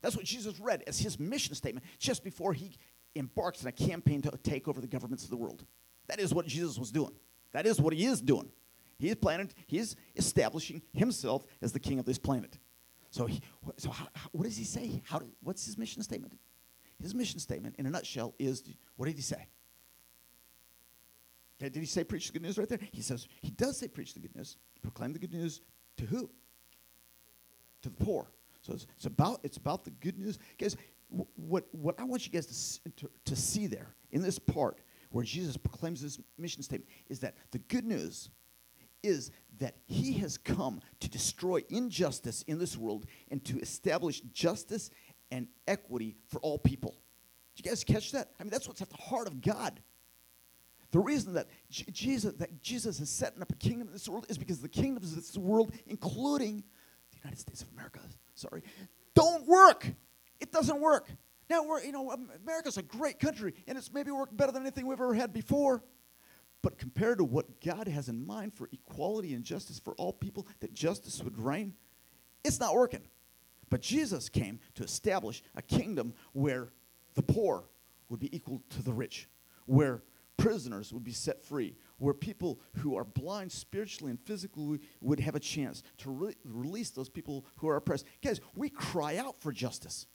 That's 0.00 0.16
what 0.16 0.24
Jesus 0.24 0.60
read 0.60 0.84
as 0.86 0.98
his 0.98 1.18
mission 1.18 1.54
statement 1.54 1.84
just 1.98 2.22
before 2.22 2.52
he 2.52 2.76
embarks 3.18 3.62
on 3.62 3.68
a 3.68 3.72
campaign 3.72 4.22
to 4.22 4.30
take 4.42 4.68
over 4.68 4.80
the 4.80 4.86
governments 4.86 5.24
of 5.24 5.30
the 5.30 5.36
world. 5.36 5.64
That 6.08 6.20
is 6.20 6.32
what 6.32 6.46
Jesus 6.46 6.78
was 6.78 6.90
doing. 6.90 7.12
That 7.52 7.66
is 7.66 7.80
what 7.80 7.92
he 7.92 8.04
is 8.06 8.20
doing. 8.20 8.50
He 8.98 9.08
is 9.08 9.16
planning, 9.16 9.50
he 9.66 9.78
is 9.78 9.94
establishing 10.16 10.82
himself 10.92 11.46
as 11.62 11.72
the 11.72 11.78
king 11.78 11.98
of 11.98 12.04
this 12.04 12.18
planet. 12.18 12.58
So, 13.10 13.26
he, 13.26 13.40
so 13.76 13.90
how, 13.90 14.08
how, 14.14 14.28
what 14.32 14.44
does 14.44 14.56
he 14.56 14.64
say? 14.64 15.02
How, 15.06 15.20
what's 15.42 15.64
his 15.64 15.78
mission 15.78 16.02
statement? 16.02 16.36
His 17.00 17.14
mission 17.14 17.38
statement, 17.38 17.76
in 17.78 17.86
a 17.86 17.90
nutshell, 17.90 18.34
is 18.38 18.64
what 18.96 19.06
did 19.06 19.14
he 19.14 19.22
say? 19.22 19.46
Did 21.60 21.76
he 21.76 21.86
say 21.86 22.04
preach 22.04 22.26
the 22.26 22.32
good 22.32 22.42
news 22.42 22.58
right 22.58 22.68
there? 22.68 22.78
He 22.92 23.02
says, 23.02 23.26
he 23.40 23.50
does 23.50 23.78
say 23.78 23.88
preach 23.88 24.14
the 24.14 24.20
good 24.20 24.34
news. 24.34 24.56
Proclaim 24.82 25.12
the 25.12 25.18
good 25.18 25.32
news 25.32 25.60
to 25.96 26.06
who? 26.06 26.30
To 27.82 27.88
the 27.88 28.04
poor. 28.04 28.30
So 28.62 28.74
it's, 28.74 28.86
it's 28.96 29.06
about, 29.06 29.40
it's 29.42 29.56
about 29.56 29.84
the 29.84 29.90
good 29.90 30.18
news. 30.18 30.38
Guys, 30.58 30.76
what, 31.08 31.64
what 31.72 31.98
I 31.98 32.04
want 32.04 32.26
you 32.26 32.32
guys 32.32 32.80
to, 32.84 32.90
to, 32.90 33.10
to 33.24 33.36
see 33.36 33.66
there 33.66 33.94
in 34.10 34.22
this 34.22 34.38
part 34.38 34.78
where 35.10 35.24
Jesus 35.24 35.56
proclaims 35.56 36.02
this 36.02 36.18
mission 36.36 36.62
statement 36.62 36.90
is 37.08 37.20
that 37.20 37.34
the 37.50 37.58
good 37.58 37.84
news 37.84 38.30
is 39.02 39.30
that 39.58 39.76
he 39.86 40.12
has 40.14 40.36
come 40.36 40.80
to 41.00 41.08
destroy 41.08 41.62
injustice 41.70 42.42
in 42.42 42.58
this 42.58 42.76
world 42.76 43.06
and 43.30 43.44
to 43.44 43.58
establish 43.60 44.20
justice 44.32 44.90
and 45.30 45.46
equity 45.66 46.16
for 46.26 46.40
all 46.40 46.58
people. 46.58 46.96
Did 47.54 47.66
you 47.66 47.70
guys 47.70 47.84
catch 47.84 48.12
that? 48.12 48.30
I 48.38 48.42
mean, 48.42 48.50
that's 48.50 48.68
what's 48.68 48.82
at 48.82 48.90
the 48.90 48.96
heart 48.96 49.26
of 49.26 49.40
God. 49.40 49.80
The 50.90 50.98
reason 50.98 51.34
that 51.34 51.48
J- 51.70 51.84
Jesus, 51.90 52.34
that 52.34 52.62
Jesus 52.62 53.00
is 53.00 53.10
setting 53.10 53.42
up 53.42 53.52
a 53.52 53.56
kingdom 53.56 53.88
in 53.88 53.92
this 53.92 54.08
world 54.08 54.26
is 54.28 54.38
because 54.38 54.60
the 54.60 54.68
kingdoms 54.68 55.10
of 55.10 55.16
this 55.16 55.36
world, 55.36 55.72
including 55.86 56.64
the 57.12 57.18
United 57.18 57.38
States 57.38 57.62
of 57.62 57.68
America, 57.72 58.00
sorry, 58.34 58.62
don't 59.14 59.46
work. 59.46 59.86
It 60.40 60.52
doesn't 60.52 60.80
work. 60.80 61.08
Now 61.50 61.64
we're, 61.64 61.82
you 61.82 61.92
know, 61.92 62.10
America's 62.42 62.76
a 62.76 62.82
great 62.82 63.18
country, 63.18 63.54
and 63.66 63.78
it's 63.78 63.92
maybe 63.92 64.10
worked 64.10 64.36
better 64.36 64.52
than 64.52 64.62
anything 64.62 64.86
we've 64.86 65.00
ever 65.00 65.14
had 65.14 65.32
before. 65.32 65.82
But 66.62 66.76
compared 66.76 67.18
to 67.18 67.24
what 67.24 67.60
God 67.60 67.86
has 67.88 68.08
in 68.08 68.26
mind 68.26 68.54
for 68.54 68.68
equality 68.72 69.34
and 69.34 69.44
justice 69.44 69.78
for 69.78 69.94
all 69.94 70.12
people, 70.12 70.46
that 70.60 70.74
justice 70.74 71.22
would 71.22 71.38
reign, 71.38 71.74
it's 72.44 72.60
not 72.60 72.74
working. 72.74 73.02
But 73.70 73.80
Jesus 73.80 74.28
came 74.28 74.58
to 74.74 74.82
establish 74.82 75.42
a 75.54 75.62
kingdom 75.62 76.14
where 76.32 76.72
the 77.14 77.22
poor 77.22 77.68
would 78.08 78.20
be 78.20 78.34
equal 78.34 78.62
to 78.70 78.82
the 78.82 78.92
rich, 78.92 79.28
where 79.66 80.02
prisoners 80.36 80.92
would 80.92 81.04
be 81.04 81.12
set 81.12 81.44
free, 81.44 81.76
where 81.98 82.14
people 82.14 82.60
who 82.76 82.96
are 82.96 83.04
blind 83.04 83.52
spiritually 83.52 84.10
and 84.10 84.20
physically 84.20 84.80
would 85.00 85.20
have 85.20 85.34
a 85.34 85.40
chance 85.40 85.82
to 85.98 86.10
re- 86.10 86.34
release 86.44 86.90
those 86.90 87.08
people 87.08 87.44
who 87.56 87.68
are 87.68 87.76
oppressed. 87.76 88.06
Guys, 88.22 88.40
we 88.54 88.70
cry 88.70 89.16
out 89.16 89.40
for 89.40 89.52
justice. 89.52 90.06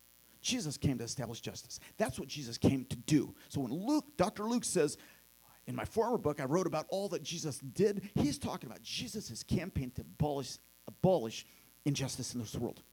Jesus 0.43 0.77
came 0.77 0.97
to 0.99 1.03
establish 1.03 1.41
justice. 1.41 1.79
That's 1.97 2.19
what 2.19 2.27
Jesus 2.27 2.58
came 2.58 2.86
to 2.86 2.95
do. 2.95 3.34
So 3.49 3.62
when 3.62 3.73
Luke, 3.73 4.06
Dr. 4.17 4.43
Luke 4.43 4.65
says, 4.65 4.97
in 5.65 5.75
my 5.75 5.86
former 5.86 6.17
book, 6.17 6.39
I 6.39 6.45
wrote 6.45 6.67
about 6.67 6.86
all 6.89 7.08
that 7.10 7.23
Jesus 7.23 7.60
did, 7.60 8.10
he's 8.15 8.38
talking 8.38 8.69
about 8.69 8.84
Jesus' 8.84 9.41
campaign 9.43 9.91
to 9.91 10.01
abolish, 10.01 10.58
abolish 10.88 11.45
injustice 11.86 12.34
in 12.34 12.41
this 12.41 12.56
world. 12.56 12.84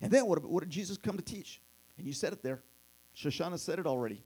And 0.00 0.10
then 0.10 0.26
what, 0.26 0.42
what 0.44 0.62
did 0.62 0.70
Jesus 0.70 0.96
come 0.96 1.16
to 1.16 1.22
teach? 1.22 1.60
And 1.98 2.06
you 2.06 2.12
said 2.12 2.32
it 2.32 2.42
there. 2.42 2.62
Shoshana 3.14 3.58
said 3.58 3.78
it 3.78 3.86
already. 3.86 4.24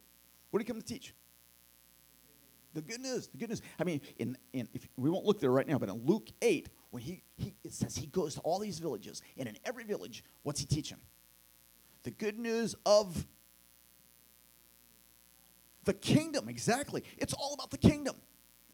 What 0.50 0.58
did 0.58 0.66
he 0.66 0.72
come 0.72 0.80
to 0.80 0.86
teach? 0.86 1.14
The 2.74 2.82
good 2.82 3.00
news. 3.00 3.26
The 3.26 3.38
good 3.38 3.48
news. 3.48 3.62
I 3.78 3.84
mean, 3.84 4.00
in, 4.18 4.36
in 4.52 4.68
if 4.72 4.88
we 4.96 5.10
won't 5.10 5.24
look 5.24 5.40
there 5.40 5.50
right 5.50 5.66
now, 5.66 5.78
but 5.78 5.88
in 5.88 6.06
Luke 6.06 6.28
8, 6.40 6.68
when 6.90 7.02
he, 7.02 7.22
he 7.36 7.54
it 7.64 7.72
says 7.72 7.96
he 7.96 8.06
goes 8.06 8.34
to 8.34 8.40
all 8.40 8.60
these 8.60 8.78
villages, 8.78 9.22
and 9.36 9.48
in 9.48 9.56
every 9.64 9.84
village, 9.84 10.24
what's 10.42 10.60
he 10.60 10.66
teaching? 10.66 10.98
The 12.02 12.10
good 12.10 12.38
news 12.38 12.74
of 12.86 13.26
the 15.84 15.94
kingdom. 15.94 16.48
Exactly. 16.48 17.02
It's 17.18 17.32
all 17.32 17.54
about 17.54 17.70
the 17.70 17.78
kingdom. 17.78 18.16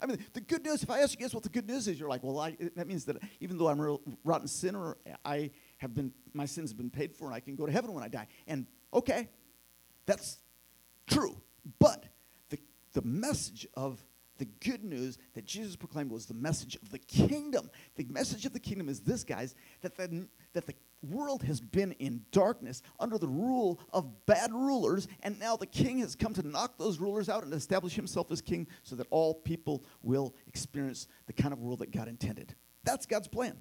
I 0.00 0.06
mean, 0.06 0.24
the 0.34 0.40
good 0.40 0.64
news, 0.64 0.82
if 0.82 0.90
I 0.90 1.00
ask 1.00 1.18
you 1.18 1.24
guys 1.24 1.34
what 1.34 1.42
the 1.42 1.48
good 1.48 1.66
news 1.66 1.88
is, 1.88 1.98
you're 1.98 2.08
like, 2.08 2.22
well, 2.22 2.38
I, 2.38 2.56
that 2.76 2.86
means 2.86 3.06
that 3.06 3.16
even 3.40 3.56
though 3.56 3.68
I'm 3.68 3.80
a 3.80 3.96
rotten 4.24 4.46
sinner, 4.46 4.98
I 5.24 5.50
have 5.78 5.94
been, 5.94 6.12
my 6.34 6.44
sins 6.44 6.70
have 6.70 6.76
been 6.76 6.90
paid 6.90 7.14
for 7.14 7.26
and 7.26 7.34
I 7.34 7.40
can 7.40 7.56
go 7.56 7.64
to 7.66 7.72
heaven 7.72 7.92
when 7.94 8.04
I 8.04 8.08
die. 8.08 8.26
And 8.46 8.66
okay, 8.92 9.28
that's 10.04 10.38
true. 11.06 11.40
But 11.78 12.04
the, 12.50 12.58
the 12.92 13.02
message 13.02 13.66
of 13.74 14.04
the 14.38 14.44
good 14.44 14.84
news 14.84 15.16
that 15.34 15.46
Jesus 15.46 15.76
proclaimed 15.76 16.10
was 16.10 16.26
the 16.26 16.34
message 16.34 16.76
of 16.76 16.90
the 16.90 16.98
kingdom. 16.98 17.70
The 17.96 18.04
message 18.04 18.44
of 18.44 18.52
the 18.52 18.60
kingdom 18.60 18.90
is 18.90 19.00
this, 19.00 19.24
guys, 19.24 19.54
that 19.80 19.96
the, 19.96 20.28
that 20.52 20.66
the 20.66 20.74
world 21.10 21.42
has 21.42 21.60
been 21.60 21.92
in 21.92 22.24
darkness 22.32 22.82
under 23.00 23.18
the 23.18 23.28
rule 23.28 23.80
of 23.92 24.26
bad 24.26 24.52
rulers, 24.52 25.08
and 25.22 25.38
now 25.38 25.56
the 25.56 25.66
king 25.66 25.98
has 25.98 26.14
come 26.14 26.34
to 26.34 26.46
knock 26.46 26.78
those 26.78 26.98
rulers 26.98 27.28
out 27.28 27.44
and 27.44 27.52
establish 27.52 27.94
himself 27.94 28.30
as 28.30 28.40
king 28.40 28.66
so 28.82 28.96
that 28.96 29.06
all 29.10 29.34
people 29.34 29.84
will 30.02 30.34
experience 30.46 31.08
the 31.26 31.32
kind 31.32 31.52
of 31.52 31.60
world 31.60 31.80
that 31.80 31.90
God 31.90 32.08
intended. 32.08 32.54
That's 32.84 33.06
God's 33.06 33.28
plan. 33.28 33.56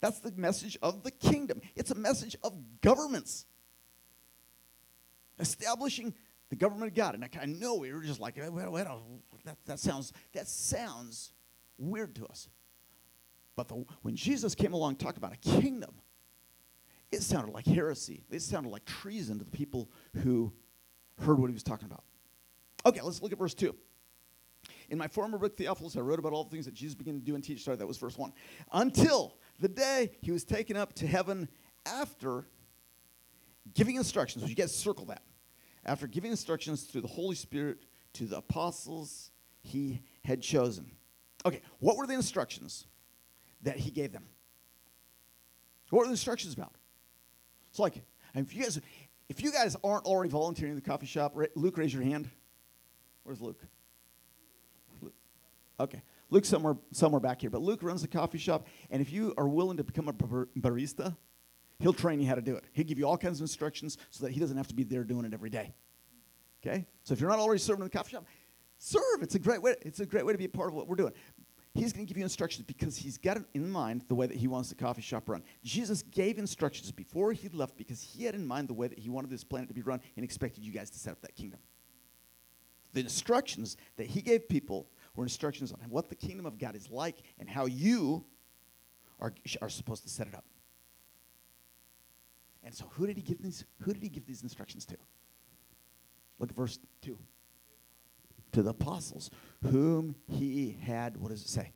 That's 0.00 0.20
the 0.20 0.32
message 0.32 0.78
of 0.82 1.02
the 1.02 1.10
kingdom. 1.10 1.60
It's 1.76 1.90
a 1.90 1.94
message 1.94 2.36
of 2.42 2.54
governments. 2.80 3.46
Establishing 5.38 6.14
the 6.48 6.56
government 6.56 6.90
of 6.90 6.94
God. 6.94 7.14
And 7.14 7.24
I, 7.24 7.46
know 7.46 7.76
we 7.76 7.92
were 7.92 8.02
just 8.02 8.20
like, 8.20 8.36
well, 8.36 8.70
well, 8.72 9.02
that, 9.44 9.56
that, 9.66 9.78
sounds, 9.78 10.12
that 10.32 10.48
sounds 10.48 11.32
weird 11.78 12.14
to 12.16 12.26
us. 12.26 12.48
But 13.56 13.68
the, 13.68 13.84
when 14.02 14.16
Jesus 14.16 14.54
came 14.54 14.72
along 14.72 14.96
talk 14.96 15.16
about 15.16 15.32
a 15.32 15.36
kingdom, 15.36 15.94
it 17.12 17.22
sounded 17.22 17.52
like 17.52 17.66
heresy. 17.66 18.24
It 18.30 18.42
sounded 18.42 18.70
like 18.70 18.84
treason 18.84 19.38
to 19.38 19.44
the 19.44 19.50
people 19.50 19.90
who 20.22 20.52
heard 21.18 21.38
what 21.38 21.48
he 21.48 21.54
was 21.54 21.62
talking 21.62 21.86
about. 21.86 22.04
Okay, 22.86 23.00
let's 23.02 23.20
look 23.20 23.32
at 23.32 23.38
verse 23.38 23.54
2. 23.54 23.74
In 24.88 24.98
my 24.98 25.08
former 25.08 25.38
book, 25.38 25.56
Theophilus, 25.56 25.96
I 25.96 26.00
wrote 26.00 26.18
about 26.18 26.32
all 26.32 26.44
the 26.44 26.50
things 26.50 26.64
that 26.64 26.74
Jesus 26.74 26.94
began 26.94 27.14
to 27.14 27.24
do 27.24 27.34
and 27.34 27.44
teach. 27.44 27.62
Sorry, 27.62 27.76
that 27.76 27.86
was 27.86 27.98
verse 27.98 28.18
1. 28.18 28.32
Until 28.72 29.36
the 29.58 29.68
day 29.68 30.10
he 30.20 30.32
was 30.32 30.44
taken 30.44 30.76
up 30.76 30.92
to 30.94 31.06
heaven 31.06 31.48
after 31.86 32.46
giving 33.74 33.96
instructions. 33.96 34.42
Would 34.42 34.50
you 34.50 34.56
guys 34.56 34.74
circle 34.74 35.06
that? 35.06 35.22
After 35.84 36.06
giving 36.06 36.30
instructions 36.30 36.82
through 36.82 37.02
the 37.02 37.08
Holy 37.08 37.36
Spirit 37.36 37.78
to 38.14 38.24
the 38.24 38.38
apostles 38.38 39.30
he 39.62 40.02
had 40.24 40.42
chosen. 40.42 40.90
Okay, 41.46 41.62
what 41.78 41.96
were 41.96 42.06
the 42.06 42.14
instructions 42.14 42.86
that 43.62 43.76
he 43.76 43.90
gave 43.90 44.12
them? 44.12 44.24
What 45.90 46.00
were 46.00 46.06
the 46.06 46.12
instructions 46.12 46.54
about? 46.54 46.74
It's 47.70 47.78
like, 47.78 48.02
if 48.34 48.54
you 48.54 48.62
guys, 48.62 48.80
if 49.28 49.42
you 49.42 49.52
guys 49.52 49.76
aren't 49.82 50.04
already 50.04 50.30
volunteering 50.30 50.72
in 50.72 50.76
the 50.76 50.82
coffee 50.82 51.06
shop, 51.06 51.36
Luke, 51.54 51.78
raise 51.78 51.94
your 51.94 52.02
hand. 52.02 52.28
Where's 53.22 53.40
Luke? 53.40 53.60
Luke. 55.00 55.14
Okay, 55.78 56.02
Luke's 56.30 56.48
somewhere 56.48 56.76
somewhere 56.92 57.20
back 57.20 57.40
here. 57.40 57.50
But 57.50 57.62
Luke 57.62 57.82
runs 57.82 58.02
the 58.02 58.08
coffee 58.08 58.38
shop, 58.38 58.66
and 58.90 59.00
if 59.00 59.12
you 59.12 59.34
are 59.38 59.48
willing 59.48 59.76
to 59.76 59.84
become 59.84 60.08
a 60.08 60.12
barista, 60.12 61.16
he'll 61.78 61.92
train 61.92 62.20
you 62.20 62.26
how 62.26 62.34
to 62.34 62.42
do 62.42 62.56
it. 62.56 62.64
He'll 62.72 62.86
give 62.86 62.98
you 62.98 63.06
all 63.06 63.16
kinds 63.16 63.38
of 63.40 63.44
instructions 63.44 63.98
so 64.10 64.24
that 64.24 64.32
he 64.32 64.40
doesn't 64.40 64.56
have 64.56 64.68
to 64.68 64.74
be 64.74 64.84
there 64.84 65.04
doing 65.04 65.24
it 65.24 65.32
every 65.32 65.50
day. 65.50 65.74
Okay, 66.62 66.86
so 67.04 67.14
if 67.14 67.20
you're 67.20 67.30
not 67.30 67.38
already 67.38 67.60
serving 67.60 67.82
in 67.82 67.88
the 67.88 67.96
coffee 67.96 68.10
shop, 68.10 68.26
serve. 68.78 69.22
It's 69.22 69.34
a 69.34 69.38
great 69.38 69.62
way. 69.62 69.76
It's 69.82 70.00
a 70.00 70.06
great 70.06 70.26
way 70.26 70.32
to 70.32 70.38
be 70.38 70.44
a 70.44 70.48
part 70.48 70.68
of 70.68 70.74
what 70.74 70.88
we're 70.88 70.96
doing. 70.96 71.12
He's 71.72 71.92
going 71.92 72.04
to 72.04 72.08
give 72.08 72.18
you 72.18 72.24
instructions 72.24 72.64
because 72.66 72.96
he's 72.96 73.16
got 73.16 73.36
it 73.36 73.44
in 73.54 73.70
mind 73.70 74.04
the 74.08 74.14
way 74.14 74.26
that 74.26 74.36
he 74.36 74.48
wants 74.48 74.70
the 74.70 74.74
coffee 74.74 75.02
shop 75.02 75.28
run. 75.28 75.42
Jesus 75.62 76.02
gave 76.02 76.36
instructions 76.36 76.90
before 76.90 77.32
he 77.32 77.48
left 77.48 77.76
because 77.76 78.00
he 78.00 78.24
had 78.24 78.34
in 78.34 78.44
mind 78.44 78.68
the 78.68 78.74
way 78.74 78.88
that 78.88 78.98
he 78.98 79.08
wanted 79.08 79.30
this 79.30 79.44
planet 79.44 79.68
to 79.68 79.74
be 79.74 79.82
run 79.82 80.00
and 80.16 80.24
expected 80.24 80.64
you 80.64 80.72
guys 80.72 80.90
to 80.90 80.98
set 80.98 81.12
up 81.12 81.20
that 81.22 81.36
kingdom. 81.36 81.60
The 82.92 83.00
instructions 83.00 83.76
that 83.96 84.08
he 84.08 84.20
gave 84.20 84.48
people 84.48 84.88
were 85.14 85.22
instructions 85.24 85.72
on 85.72 85.78
what 85.88 86.08
the 86.08 86.16
kingdom 86.16 86.44
of 86.44 86.58
God 86.58 86.74
is 86.74 86.90
like 86.90 87.22
and 87.38 87.48
how 87.48 87.66
you 87.66 88.24
are, 89.20 89.32
are 89.62 89.68
supposed 89.68 90.02
to 90.02 90.08
set 90.08 90.26
it 90.26 90.34
up. 90.34 90.44
And 92.64 92.74
so 92.74 92.86
who 92.90 93.06
did 93.06 93.16
he 93.16 93.22
give 93.22 93.40
these 93.40 93.64
who 93.80 93.92
did 93.92 94.02
he 94.02 94.08
give 94.08 94.26
these 94.26 94.42
instructions 94.42 94.84
to? 94.86 94.96
Look 96.38 96.50
at 96.50 96.56
verse 96.56 96.78
2. 97.02 97.16
To 98.52 98.62
the 98.62 98.70
apostles 98.70 99.30
whom 99.62 100.16
he 100.26 100.76
had 100.82 101.16
what 101.16 101.30
does 101.30 101.42
it 101.42 101.48
say? 101.48 101.72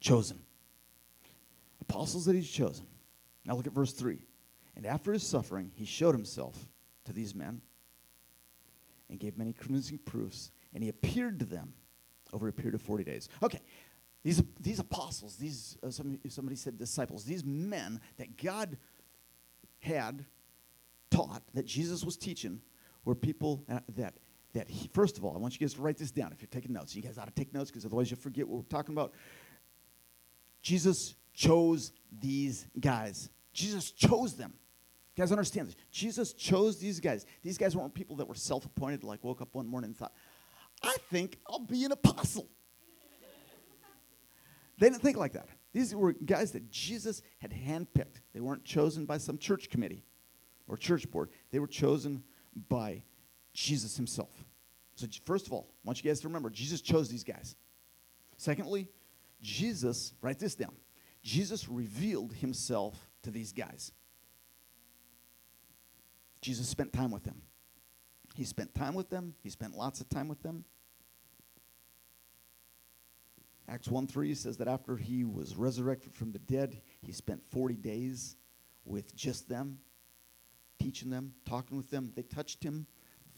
Chosen. 0.00 0.40
Apostles 1.80 2.26
that 2.26 2.34
he's 2.34 2.50
chosen. 2.50 2.86
Now 3.44 3.54
look 3.54 3.66
at 3.66 3.72
verse 3.72 3.92
3. 3.92 4.18
And 4.76 4.86
after 4.86 5.12
his 5.12 5.26
suffering, 5.26 5.70
he 5.74 5.84
showed 5.84 6.14
himself 6.14 6.68
to 7.06 7.12
these 7.12 7.34
men 7.34 7.62
and 9.08 9.18
gave 9.18 9.38
many 9.38 9.52
convincing 9.52 9.98
proofs, 9.98 10.50
and 10.74 10.82
he 10.82 10.88
appeared 10.88 11.38
to 11.38 11.44
them 11.44 11.72
over 12.32 12.48
a 12.48 12.52
period 12.52 12.74
of 12.74 12.82
40 12.82 13.04
days. 13.04 13.28
Okay, 13.42 13.60
these, 14.22 14.42
these 14.60 14.80
apostles, 14.80 15.36
these, 15.36 15.78
uh, 15.82 15.90
somebody, 15.90 16.28
somebody 16.28 16.56
said 16.56 16.76
disciples, 16.76 17.24
these 17.24 17.44
men 17.44 18.00
that 18.16 18.36
God 18.36 18.76
had 19.78 20.24
taught, 21.10 21.42
that 21.54 21.64
Jesus 21.64 22.04
was 22.04 22.16
teaching, 22.16 22.60
were 23.04 23.14
people 23.14 23.64
that, 23.94 24.14
that 24.52 24.68
he, 24.68 24.88
first 24.88 25.18
of 25.18 25.24
all, 25.24 25.34
I 25.34 25.38
want 25.38 25.54
you 25.54 25.60
guys 25.60 25.74
to 25.74 25.82
write 25.82 25.98
this 25.98 26.10
down 26.10 26.32
if 26.32 26.40
you're 26.40 26.48
taking 26.48 26.72
notes. 26.72 26.94
You 26.94 27.02
guys 27.02 27.18
ought 27.18 27.26
to 27.26 27.34
take 27.34 27.52
notes 27.52 27.70
because 27.70 27.84
otherwise 27.84 28.10
you'll 28.10 28.20
forget 28.20 28.48
what 28.48 28.56
we're 28.56 28.68
talking 28.68 28.94
about. 28.94 29.12
Jesus 30.62 31.14
chose 31.34 31.92
these 32.20 32.66
guys. 32.80 33.30
Jesus 33.52 33.90
chose 33.90 34.34
them. 34.34 34.54
You 35.14 35.22
guys 35.22 35.32
understand 35.32 35.68
this? 35.68 35.76
Jesus 35.90 36.32
chose 36.32 36.78
these 36.78 37.00
guys. 37.00 37.24
These 37.42 37.56
guys 37.56 37.76
weren't 37.76 37.94
people 37.94 38.16
that 38.16 38.28
were 38.28 38.34
self 38.34 38.64
appointed, 38.64 39.04
like 39.04 39.24
woke 39.24 39.40
up 39.40 39.54
one 39.54 39.66
morning 39.66 39.88
and 39.88 39.96
thought, 39.96 40.12
I 40.82 40.96
think 41.10 41.38
I'll 41.46 41.60
be 41.60 41.84
an 41.84 41.92
apostle. 41.92 42.48
They 44.78 44.90
didn't 44.90 45.00
think 45.00 45.16
like 45.16 45.32
that. 45.32 45.48
These 45.72 45.94
were 45.94 46.12
guys 46.12 46.52
that 46.52 46.70
Jesus 46.70 47.22
had 47.38 47.50
handpicked. 47.50 48.20
They 48.34 48.40
weren't 48.40 48.64
chosen 48.64 49.06
by 49.06 49.18
some 49.18 49.38
church 49.38 49.70
committee 49.70 50.04
or 50.68 50.76
church 50.76 51.10
board. 51.10 51.30
They 51.50 51.58
were 51.58 51.66
chosen 51.66 52.22
by 52.68 53.02
Jesus 53.56 53.96
himself. 53.96 54.44
So, 54.96 55.06
first 55.24 55.46
of 55.46 55.52
all, 55.52 55.66
I 55.70 55.88
want 55.88 56.02
you 56.04 56.08
guys 56.08 56.20
to 56.20 56.28
remember 56.28 56.50
Jesus 56.50 56.80
chose 56.80 57.08
these 57.08 57.24
guys. 57.24 57.56
Secondly, 58.36 58.88
Jesus, 59.40 60.12
write 60.20 60.38
this 60.38 60.54
down 60.54 60.74
Jesus 61.22 61.68
revealed 61.68 62.34
himself 62.34 63.10
to 63.22 63.30
these 63.30 63.52
guys. 63.52 63.92
Jesus 66.42 66.68
spent 66.68 66.92
time 66.92 67.10
with 67.10 67.24
them. 67.24 67.42
He 68.36 68.44
spent 68.44 68.74
time 68.74 68.94
with 68.94 69.08
them, 69.08 69.34
he 69.42 69.48
spent 69.48 69.74
lots 69.74 70.00
of 70.00 70.08
time 70.10 70.28
with 70.28 70.42
them. 70.42 70.64
Acts 73.68 73.88
1 73.88 74.06
3 74.06 74.34
says 74.34 74.58
that 74.58 74.68
after 74.68 74.96
he 74.96 75.24
was 75.24 75.56
resurrected 75.56 76.14
from 76.14 76.30
the 76.30 76.38
dead, 76.38 76.80
he 77.00 77.10
spent 77.10 77.42
40 77.50 77.74
days 77.74 78.36
with 78.84 79.16
just 79.16 79.48
them, 79.48 79.78
teaching 80.78 81.10
them, 81.10 81.32
talking 81.46 81.76
with 81.76 81.90
them. 81.90 82.12
They 82.14 82.22
touched 82.22 82.62
him, 82.62 82.86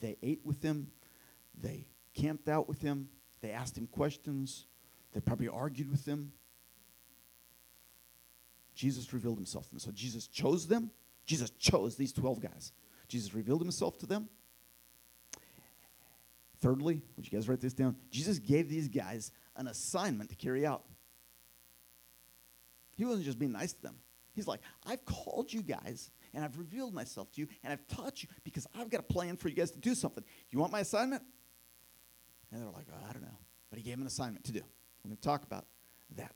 they 0.01 0.17
ate 0.23 0.41
with 0.45 0.63
him, 0.63 0.91
they 1.61 1.87
camped 2.15 2.49
out 2.49 2.69
with 2.69 2.83
him, 2.83 3.09
they 3.41 3.51
asked 3.51 3.77
him 3.77 3.87
questions, 3.87 4.67
they 5.13 5.21
probably 5.21 5.49
argued 5.49 5.91
with 5.91 6.07
him. 6.07 6.33
Jesus 8.75 9.13
revealed 9.13 9.39
himself 9.39 9.65
to 9.65 9.71
them. 9.71 9.81
So 9.81 9.91
Jesus 9.91 10.29
chose 10.29 10.69
them. 10.69 10.93
Jesus 11.27 11.51
chose 11.51 11.97
these 11.97 12.13
12 12.13 12.41
guys. 12.41 12.73
Jesus 13.09 13.35
revealed 13.35 13.61
himself 13.61 13.99
to 13.99 14.07
them. 14.07 14.29
Thirdly, 16.61 17.03
would 17.17 17.31
you 17.31 17.37
guys 17.37 17.49
write 17.49 17.61
this 17.61 17.73
down? 17.73 17.97
Jesus 18.11 18.39
gave 18.39 18.69
these 18.69 18.89
guys 18.89 19.33
an 19.57 19.67
assignment 19.67 20.31
to 20.31 20.37
carry 20.37 20.65
out. 20.65 20.85
He 22.97 23.05
wasn't 23.05 23.25
just 23.25 23.39
being 23.39 23.53
nice 23.53 23.73
to 23.73 23.83
them. 23.83 23.97
He's 24.33 24.47
like, 24.47 24.61
I've 24.87 25.05
called 25.05 25.53
you 25.53 25.63
guys 25.63 26.11
and 26.35 26.45
I've 26.45 26.59
revealed 26.59 26.95
myself 26.95 27.31
to 27.33 27.41
you 27.41 27.49
and 27.63 27.73
I've 27.73 27.87
taught 27.89 28.23
you 28.23 28.29
because 28.45 28.67
I've 28.79 28.91
got 28.91 29.01
a 29.01 29.05
plan 29.05 29.37
for 29.37 29.49
you 29.49 29.55
guys 29.55 29.71
to 29.73 29.79
do 29.79 29.95
something. 29.95 30.25
You 30.51 30.59
want 30.59 30.73
my 30.73 30.81
assignment? 30.81 31.23
And 32.51 32.63
they're 32.63 32.71
like, 32.71 32.87
oh, 32.93 33.07
I 33.09 33.13
don't 33.13 33.23
know. 33.23 33.39
But 33.71 33.79
he 33.79 33.85
gave 33.85 33.95
them 33.95 34.03
an 34.03 34.07
assignment 34.07 34.45
to 34.45 34.53
do. 34.53 34.61
We're 35.05 35.11
going 35.11 35.17
to 35.17 35.23
talk 35.23 35.43
about 35.43 35.67
that. 36.17 36.33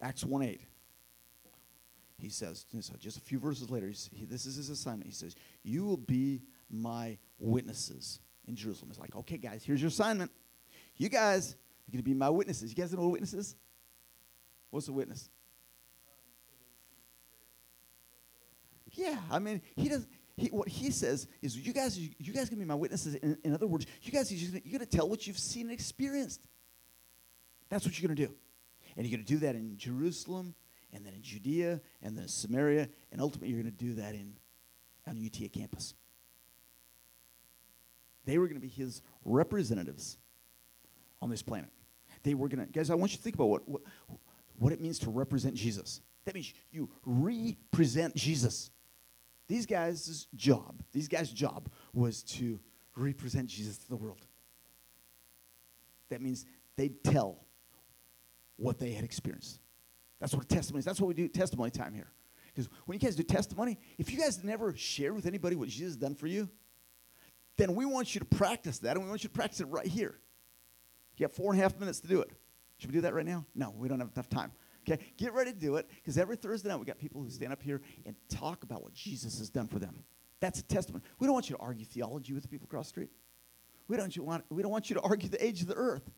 Acts 0.00 0.24
1 0.24 0.42
8. 0.42 0.60
He 2.18 2.28
says, 2.28 2.66
so 2.80 2.94
just 3.00 3.16
a 3.16 3.20
few 3.20 3.40
verses 3.40 3.68
later, 3.68 3.92
he, 4.12 4.24
this 4.26 4.46
is 4.46 4.54
his 4.54 4.70
assignment. 4.70 5.06
He 5.06 5.12
says, 5.12 5.34
You 5.64 5.84
will 5.84 5.96
be 5.96 6.42
my 6.70 7.18
witnesses 7.40 8.20
in 8.46 8.54
Jerusalem. 8.54 8.90
It's 8.90 9.00
like, 9.00 9.16
okay, 9.16 9.38
guys, 9.38 9.64
here's 9.64 9.80
your 9.80 9.88
assignment. 9.88 10.30
You 10.96 11.08
guys 11.08 11.52
are 11.52 11.90
going 11.90 11.98
to 11.98 12.08
be 12.08 12.14
my 12.14 12.30
witnesses. 12.30 12.70
You 12.70 12.76
guys 12.76 12.92
know 12.92 13.00
what 13.00 13.06
a 13.06 13.10
witness 13.10 13.32
is? 13.32 13.56
What's 14.70 14.86
a 14.86 14.92
witness? 14.92 15.28
Yeah, 18.92 19.16
I 19.30 19.38
mean, 19.38 19.62
he 19.76 19.88
does. 19.88 20.06
He, 20.36 20.48
what 20.48 20.68
he 20.68 20.90
says 20.90 21.26
is, 21.42 21.56
you 21.56 21.72
guys, 21.72 21.98
you, 21.98 22.32
guys 22.32 22.48
gonna 22.48 22.60
be 22.60 22.66
my 22.66 22.74
witnesses. 22.74 23.14
In, 23.16 23.36
in 23.44 23.54
other 23.54 23.66
words, 23.66 23.86
you 24.02 24.12
guys, 24.12 24.32
you're 24.32 24.50
gonna, 24.50 24.72
gonna 24.72 24.86
tell 24.86 25.08
what 25.08 25.26
you've 25.26 25.38
seen 25.38 25.62
and 25.62 25.72
experienced. 25.72 26.40
That's 27.68 27.84
what 27.84 27.98
you're 27.98 28.08
gonna 28.08 28.26
do, 28.26 28.34
and 28.96 29.06
you're 29.06 29.16
gonna 29.16 29.26
do 29.26 29.38
that 29.38 29.54
in 29.54 29.76
Jerusalem, 29.76 30.54
and 30.92 31.04
then 31.04 31.12
in 31.14 31.22
Judea, 31.22 31.80
and 32.02 32.16
then 32.16 32.28
Samaria, 32.28 32.88
and 33.10 33.20
ultimately 33.20 33.48
you're 33.48 33.62
gonna 33.62 33.70
do 33.72 33.94
that 33.94 34.14
in 34.14 34.34
on 35.06 35.16
UTA 35.16 35.48
campus. 35.48 35.94
They 38.24 38.38
were 38.38 38.46
going 38.46 38.60
to 38.60 38.66
be 38.66 38.68
his 38.68 39.02
representatives 39.24 40.18
on 41.20 41.30
this 41.30 41.42
planet. 41.42 41.70
They 42.22 42.34
were 42.34 42.48
to, 42.48 42.56
guys, 42.66 42.90
I 42.90 42.94
want 42.94 43.12
you 43.12 43.16
to 43.16 43.22
think 43.22 43.34
about 43.34 43.48
what, 43.48 43.68
what, 43.68 43.82
what 44.58 44.72
it 44.72 44.80
means 44.80 44.98
to 45.00 45.10
represent 45.10 45.54
Jesus. 45.54 46.00
That 46.24 46.34
means 46.34 46.54
you 46.70 46.88
represent 47.04 48.14
Jesus. 48.14 48.70
These 49.52 49.66
guys' 49.66 50.28
job, 50.34 50.82
these 50.92 51.08
guys' 51.08 51.30
job 51.30 51.68
was 51.92 52.22
to 52.22 52.58
represent 52.96 53.50
Jesus 53.50 53.76
to 53.76 53.88
the 53.90 53.96
world. 53.96 54.24
That 56.08 56.22
means 56.22 56.46
they'd 56.78 57.04
tell 57.04 57.44
what 58.56 58.78
they 58.78 58.92
had 58.92 59.04
experienced. 59.04 59.60
That's 60.20 60.34
what 60.34 60.48
testimony 60.48 60.78
is. 60.78 60.84
That's 60.86 61.02
what 61.02 61.08
we 61.08 61.12
do 61.12 61.28
testimony 61.28 61.70
time 61.70 61.92
here. 61.92 62.10
Because 62.46 62.70
when 62.86 62.98
you 62.98 63.06
guys 63.06 63.14
do 63.14 63.24
testimony, 63.24 63.78
if 63.98 64.10
you 64.10 64.18
guys 64.18 64.42
never 64.42 64.74
share 64.74 65.12
with 65.12 65.26
anybody 65.26 65.54
what 65.54 65.68
Jesus 65.68 65.88
has 65.88 65.96
done 65.96 66.14
for 66.14 66.28
you, 66.28 66.48
then 67.58 67.74
we 67.74 67.84
want 67.84 68.14
you 68.14 68.20
to 68.20 68.24
practice 68.24 68.78
that, 68.78 68.96
and 68.96 69.04
we 69.04 69.10
want 69.10 69.22
you 69.22 69.28
to 69.28 69.34
practice 69.34 69.60
it 69.60 69.66
right 69.66 69.86
here. 69.86 70.18
You 71.18 71.24
have 71.24 71.32
four 71.32 71.52
and 71.52 71.60
a 71.60 71.62
half 71.62 71.78
minutes 71.78 72.00
to 72.00 72.08
do 72.08 72.22
it. 72.22 72.30
Should 72.78 72.88
we 72.88 72.94
do 72.94 73.02
that 73.02 73.12
right 73.12 73.26
now? 73.26 73.44
No, 73.54 73.74
we 73.76 73.86
don't 73.86 74.00
have 74.00 74.12
enough 74.14 74.30
time. 74.30 74.52
Okay, 74.88 75.02
get 75.16 75.32
ready 75.32 75.52
to 75.52 75.58
do 75.58 75.76
it 75.76 75.88
because 75.96 76.18
every 76.18 76.36
Thursday 76.36 76.68
night 76.68 76.78
we 76.78 76.84
got 76.84 76.98
people 76.98 77.22
who 77.22 77.30
stand 77.30 77.52
up 77.52 77.62
here 77.62 77.80
and 78.04 78.16
talk 78.28 78.64
about 78.64 78.82
what 78.82 78.92
Jesus 78.92 79.38
has 79.38 79.48
done 79.48 79.68
for 79.68 79.78
them. 79.78 80.02
That's 80.40 80.58
a 80.58 80.64
testimony. 80.64 81.04
We 81.20 81.26
don't 81.26 81.34
want 81.34 81.48
you 81.48 81.56
to 81.56 81.62
argue 81.62 81.84
theology 81.84 82.32
with 82.32 82.42
the 82.42 82.48
people 82.48 82.66
across 82.66 82.86
the 82.86 82.90
street. 82.90 83.10
We 83.86 83.96
don't, 83.96 84.16
want, 84.18 84.44
we 84.50 84.62
don't 84.62 84.72
want 84.72 84.90
you 84.90 84.94
to 84.94 85.02
argue 85.02 85.28
the 85.28 85.44
age 85.44 85.62
of 85.62 85.68
the 85.68 85.74
earth. 85.74 86.10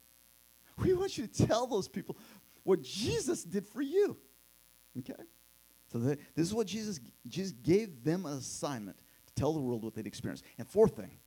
We 0.79 0.95
want 0.95 1.19
you 1.19 1.27
to 1.27 1.47
tell 1.47 1.67
those 1.67 1.89
people 1.89 2.17
what 2.63 2.81
Jesus 2.83 3.45
did 3.45 3.67
for 3.67 3.83
you. 3.83 4.17
Okay? 4.99 5.13
So 5.93 5.99
the, 5.99 6.17
this 6.35 6.47
is 6.47 6.55
what 6.55 6.67
Jesus, 6.67 7.01
Jesus 7.27 7.53
gave 7.53 8.03
them 8.03 8.25
an 8.25 8.39
assignment 8.39 8.97
to 9.27 9.35
tell 9.35 9.53
the 9.53 9.61
world 9.61 9.85
what 9.85 9.95
they'd 9.95 10.07
experienced. 10.07 10.45
And 10.59 10.67
fourth 10.67 10.97
thing, 10.97 11.19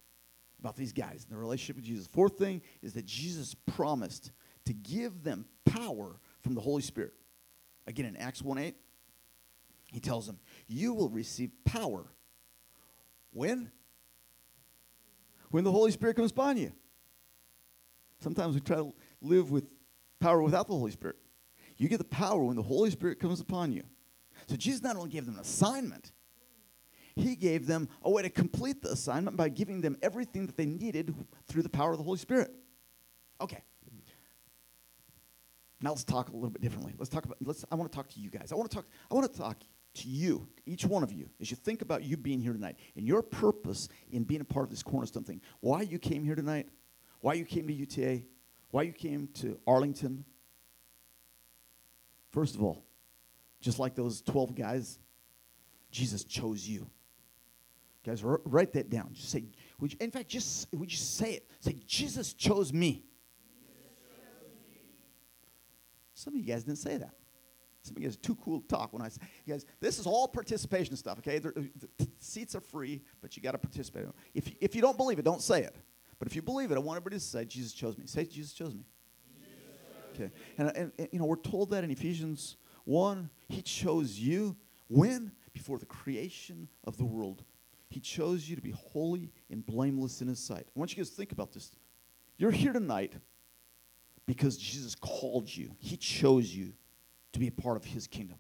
about 0.60 0.76
these 0.76 0.92
guys 0.92 1.24
and 1.24 1.32
their 1.32 1.40
relationship 1.40 1.76
with 1.76 1.86
Jesus. 1.86 2.08
Fourth 2.08 2.38
thing 2.38 2.62
is 2.82 2.94
that 2.94 3.06
Jesus 3.06 3.56
promised 3.66 4.32
to 4.66 4.74
give 4.74 5.24
them 5.24 5.46
power 5.66 6.20
from 6.42 6.56
the 6.56 6.62
Holy 6.62 6.82
Spirit. 6.82 7.14
Again, 7.88 8.06
in 8.06 8.18
Acts 8.18 8.42
1 8.42 8.58
8, 8.58 8.76
he 9.92 10.00
tells 10.00 10.28
them, 10.28 10.40
You 10.68 10.94
will 10.94 11.10
receive 11.10 11.52
power. 11.66 12.06
When? 13.32 13.72
When 15.50 15.64
the 15.64 15.72
Holy 15.72 15.92
Spirit 15.92 16.18
comes 16.18 16.32
upon 16.32 16.58
you. 16.58 16.74
Sometimes 18.20 18.56
we 18.56 18.62
try 18.62 18.78
to 18.78 18.94
live 19.22 19.52
with 19.52 19.66
power 20.20 20.42
without 20.42 20.68
the 20.68 20.74
Holy 20.74 20.92
Spirit. 20.92 21.16
You 21.78 21.88
get 21.88 22.00
the 22.00 22.04
power 22.04 22.44
when 22.44 22.56
the 22.56 22.64
Holy 22.64 22.90
Spirit 22.90 23.20
comes 23.20 23.40
upon 23.40 23.72
you. 23.72 23.84
So 24.48 24.56
Jesus 24.56 24.82
not 24.82 24.96
only 24.96 25.10
gave 25.10 25.26
them 25.26 25.36
an 25.36 25.42
assignment, 25.42 26.12
he 27.16 27.36
gave 27.36 27.68
them 27.68 27.88
a 28.04 28.10
way 28.10 28.24
to 28.24 28.30
complete 28.30 28.82
the 28.82 28.92
assignment 28.92 29.38
by 29.38 29.50
giving 29.50 29.82
them 29.82 29.98
everything 30.02 30.46
that 30.48 30.58
they 30.58 30.66
needed 30.66 31.14
through 31.48 31.64
the 31.64 31.70
power 31.70 31.92
of 31.92 31.98
the 31.98 32.04
Holy 32.04 32.18
Spirit. 32.18 32.52
Okay. 33.40 33.64
Now 35.82 35.92
let's 35.92 36.04
talk 36.04 36.30
a 36.30 36.34
little 36.34 36.50
bit 36.50 36.62
differently. 36.62 36.94
Let's 36.98 37.10
talk 37.10 37.26
about 37.26 37.38
let's 37.42 37.64
I 37.72 37.76
want 37.76 37.92
to 37.92 37.96
talk 37.96 38.10
to 38.10 38.20
you 38.20 38.30
guys. 38.30 38.52
I 38.52 38.56
want 38.56 38.70
to 38.70 38.76
talk 38.76 38.86
I 39.12 39.14
want 39.14 39.32
to 39.32 39.40
talk 39.40 39.58
to 39.96 40.08
you, 40.08 40.48
each 40.66 40.86
one 40.86 41.04
of 41.04 41.12
you, 41.12 41.30
as 41.42 41.50
you 41.50 41.58
think 41.58 41.82
about 41.82 42.04
you 42.04 42.18
being 42.18 42.40
here 42.40 42.54
tonight 42.54 42.78
and 42.96 43.08
your 43.08 43.22
purpose 43.22 43.90
in 44.12 44.24
being 44.24 44.42
a 44.42 44.46
part 44.46 44.66
of 44.66 44.70
this 44.70 44.84
cornerstone 44.84 45.24
thing. 45.24 45.42
Why 45.60 45.82
you 45.82 45.98
came 46.00 46.24
here 46.24 46.36
tonight, 46.36 46.68
why 47.20 47.34
you 47.34 47.46
came 47.46 47.68
to 47.68 47.74
UTA, 47.74 48.24
why 48.72 48.84
you 48.84 48.94
came 48.94 49.28
to 49.36 49.60
Arlington. 49.66 50.24
First 52.32 52.56
of 52.56 52.64
all, 52.64 52.84
just 53.60 53.80
like 53.80 53.96
those 53.96 54.22
12 54.22 54.54
guys, 54.56 55.00
Jesus 55.90 56.24
chose 56.24 56.68
you. 56.68 56.88
Guys, 58.06 58.24
r- 58.24 58.42
write 58.46 58.74
that 58.74 58.90
down. 58.90 59.10
Just 59.14 59.30
say, 59.30 59.46
you, 59.82 59.90
in 60.00 60.12
fact, 60.12 60.30
just 60.30 60.68
would 60.74 60.92
you 60.92 60.98
say 60.98 61.34
it? 61.34 61.50
Say, 61.60 61.78
Jesus 61.88 62.34
chose 62.34 62.72
me. 62.72 63.07
Some 66.18 66.34
of 66.34 66.40
you 66.40 66.52
guys 66.52 66.64
didn't 66.64 66.80
say 66.80 66.98
that. 66.98 67.14
Some 67.84 67.96
of 67.96 68.02
you 68.02 68.10
guys 68.10 68.16
are 68.16 68.22
too 68.22 68.36
cool 68.44 68.62
to 68.62 68.68
talk 68.68 68.92
when 68.92 69.04
I 69.04 69.10
say, 69.10 69.22
you 69.46 69.54
guys, 69.54 69.68
this 69.80 70.00
is 70.00 70.08
all 70.08 70.28
participation 70.28 70.96
stuff, 70.96 71.20
okay? 71.20 71.38
The, 71.38 71.70
the 72.00 72.10
seats 72.18 72.56
are 72.56 72.60
free, 72.60 73.04
but 73.22 73.38
you 73.38 73.44
got 73.44 73.52
to 73.52 73.60
participate. 73.60 74.06
If, 74.34 74.52
if 74.60 74.76
you 74.76 74.82
don't 74.82 74.98
believe 74.98 75.20
it, 75.20 75.26
don't 75.26 75.44
say 75.44 75.62
it. 75.62 75.76
But 76.18 76.28
if 76.28 76.36
you 76.36 76.42
believe 76.42 76.72
it, 76.72 76.76
I 76.76 76.80
want 76.80 76.98
everybody 76.98 77.18
to 77.18 77.24
say, 77.24 77.46
Jesus 77.46 77.72
chose 77.72 78.00
me. 78.00 78.08
Say, 78.08 78.26
Jesus 78.26 78.54
chose 78.54 78.74
me. 78.74 78.84
Okay. 80.16 80.32
And, 80.58 80.72
and, 80.76 80.92
and, 80.98 81.08
you 81.12 81.20
know, 81.20 81.26
we're 81.26 81.36
told 81.36 81.70
that 81.70 81.84
in 81.84 81.92
Ephesians 81.92 82.58
1, 82.86 83.30
He 83.48 83.62
chose 83.62 84.18
you. 84.18 84.58
When? 84.88 85.32
Before 85.54 85.78
the 85.78 85.86
creation 85.86 86.68
of 86.84 86.98
the 86.98 87.06
world. 87.06 87.44
He 87.90 88.00
chose 88.00 88.50
you 88.50 88.56
to 88.56 88.62
be 88.62 88.72
holy 88.72 89.32
and 89.52 89.64
blameless 89.64 90.22
in 90.22 90.30
His 90.30 90.40
sight. 90.40 90.66
I 90.76 90.80
want 90.80 90.92
you 90.92 90.98
guys 90.98 91.12
to 91.12 91.16
think 91.16 91.32
about 91.32 91.54
this. 91.54 91.72
You're 92.40 92.50
here 92.50 92.74
tonight 92.74 93.14
because 94.28 94.58
Jesus 94.58 94.94
called 94.94 95.54
you, 95.54 95.72
He 95.80 95.98
chose 95.98 96.54
you 96.54 96.74
to 97.32 97.40
be 97.40 97.48
a 97.48 97.52
part 97.52 97.78
of 97.78 97.86
His 97.86 98.06
kingdom. 98.06 98.38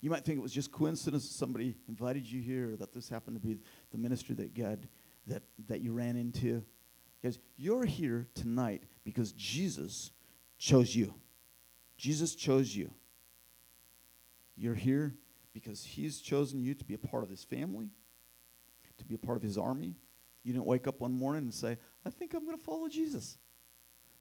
You 0.00 0.10
might 0.10 0.24
think 0.24 0.38
it 0.38 0.42
was 0.42 0.52
just 0.52 0.70
coincidence 0.70 1.26
that 1.28 1.34
somebody 1.34 1.76
invited 1.88 2.30
you 2.30 2.40
here, 2.40 2.72
or 2.72 2.76
that 2.76 2.92
this 2.92 3.08
happened 3.08 3.40
to 3.40 3.46
be 3.46 3.58
the 3.90 3.98
ministry 3.98 4.34
that 4.36 4.54
God 4.54 4.86
that, 5.26 5.42
that 5.68 5.80
you 5.80 5.92
ran 5.92 6.16
into. 6.16 6.62
Guys, 7.22 7.38
you're 7.56 7.84
here 7.84 8.26
tonight 8.34 8.82
because 9.04 9.32
Jesus 9.32 10.10
chose 10.58 10.94
you. 10.94 11.14
Jesus 11.96 12.34
chose 12.34 12.74
you. 12.74 12.90
You're 14.56 14.74
here 14.74 15.14
because 15.54 15.84
He's 15.84 16.20
chosen 16.20 16.62
you 16.62 16.74
to 16.74 16.84
be 16.84 16.94
a 16.94 16.98
part 16.98 17.22
of 17.22 17.30
His 17.30 17.44
family, 17.44 17.90
to 18.98 19.04
be 19.04 19.14
a 19.14 19.18
part 19.18 19.36
of 19.36 19.42
His 19.42 19.56
army. 19.56 19.94
You 20.42 20.52
didn't 20.52 20.66
wake 20.66 20.88
up 20.88 21.00
one 21.00 21.12
morning 21.12 21.44
and 21.44 21.54
say, 21.54 21.78
I 22.04 22.10
think 22.10 22.34
I'm 22.34 22.44
going 22.44 22.58
to 22.58 22.64
follow 22.64 22.88
Jesus. 22.88 23.38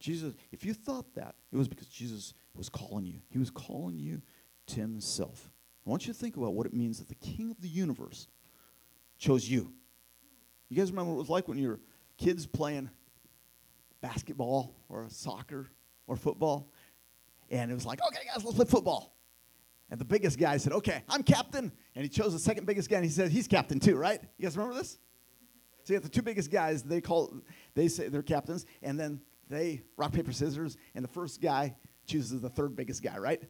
Jesus, 0.02 0.34
if 0.52 0.66
you 0.66 0.74
thought 0.74 1.14
that, 1.16 1.36
it 1.52 1.58
was 1.58 1.68
because 1.68 1.88
Jesus 1.88 2.34
was 2.56 2.68
calling 2.68 3.06
you. 3.06 3.22
He 3.30 3.38
was 3.38 3.50
calling 3.50 3.98
you 3.98 4.22
to 4.68 4.82
Himself. 4.82 5.52
I 5.86 5.90
want 5.90 6.06
you 6.06 6.14
to 6.14 6.20
think 6.20 6.36
about 6.36 6.54
what 6.54 6.66
it 6.66 6.74
means 6.74 7.00
that 7.00 7.08
the 7.08 7.16
King 7.16 7.52
of 7.52 7.62
the 7.62 7.68
universe 7.68 8.28
chose 9.18 9.48
you. 9.48 9.72
You 10.70 10.78
guys 10.78 10.92
remember 10.92 11.12
what 11.12 11.18
it 11.18 11.22
was 11.22 11.30
like 11.30 11.48
when 11.48 11.58
you 11.58 11.70
were 11.70 11.80
kids 12.18 12.46
playing 12.46 12.90
basketball 14.02 14.76
or 14.90 15.08
soccer 15.10 15.70
or 16.08 16.16
football? 16.16 16.72
And 17.50 17.72
it 17.72 17.74
was 17.74 17.86
like, 17.86 18.00
okay, 18.08 18.22
guys, 18.34 18.44
let's 18.44 18.56
play 18.56 18.66
football. 18.66 19.16
And 19.90 20.00
the 20.00 20.06
biggest 20.06 20.40
guy 20.40 20.58
said, 20.58 20.72
okay, 20.74 21.04
I'm 21.10 21.22
captain. 21.22 21.72
And 21.96 22.04
he 22.04 22.10
chose 22.10 22.32
the 22.32 22.40
second 22.40 22.66
biggest 22.66 22.90
guy, 22.90 22.98
and 22.98 23.06
he 23.06 23.12
said, 23.12 23.30
he's 23.30 23.48
captain 23.48 23.80
too, 23.80 23.98
right? 23.98 24.22
You 24.38 24.44
guys 24.44 24.56
remember 24.56 24.78
this? 24.78 24.98
So 25.84 25.94
you 25.94 25.96
have 25.96 26.04
the 26.04 26.10
two 26.10 26.22
biggest 26.22 26.50
guys, 26.50 26.84
they 26.84 27.02
call, 27.02 27.34
they 27.74 27.88
say 27.88 28.08
they're 28.08 28.22
captains, 28.22 28.66
and 28.82 29.00
then 29.00 29.20
they 29.52 29.84
rock, 29.98 30.14
paper, 30.14 30.32
scissors, 30.32 30.78
and 30.96 31.04
the 31.04 31.10
first 31.10 31.42
guy 31.42 31.76
chooses 32.08 32.42
the 32.42 32.50
third 32.50 32.76
biggest 32.76 33.04
guy, 33.04 33.18
right? 33.18 33.42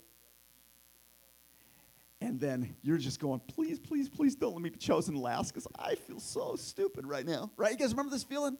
And 2.20 2.40
then 2.40 2.76
you're 2.84 3.00
just 3.00 3.20
going, 3.20 3.40
please, 3.48 3.80
please, 3.80 4.08
please 4.08 4.36
don't 4.36 4.54
let 4.54 4.62
me 4.62 4.70
be 4.70 4.78
chosen 4.78 5.16
last 5.16 5.52
because 5.52 5.68
I 5.78 5.96
feel 5.96 6.20
so 6.20 6.56
stupid 6.56 7.08
right 7.08 7.26
now. 7.26 7.52
Right? 7.58 7.72
You 7.72 7.78
guys 7.78 7.92
remember 7.92 8.12
this 8.12 8.24
feeling? 8.24 8.58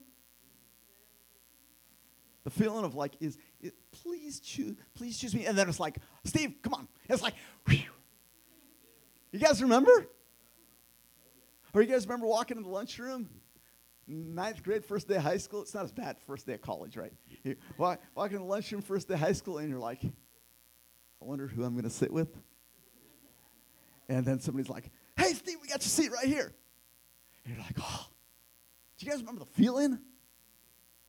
The 2.44 2.50
feeling 2.50 2.84
of 2.86 2.96
like, 2.96 3.14
is, 3.20 3.38
it, 3.62 3.76
please 3.92 4.40
choose, 4.40 4.76
please 4.96 5.20
choose 5.20 5.36
me. 5.36 5.46
And 5.46 5.56
then 5.56 5.70
it's 5.70 5.80
like, 5.80 5.98
Steve, 6.24 6.56
come 6.64 6.74
on. 6.74 6.88
It's 7.08 7.22
like, 7.22 7.36
whew. 7.68 7.82
You 9.32 9.40
guys 9.40 9.62
remember? 9.62 10.08
Or 11.74 11.82
you 11.82 11.88
guys 11.88 12.06
remember 12.06 12.26
walking 12.26 12.58
in 12.58 12.64
the 12.64 12.70
lunchroom? 12.70 13.30
Ninth 14.12 14.62
grade, 14.64 14.84
first 14.84 15.08
day 15.08 15.16
of 15.16 15.24
high 15.24 15.38
school. 15.38 15.62
It's 15.62 15.74
not 15.74 15.86
as 15.86 15.92
bad 15.92 16.18
first 16.28 16.46
day 16.46 16.54
of 16.54 16.62
college, 16.62 16.98
right? 16.98 17.14
You 17.44 17.56
walk, 17.78 18.02
walking 18.14 18.36
in 18.36 18.42
the 18.42 18.48
lunchroom, 18.48 18.82
first 18.82 19.08
day 19.08 19.14
of 19.14 19.20
high 19.22 19.32
school, 19.32 19.58
and 19.58 19.70
you're 19.70 19.80
like, 19.80 20.04
I 20.04 21.26
wonder 21.26 21.48
who 21.48 21.64
I'm 21.64 21.74
going 21.74 21.84
to 21.84 21.90
sit 21.90 22.12
with. 22.12 22.36
And 24.10 24.26
then 24.26 24.40
somebody's 24.40 24.70
like, 24.70 24.92
hey, 25.16 25.34
Steve, 25.34 25.58
we 25.62 25.68
got 25.70 25.82
your 25.82 25.90
seat 25.90 26.12
right 26.12 26.26
here. 26.26 26.54
And 27.46 27.56
you're 27.56 27.64
like, 27.64 27.78
oh, 27.80 28.06
do 28.98 29.06
you 29.06 29.12
guys 29.12 29.22
remember 29.22 29.40
the 29.40 29.52
feeling? 29.52 30.00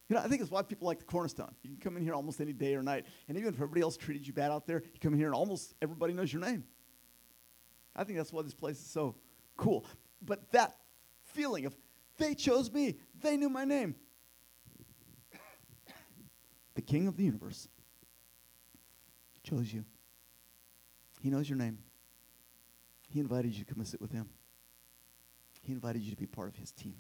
You 0.09 0.17
know, 0.17 0.23
I 0.23 0.29
think 0.29 0.43
it's 0.43 0.51
why 0.51 0.63
people 0.63 0.87
like 0.87 0.99
the 0.99 1.05
Cornerstone. 1.05 1.55
You 1.63 1.71
can 1.71 1.79
come 1.79 1.97
in 1.97 2.03
here 2.03 2.15
almost 2.15 2.41
any 2.41 2.53
day 2.53 2.75
or 2.75 2.83
night, 2.83 3.07
and 3.29 3.37
even 3.37 3.49
if 3.49 3.55
everybody 3.55 3.81
else 3.81 3.97
treated 3.97 4.27
you 4.27 4.33
bad 4.33 4.51
out 4.51 4.67
there, 4.67 4.83
you 4.93 5.01
come 5.01 5.15
in 5.15 5.19
here 5.19 5.29
and 5.29 5.35
almost 5.35 5.75
everybody 5.83 6.13
knows 6.13 6.33
your 6.33 6.43
name. 6.43 6.65
I 7.97 8.05
think 8.05 8.19
that's 8.19 8.33
why 8.33 8.43
this 8.43 8.55
place 8.55 8.79
is 8.79 8.87
so 8.87 9.17
cool. 9.57 9.87
But 10.21 10.53
that 10.53 10.77
feeling 11.25 11.67
of 11.67 11.77
they 12.19 12.35
chose 12.35 12.71
me, 12.73 12.97
they 13.21 13.37
knew 13.37 13.49
my 13.49 13.65
name. 13.65 13.95
the 16.75 16.83
King 16.83 17.09
of 17.09 17.17
the 17.17 17.25
universe 17.25 17.69
chose 19.43 19.73
you. 19.73 19.85
He 21.21 21.31
knows 21.31 21.49
your 21.49 21.59
name. 21.59 21.79
He 23.09 23.21
invited 23.21 23.53
you 23.53 23.65
to 23.65 23.73
come 23.73 23.81
and 23.81 23.87
sit 23.87 24.01
with 24.01 24.13
him. 24.13 24.29
He 25.63 25.73
invited 25.73 26.03
you 26.03 26.11
to 26.11 26.17
be 26.17 26.27
part 26.27 26.49
of 26.49 26.57
his 26.57 26.73
team. 26.73 26.97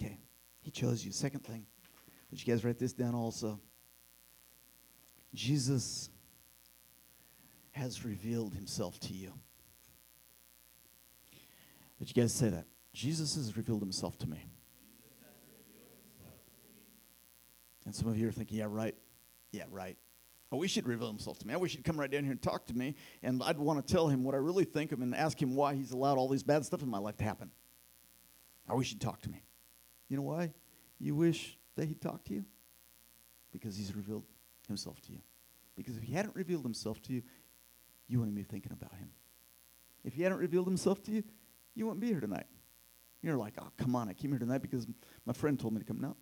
Okay. 0.00 0.18
He 0.60 0.70
chose 0.70 1.04
you. 1.04 1.12
Second 1.12 1.40
thing. 1.40 1.66
Would 2.30 2.44
you 2.44 2.52
guys 2.52 2.64
write 2.64 2.78
this 2.78 2.92
down 2.92 3.14
also? 3.14 3.60
Jesus 5.34 6.10
has 7.70 8.04
revealed 8.04 8.54
himself 8.54 8.98
to 9.00 9.12
you. 9.12 9.32
Would 12.00 12.08
you 12.08 12.20
guys 12.20 12.32
say 12.32 12.48
that? 12.48 12.66
Jesus 12.92 13.36
has 13.36 13.56
revealed 13.56 13.80
himself 13.80 14.18
to 14.18 14.28
me. 14.28 14.44
And 17.86 17.94
some 17.94 18.08
of 18.08 18.18
you 18.18 18.28
are 18.28 18.32
thinking, 18.32 18.58
yeah, 18.58 18.66
right. 18.68 18.94
Yeah, 19.52 19.64
right. 19.70 19.96
Oh, 20.52 20.56
we 20.56 20.66
should 20.66 20.88
reveal 20.88 21.06
himself 21.06 21.38
to 21.38 21.46
me. 21.46 21.54
I 21.54 21.56
wish 21.56 21.76
he'd 21.76 21.84
come 21.84 21.98
right 21.98 22.10
down 22.10 22.24
here 22.24 22.32
and 22.32 22.42
talk 22.42 22.66
to 22.66 22.74
me, 22.74 22.96
and 23.22 23.40
I'd 23.42 23.58
want 23.58 23.86
to 23.86 23.92
tell 23.92 24.08
him 24.08 24.24
what 24.24 24.34
I 24.34 24.38
really 24.38 24.64
think 24.64 24.90
of 24.90 24.98
him 24.98 25.04
and 25.04 25.14
ask 25.14 25.40
him 25.40 25.54
why 25.54 25.74
he's 25.74 25.92
allowed 25.92 26.18
all 26.18 26.28
these 26.28 26.42
bad 26.42 26.64
stuff 26.64 26.82
in 26.82 26.88
my 26.88 26.98
life 26.98 27.16
to 27.18 27.24
happen. 27.24 27.50
I 28.68 28.74
wish 28.74 28.90
he'd 28.90 29.00
talk 29.00 29.22
to 29.22 29.30
me. 29.30 29.42
You 30.08 30.16
know 30.16 30.24
why? 30.24 30.52
You 30.98 31.14
wish 31.14 31.56
that 31.76 31.86
he'd 31.86 32.00
talk 32.00 32.24
to 32.24 32.34
you? 32.34 32.44
Because 33.52 33.76
he's 33.76 33.94
revealed 33.94 34.24
himself 34.66 35.00
to 35.02 35.12
you. 35.12 35.20
Because 35.76 35.96
if 35.96 36.02
he 36.02 36.12
hadn't 36.12 36.34
revealed 36.34 36.64
himself 36.64 37.00
to 37.02 37.12
you, 37.12 37.22
you 38.08 38.18
wouldn't 38.18 38.36
be 38.36 38.42
thinking 38.42 38.72
about 38.72 38.94
him. 38.94 39.10
If 40.04 40.14
he 40.14 40.22
hadn't 40.22 40.38
revealed 40.38 40.66
himself 40.66 41.02
to 41.04 41.12
you, 41.12 41.22
you 41.74 41.86
wouldn't 41.86 42.00
be 42.00 42.08
here 42.08 42.20
tonight. 42.20 42.46
You're 43.22 43.36
like, 43.36 43.54
oh, 43.60 43.68
come 43.76 43.94
on, 43.94 44.08
I 44.08 44.14
came 44.14 44.30
here 44.30 44.38
tonight 44.38 44.62
because 44.62 44.86
my 45.26 45.32
friend 45.32 45.58
told 45.58 45.74
me 45.74 45.80
to 45.80 45.84
come. 45.84 46.00
No, 46.00 46.16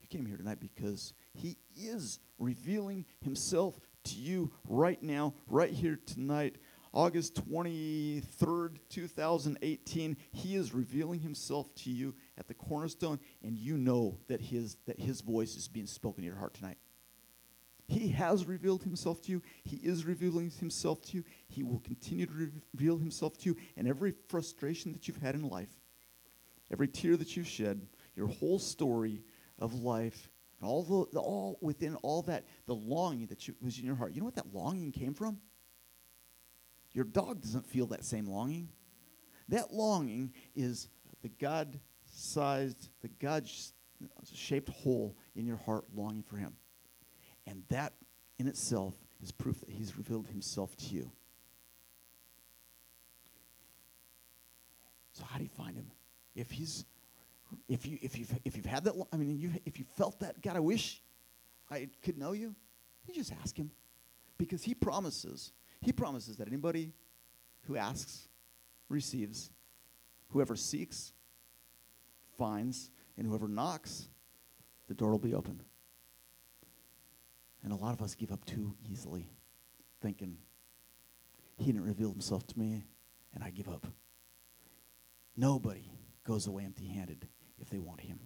you 0.00 0.08
came 0.08 0.26
here 0.26 0.36
tonight 0.36 0.60
because 0.60 1.12
he 1.34 1.58
is 1.76 2.20
revealing 2.38 3.04
himself 3.20 3.80
to 4.04 4.16
you 4.16 4.52
right 4.68 5.02
now, 5.02 5.34
right 5.48 5.70
here 5.70 5.98
tonight. 6.06 6.56
August 6.92 7.48
23rd, 7.48 8.78
2018, 8.88 10.16
he 10.32 10.56
is 10.56 10.74
revealing 10.74 11.20
himself 11.20 11.72
to 11.76 11.90
you 11.90 12.14
at 12.36 12.48
the 12.48 12.54
cornerstone, 12.54 13.20
and 13.44 13.56
you 13.56 13.78
know 13.78 14.18
that 14.26 14.40
his, 14.40 14.76
that 14.86 14.98
his 14.98 15.20
voice 15.20 15.54
is 15.54 15.68
being 15.68 15.86
spoken 15.86 16.22
to 16.22 16.26
your 16.26 16.36
heart 16.36 16.54
tonight. 16.54 16.78
He 17.86 18.08
has 18.10 18.44
revealed 18.44 18.84
himself 18.84 19.20
to 19.22 19.32
you. 19.32 19.42
He 19.64 19.76
is 19.76 20.04
revealing 20.04 20.50
himself 20.50 21.02
to 21.06 21.16
you. 21.16 21.24
He 21.50 21.62
will 21.62 21.80
continue 21.80 22.26
to 22.26 22.50
reveal 22.72 22.96
himself 22.96 23.36
to 23.38 23.50
you. 23.50 23.56
And 23.76 23.88
every 23.88 24.14
frustration 24.28 24.92
that 24.92 25.08
you've 25.08 25.16
had 25.16 25.34
in 25.34 25.48
life, 25.48 25.70
every 26.72 26.88
tear 26.88 27.16
that 27.16 27.36
you've 27.36 27.48
shed, 27.48 27.86
your 28.14 28.28
whole 28.28 28.58
story 28.58 29.22
of 29.58 29.74
life, 29.74 30.30
all, 30.62 30.82
the, 30.82 31.18
all 31.18 31.58
within 31.60 31.96
all 31.96 32.22
that, 32.22 32.44
the 32.66 32.74
longing 32.74 33.26
that 33.26 33.48
you, 33.48 33.54
was 33.60 33.78
in 33.78 33.84
your 33.84 33.96
heart. 33.96 34.12
You 34.12 34.20
know 34.20 34.26
what 34.26 34.36
that 34.36 34.52
longing 34.54 34.92
came 34.92 35.14
from? 35.14 35.38
Your 36.92 37.04
dog 37.04 37.40
doesn't 37.40 37.66
feel 37.66 37.86
that 37.86 38.04
same 38.04 38.26
longing. 38.26 38.68
That 39.48 39.72
longing 39.72 40.32
is 40.54 40.88
the 41.22 41.28
God 41.28 41.80
sized, 42.12 42.88
the 43.00 43.08
God 43.08 43.48
shaped 44.32 44.68
hole 44.68 45.16
in 45.34 45.46
your 45.46 45.56
heart 45.56 45.84
longing 45.94 46.22
for 46.22 46.36
Him. 46.36 46.54
And 47.46 47.62
that 47.68 47.94
in 48.38 48.46
itself 48.46 48.94
is 49.22 49.32
proof 49.32 49.60
that 49.60 49.70
He's 49.70 49.96
revealed 49.96 50.28
Himself 50.28 50.76
to 50.76 50.94
you. 50.94 51.10
So, 55.20 55.26
how 55.28 55.38
do 55.38 55.44
you 55.44 55.50
find 55.50 55.76
Him? 55.76 55.90
If 56.34 56.50
He's 56.50 56.84
if 57.68 57.86
you 57.86 57.98
if 58.00 58.18
you've 58.18 58.32
if 58.44 58.56
you've 58.56 58.66
had 58.66 58.84
that 58.84 58.94
I 59.12 59.16
mean 59.16 59.38
you 59.38 59.52
if 59.64 59.78
you 59.78 59.84
felt 59.96 60.20
that 60.20 60.40
God 60.40 60.56
I 60.56 60.60
wish 60.60 61.02
I 61.70 61.88
could 62.02 62.16
know 62.16 62.32
you 62.32 62.54
you 63.06 63.14
just 63.14 63.32
ask 63.42 63.56
him 63.56 63.72
because 64.38 64.62
he 64.62 64.72
promises 64.72 65.52
he 65.80 65.90
promises 65.90 66.36
that 66.36 66.46
anybody 66.46 66.92
who 67.62 67.76
asks 67.76 68.28
receives 68.88 69.50
whoever 70.28 70.56
seeks 70.56 71.12
finds 72.36 72.90
and 73.16 73.26
whoever 73.26 73.48
knocks, 73.48 74.08
the 74.88 74.94
door 74.94 75.10
will 75.10 75.18
be 75.18 75.34
open. 75.34 75.62
And 77.62 77.72
a 77.72 77.76
lot 77.76 77.92
of 77.92 78.00
us 78.00 78.14
give 78.14 78.32
up 78.32 78.44
too 78.46 78.74
easily, 78.90 79.28
thinking, 80.00 80.38
He 81.58 81.66
didn't 81.66 81.84
reveal 81.84 82.10
Himself 82.10 82.46
to 82.48 82.58
me, 82.58 82.84
and 83.34 83.44
I 83.44 83.50
give 83.50 83.68
up. 83.68 83.86
Nobody 85.40 85.90
goes 86.22 86.46
away 86.46 86.64
empty 86.64 86.86
handed 86.86 87.26
if 87.58 87.70
they 87.70 87.78
want 87.78 88.02
Him. 88.02 88.20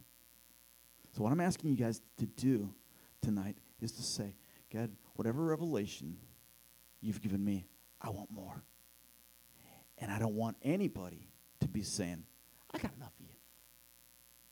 So, 1.12 1.22
what 1.22 1.30
I'm 1.30 1.40
asking 1.40 1.70
you 1.70 1.76
guys 1.76 2.02
to 2.18 2.26
do 2.26 2.74
tonight 3.22 3.56
is 3.80 3.92
to 3.92 4.02
say, 4.02 4.34
God, 4.72 4.90
whatever 5.14 5.44
revelation 5.44 6.16
you've 7.00 7.22
given 7.22 7.44
me, 7.44 7.66
I 8.02 8.10
want 8.10 8.32
more. 8.32 8.64
And 9.98 10.10
I 10.10 10.18
don't 10.18 10.34
want 10.34 10.56
anybody 10.60 11.28
to 11.60 11.68
be 11.68 11.82
saying, 11.82 12.24
I 12.74 12.78
got 12.78 12.90
enough 12.96 13.12
of 13.20 13.26
you. 13.26 13.36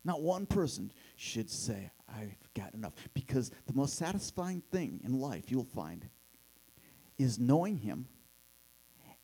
Not 0.05 0.23
one 0.23 0.47
person 0.47 0.93
should 1.17 1.51
say, 1.51 1.91
I've 2.09 2.37
got 2.55 2.75
enough. 2.75 2.93
Because 3.13 3.51
the 3.67 3.75
most 3.75 3.97
satisfying 3.97 4.63
thing 4.71 5.01
in 5.03 5.19
life 5.19 5.51
you'll 5.51 5.65
find 5.65 6.09
is 7.19 7.41
knowing 7.41 7.79
Him 7.79 8.07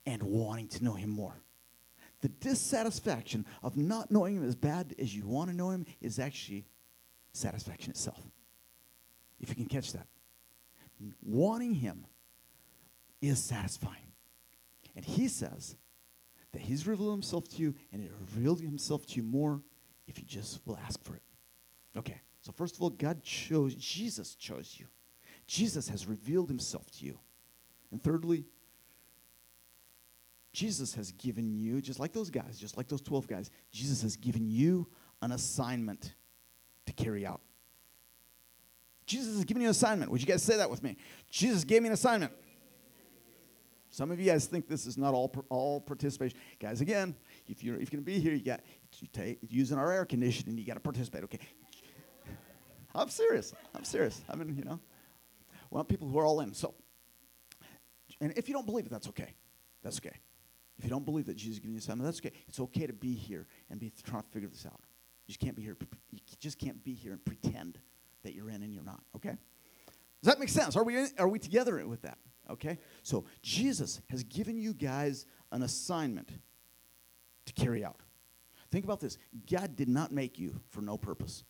and 0.05 0.24
wanting 0.24 0.66
to 0.70 0.83
know 0.83 0.94
Him 0.94 1.11
more. 1.11 1.40
The 2.21 2.29
dissatisfaction 2.29 3.47
of 3.63 3.77
not 3.77 4.11
knowing 4.11 4.37
Him 4.37 4.47
as 4.47 4.57
bad 4.57 4.95
as 4.99 5.15
you 5.15 5.27
want 5.27 5.51
to 5.51 5.57
know 5.57 5.71
Him 5.71 5.87
is 6.01 6.19
actually 6.19 6.67
satisfaction 7.33 7.91
itself. 7.91 8.21
If 9.41 9.51
you 9.51 9.55
can 9.55 9.67
catch 9.67 9.93
that. 9.93 10.07
Wanting 11.23 11.75
Him 11.75 12.07
is 13.23 13.43
satisfying. 13.43 14.13
And 14.97 15.05
He 15.05 15.29
says 15.29 15.77
that 16.53 16.63
He's 16.63 16.87
revealed 16.87 17.13
Himself 17.13 17.49
to 17.51 17.63
you 17.63 17.75
and 17.93 18.03
it 18.03 18.11
revealed 18.21 18.61
Himself 18.61 19.07
to 19.07 19.17
you 19.17 19.23
more 19.23 19.63
if 20.09 20.19
you 20.19 20.25
just 20.25 20.61
will 20.67 20.79
ask 20.85 21.03
for 21.05 21.15
it. 21.15 21.23
Okay, 21.97 22.21
so 22.41 22.53
first 22.53 22.77
of 22.77 22.83
all, 22.83 22.91
God 22.91 23.23
chose, 23.23 23.75
Jesus 23.77 24.35
chose 24.35 24.77
you. 24.79 24.87
Jesus 25.47 25.89
has 25.89 26.07
revealed 26.07 26.49
Himself 26.49 26.91
to 26.99 27.05
you. 27.05 27.19
And 27.91 28.03
thirdly, 28.03 28.45
Jesus 30.59 30.92
has 30.94 31.12
given 31.12 31.55
you, 31.55 31.81
just 31.81 32.01
like 32.01 32.12
those 32.12 32.31
guys, 32.31 32.59
just 32.59 32.77
like 32.77 32.88
those 32.88 33.01
12 33.01 33.29
guys, 33.29 33.49
Jesus 33.71 34.03
has 34.03 34.16
given 34.16 34.51
you 34.51 34.88
an 35.23 35.31
assignment 35.31 36.14
to 36.85 36.92
carry 36.92 37.25
out. 37.25 37.40
Jesus 39.07 39.37
has 39.37 39.44
given 39.44 39.61
you 39.62 39.68
an 39.68 39.71
assignment. 39.71 40.11
Would 40.11 40.21
you 40.21 40.27
guys 40.27 40.42
say 40.42 40.57
that 40.57 40.68
with 40.68 40.83
me? 40.83 40.97
Jesus 41.31 41.62
gave 41.62 41.81
me 41.81 41.87
an 41.87 41.94
assignment. 41.94 42.33
Some 43.90 44.11
of 44.11 44.18
you 44.18 44.27
guys 44.27 44.47
think 44.47 44.66
this 44.66 44.85
is 44.85 44.99
not 44.99 45.14
all 45.14 45.33
all 45.49 45.81
participation. 45.81 46.37
Guys, 46.59 46.81
again, 46.81 47.14
if 47.47 47.62
you're 47.62 47.77
if 47.77 47.92
you're 47.92 48.01
gonna 48.01 48.16
be 48.16 48.18
here, 48.18 48.35
you 48.35 48.44
got 48.44 48.61
you 48.99 49.07
take 49.12 49.38
using 49.49 49.79
our 49.79 49.92
air 49.92 50.05
conditioning, 50.05 50.59
you 50.59 50.64
got 50.64 50.75
to 50.75 50.81
participate. 50.81 51.23
Okay, 51.23 51.38
I'm 52.97 53.11
serious. 53.11 53.55
I'm 53.77 53.85
serious. 53.85 54.21
I 54.29 54.35
mean, 54.35 54.57
you 54.57 54.64
know, 54.64 54.81
want 55.71 55.88
people 55.88 56.09
who 56.09 56.18
are 56.18 56.27
all 56.27 56.40
in. 56.40 56.53
So, 56.53 56.75
and 58.21 58.33
if 58.37 58.49
you 58.49 58.55
don't 58.55 58.66
believe 58.66 58.87
it, 58.87 58.90
that's 58.90 59.09
okay. 59.09 59.35
That's 59.85 59.99
okay. 59.99 60.18
If 60.79 60.85
you 60.85 60.91
don't 60.91 61.05
believe 61.05 61.27
that 61.27 61.37
Jesus 61.37 61.55
is 61.55 61.59
giving 61.59 61.75
you 61.75 61.79
assignment, 61.79 62.07
that's 62.07 62.19
okay. 62.21 62.33
It's 62.47 62.61
okay 62.61 62.87
to 62.87 62.93
be 62.93 63.12
here 63.12 63.47
and 63.69 63.81
be 63.81 63.93
trying 64.05 64.23
to 64.23 64.29
figure 64.29 64.49
this 64.49 64.64
out. 64.64 64.81
You 65.27 65.33
just 65.33 65.41
can't 65.41 65.57
be 65.57 65.62
here. 65.62 65.77
You 66.11 66.21
just 66.41 66.59
can't 66.59 66.83
be 66.85 66.95
here 66.95 67.12
and 67.12 67.25
pretend 67.25 67.79
that 68.23 68.35
you're 68.35 68.49
in 68.49 68.62
and 68.62 68.73
you're 68.73 68.85
not. 68.85 69.03
Okay? 69.17 69.37
Does 70.23 70.33
that 70.33 70.38
make 70.38 70.49
sense? 70.49 70.77
Are 70.77 70.85
we 70.85 70.97
in, 70.97 71.09
are 71.19 71.29
we 71.29 71.38
together 71.38 71.85
with 71.87 72.03
that? 72.03 72.19
Okay? 72.49 72.79
So 73.03 73.27
Jesus 73.43 74.01
has 74.11 74.23
given 74.25 74.59
you 74.59 74.73
guys 74.73 75.27
an 75.53 75.62
assignment 75.62 76.31
to 77.47 77.53
carry 77.53 77.85
out. 77.85 78.01
Think 78.71 78.85
about 78.85 79.01
this. 79.01 79.19
God 79.51 79.77
did 79.77 79.88
not 79.88 80.12
make 80.12 80.38
you 80.38 80.61
for 80.69 80.81
no 80.81 80.97
purpose. 80.97 81.45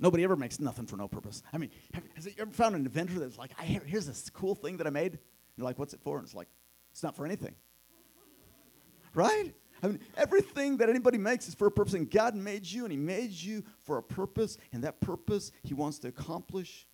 Nobody 0.00 0.24
ever 0.24 0.36
makes 0.36 0.58
nothing 0.58 0.86
for 0.86 0.96
no 0.96 1.06
purpose. 1.06 1.42
I 1.52 1.58
mean, 1.58 1.70
have, 1.94 2.02
has 2.14 2.26
you 2.26 2.32
ever 2.38 2.50
found 2.50 2.74
an 2.74 2.84
inventor 2.84 3.20
that's 3.20 3.38
like, 3.38 3.52
I, 3.58 3.64
here's 3.64 4.06
this 4.06 4.28
cool 4.30 4.54
thing 4.54 4.78
that 4.78 4.86
I 4.86 4.90
made? 4.90 5.12
And 5.12 5.20
you're 5.56 5.64
like, 5.64 5.78
what's 5.78 5.94
it 5.94 6.00
for? 6.02 6.18
And 6.18 6.24
it's 6.24 6.34
like, 6.34 6.48
it's 6.92 7.02
not 7.02 7.16
for 7.16 7.26
anything. 7.26 7.54
Right? 9.14 9.54
I 9.82 9.88
mean, 9.88 10.00
everything 10.16 10.76
that 10.76 10.88
anybody 10.88 11.18
makes 11.18 11.48
is 11.48 11.54
for 11.54 11.66
a 11.66 11.70
purpose, 11.70 11.94
and 11.94 12.08
God 12.08 12.36
made 12.36 12.64
you, 12.64 12.84
and 12.84 12.92
He 12.92 12.98
made 12.98 13.32
you 13.32 13.64
for 13.80 13.98
a 13.98 14.02
purpose, 14.02 14.56
and 14.72 14.84
that 14.84 15.00
purpose 15.00 15.50
He 15.64 15.74
wants 15.74 15.98
to 16.00 16.08
accomplish 16.08 16.86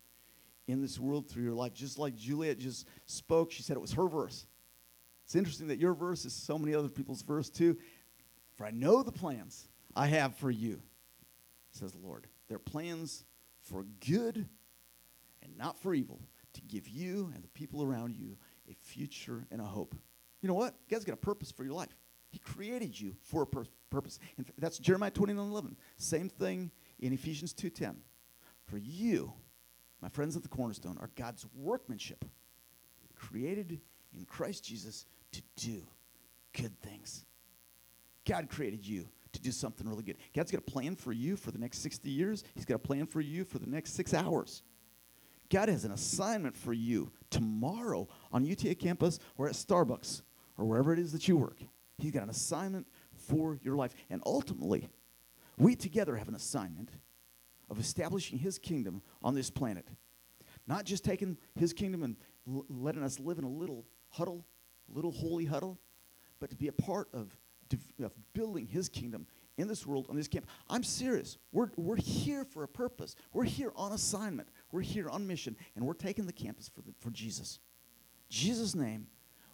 in 0.67 0.81
this 0.81 0.99
world 0.99 1.29
through 1.29 1.43
your 1.43 1.53
life. 1.53 1.73
Just 1.73 1.99
like 1.99 2.15
Juliet 2.15 2.57
just 2.57 2.87
spoke, 3.05 3.51
she 3.51 3.61
said 3.61 3.77
it 3.77 3.81
was 3.81 3.93
her 3.93 4.07
verse. 4.07 4.47
It's 5.25 5.35
interesting 5.35 5.67
that 5.67 5.77
your 5.77 5.93
verse 5.93 6.25
is 6.25 6.33
so 6.33 6.57
many 6.57 6.73
other 6.73 6.89
people's 6.89 7.21
verse 7.21 7.49
too. 7.49 7.77
For 8.55 8.65
I 8.65 8.71
know 8.71 9.03
the 9.03 9.11
plans 9.11 9.67
I 9.95 10.07
have 10.07 10.35
for 10.35 10.49
you, 10.49 10.81
says 11.71 11.91
the 11.91 11.99
Lord. 11.99 12.27
They're 12.47 12.57
plans 12.57 13.23
for 13.61 13.85
good 14.05 14.47
and 15.43 15.57
not 15.57 15.79
for 15.79 15.93
evil, 15.93 16.19
to 16.53 16.61
give 16.61 16.87
you 16.87 17.31
and 17.35 17.43
the 17.43 17.47
people 17.49 17.83
around 17.83 18.15
you 18.15 18.37
a 18.69 18.73
future 18.73 19.45
and 19.51 19.61
a 19.61 19.65
hope. 19.65 19.95
You 20.41 20.47
know 20.47 20.55
what? 20.55 20.75
God's 20.89 21.05
got 21.05 21.13
a 21.13 21.17
purpose 21.17 21.51
for 21.51 21.63
your 21.63 21.73
life. 21.73 21.95
He 22.31 22.39
created 22.39 22.99
you 22.99 23.15
for 23.23 23.41
a 23.41 23.47
pur- 23.47 23.65
purpose. 23.89 24.19
And 24.37 24.45
that's 24.57 24.77
Jeremiah 24.77 25.11
29 25.11 25.49
11. 25.49 25.75
Same 25.97 26.29
thing 26.29 26.71
in 26.99 27.13
Ephesians 27.13 27.53
2.10. 27.53 27.95
For 28.65 28.77
you, 28.77 29.33
my 30.01 30.09
friends 30.09 30.35
at 30.35 30.43
the 30.43 30.49
cornerstone, 30.49 30.97
are 30.99 31.09
God's 31.15 31.45
workmanship, 31.55 32.23
created 33.15 33.81
in 34.15 34.25
Christ 34.25 34.63
Jesus 34.63 35.05
to 35.31 35.41
do 35.55 35.81
good 36.53 36.79
things. 36.81 37.25
God 38.25 38.49
created 38.49 38.85
you 38.85 39.07
to 39.33 39.41
do 39.41 39.51
something 39.51 39.87
really 39.87 40.03
good. 40.03 40.17
God's 40.35 40.51
got 40.51 40.59
a 40.59 40.71
plan 40.71 40.95
for 40.95 41.11
you 41.11 41.35
for 41.35 41.51
the 41.51 41.57
next 41.57 41.79
60 41.79 42.09
years. 42.09 42.43
He's 42.55 42.65
got 42.65 42.75
a 42.75 42.79
plan 42.79 43.05
for 43.05 43.21
you 43.21 43.43
for 43.43 43.59
the 43.59 43.67
next 43.67 43.93
six 43.93 44.13
hours. 44.13 44.63
God 45.49 45.69
has 45.69 45.85
an 45.85 45.91
assignment 45.91 46.55
for 46.55 46.73
you 46.73 47.11
tomorrow 47.29 48.07
on 48.31 48.45
UTA 48.45 48.75
campus 48.75 49.19
or 49.37 49.47
at 49.47 49.55
Starbucks 49.55 50.21
or 50.57 50.65
wherever 50.65 50.93
it 50.93 50.99
is 50.99 51.11
that 51.11 51.27
you 51.27 51.37
work. 51.37 51.59
He's 51.97 52.11
got 52.11 52.23
an 52.23 52.29
assignment 52.29 52.87
for 53.15 53.57
your 53.61 53.75
life. 53.75 53.93
And 54.09 54.21
ultimately, 54.25 54.89
we 55.57 55.75
together 55.75 56.15
have 56.15 56.27
an 56.27 56.35
assignment 56.35 56.89
of 57.69 57.79
establishing 57.79 58.39
his 58.39 58.57
kingdom 58.57 59.01
on 59.21 59.35
this 59.35 59.49
planet. 59.49 59.87
Not 60.67 60.85
just 60.85 61.03
taking 61.03 61.37
his 61.55 61.73
kingdom 61.73 62.03
and 62.03 62.15
l- 62.47 62.65
letting 62.69 63.03
us 63.03 63.19
live 63.19 63.37
in 63.37 63.43
a 63.43 63.49
little 63.49 63.85
huddle, 64.09 64.45
little 64.87 65.11
holy 65.11 65.45
huddle, 65.45 65.79
but 66.39 66.49
to 66.49 66.55
be 66.55 66.67
a 66.67 66.71
part 66.71 67.09
of, 67.13 67.35
of 68.01 68.11
building 68.33 68.65
his 68.65 68.87
kingdom 68.87 69.27
in 69.57 69.67
this 69.67 69.85
world, 69.85 70.07
on 70.09 70.15
this 70.15 70.27
camp. 70.27 70.47
I'm 70.69 70.83
serious. 70.83 71.37
We're, 71.51 71.69
we're 71.75 71.97
here 71.97 72.45
for 72.45 72.63
a 72.63 72.67
purpose. 72.67 73.15
We're 73.33 73.43
here 73.43 73.73
on 73.75 73.91
assignment. 73.91 74.47
We're 74.71 74.81
here 74.81 75.09
on 75.09 75.27
mission, 75.27 75.55
and 75.75 75.85
we're 75.85 75.93
taking 75.93 76.25
the 76.25 76.33
campus 76.33 76.69
for, 76.69 76.81
the, 76.81 76.93
for 76.99 77.09
Jesus. 77.09 77.59
Jesus' 78.29 78.75
name 78.75 79.07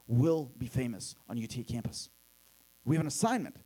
will 0.08 0.52
be 0.58 0.68
famous 0.68 1.16
on 1.30 1.42
UT 1.42 1.56
campus. 1.68 2.10
We 2.84 2.96
have 2.96 3.02
an 3.02 3.08
assignment. 3.08 3.58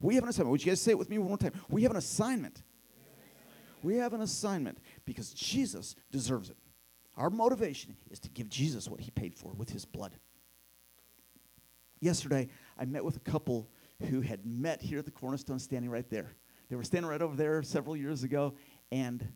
We 0.00 0.14
have 0.14 0.24
an 0.24 0.30
assignment. 0.30 0.52
Would 0.52 0.64
you 0.64 0.72
guys 0.72 0.80
say 0.80 0.92
it 0.92 0.98
with 0.98 1.10
me 1.10 1.18
one 1.18 1.28
more 1.28 1.38
time? 1.38 1.52
We 1.68 1.82
have 1.82 1.90
an 1.90 1.98
assignment. 1.98 2.62
We 3.82 3.96
have 3.96 4.14
an 4.14 4.22
assignment 4.22 4.78
because 5.04 5.30
Jesus 5.30 5.94
deserves 6.10 6.50
it. 6.50 6.56
Our 7.16 7.30
motivation 7.30 7.96
is 8.10 8.18
to 8.20 8.30
give 8.30 8.48
Jesus 8.48 8.88
what 8.88 9.00
he 9.00 9.10
paid 9.10 9.34
for 9.34 9.52
with 9.52 9.70
his 9.70 9.84
blood. 9.84 10.12
Yesterday, 12.00 12.48
I 12.78 12.84
met 12.84 13.04
with 13.04 13.16
a 13.16 13.20
couple 13.20 13.70
who 14.10 14.20
had 14.20 14.44
met 14.44 14.82
here 14.82 14.98
at 14.98 15.04
the 15.06 15.10
Cornerstone 15.10 15.58
standing 15.58 15.90
right 15.90 16.08
there. 16.10 16.36
They 16.68 16.76
were 16.76 16.84
standing 16.84 17.08
right 17.08 17.22
over 17.22 17.36
there 17.36 17.62
several 17.62 17.96
years 17.96 18.22
ago, 18.22 18.54
and 18.92 19.26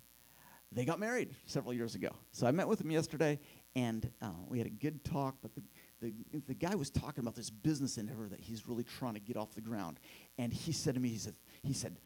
they 0.73 0.85
got 0.85 1.01
married 1.01 1.35
several 1.47 1.75
years 1.75 1.95
ago. 1.95 2.11
So 2.33 2.47
I 2.47 2.53
met 2.53 2.69
with 2.69 2.81
him 2.81 2.91
yesterday, 2.91 3.41
and 3.75 4.09
uh, 4.23 4.29
we 4.47 4.59
had 4.59 4.67
a 4.67 4.71
good 4.71 5.05
talk. 5.05 5.37
But 5.43 5.53
the, 5.55 5.63
the, 6.01 6.13
the 6.47 6.55
guy 6.55 6.75
was 6.75 6.91
talking 6.91 7.23
about 7.23 7.35
this 7.35 7.51
business 7.51 7.99
endeavor 7.99 8.29
that 8.29 8.41
he's 8.41 8.69
really 8.69 8.85
trying 8.85 9.15
to 9.15 9.21
get 9.21 9.37
off 9.37 9.53
the 9.55 9.61
ground. 9.61 9.99
And 10.39 10.53
he 10.53 10.73
said 10.73 10.95
to 10.95 11.01
me, 11.01 11.09
he 11.09 11.19
said, 11.19 11.35
he 11.63 11.73
said, 11.73 11.97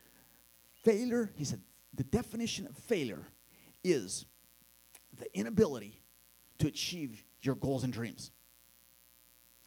failure, 0.83 1.31
he 1.37 1.45
said, 1.45 1.61
the 1.93 2.05
definition 2.05 2.67
of 2.67 2.77
failure 2.77 3.27
is 3.83 4.25
the 5.19 5.27
inability 5.39 6.01
to 6.59 6.67
achieve 6.67 7.25
your 7.43 7.55
goals 7.55 7.85
and 7.85 7.93
dreams. 7.93 8.31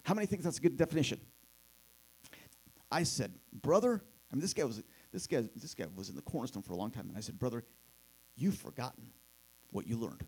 How 0.04 0.14
many 0.14 0.26
think 0.26 0.42
that's 0.42 0.58
a 0.58 0.62
good 0.62 0.78
definition? 0.78 1.20
I 2.92 3.04
said, 3.04 3.34
brother, 3.54 4.02
I 4.32 4.36
mean, 4.36 4.42
this 4.42 4.54
guy 4.54 4.64
was 4.64 4.82
this 5.12 5.28
guy 5.28 5.44
this 5.56 5.74
guy 5.74 5.86
was 5.96 6.10
in 6.10 6.16
the 6.16 6.22
cornerstone 6.22 6.64
for 6.64 6.74
a 6.74 6.76
long 6.76 6.92
time, 6.92 7.08
and 7.10 7.18
I 7.18 7.22
said, 7.22 7.38
brother, 7.38 7.64
you've 8.38 8.58
forgotten 8.58 9.12
what 9.72 9.88
you 9.88 9.98
learned. 9.98 10.24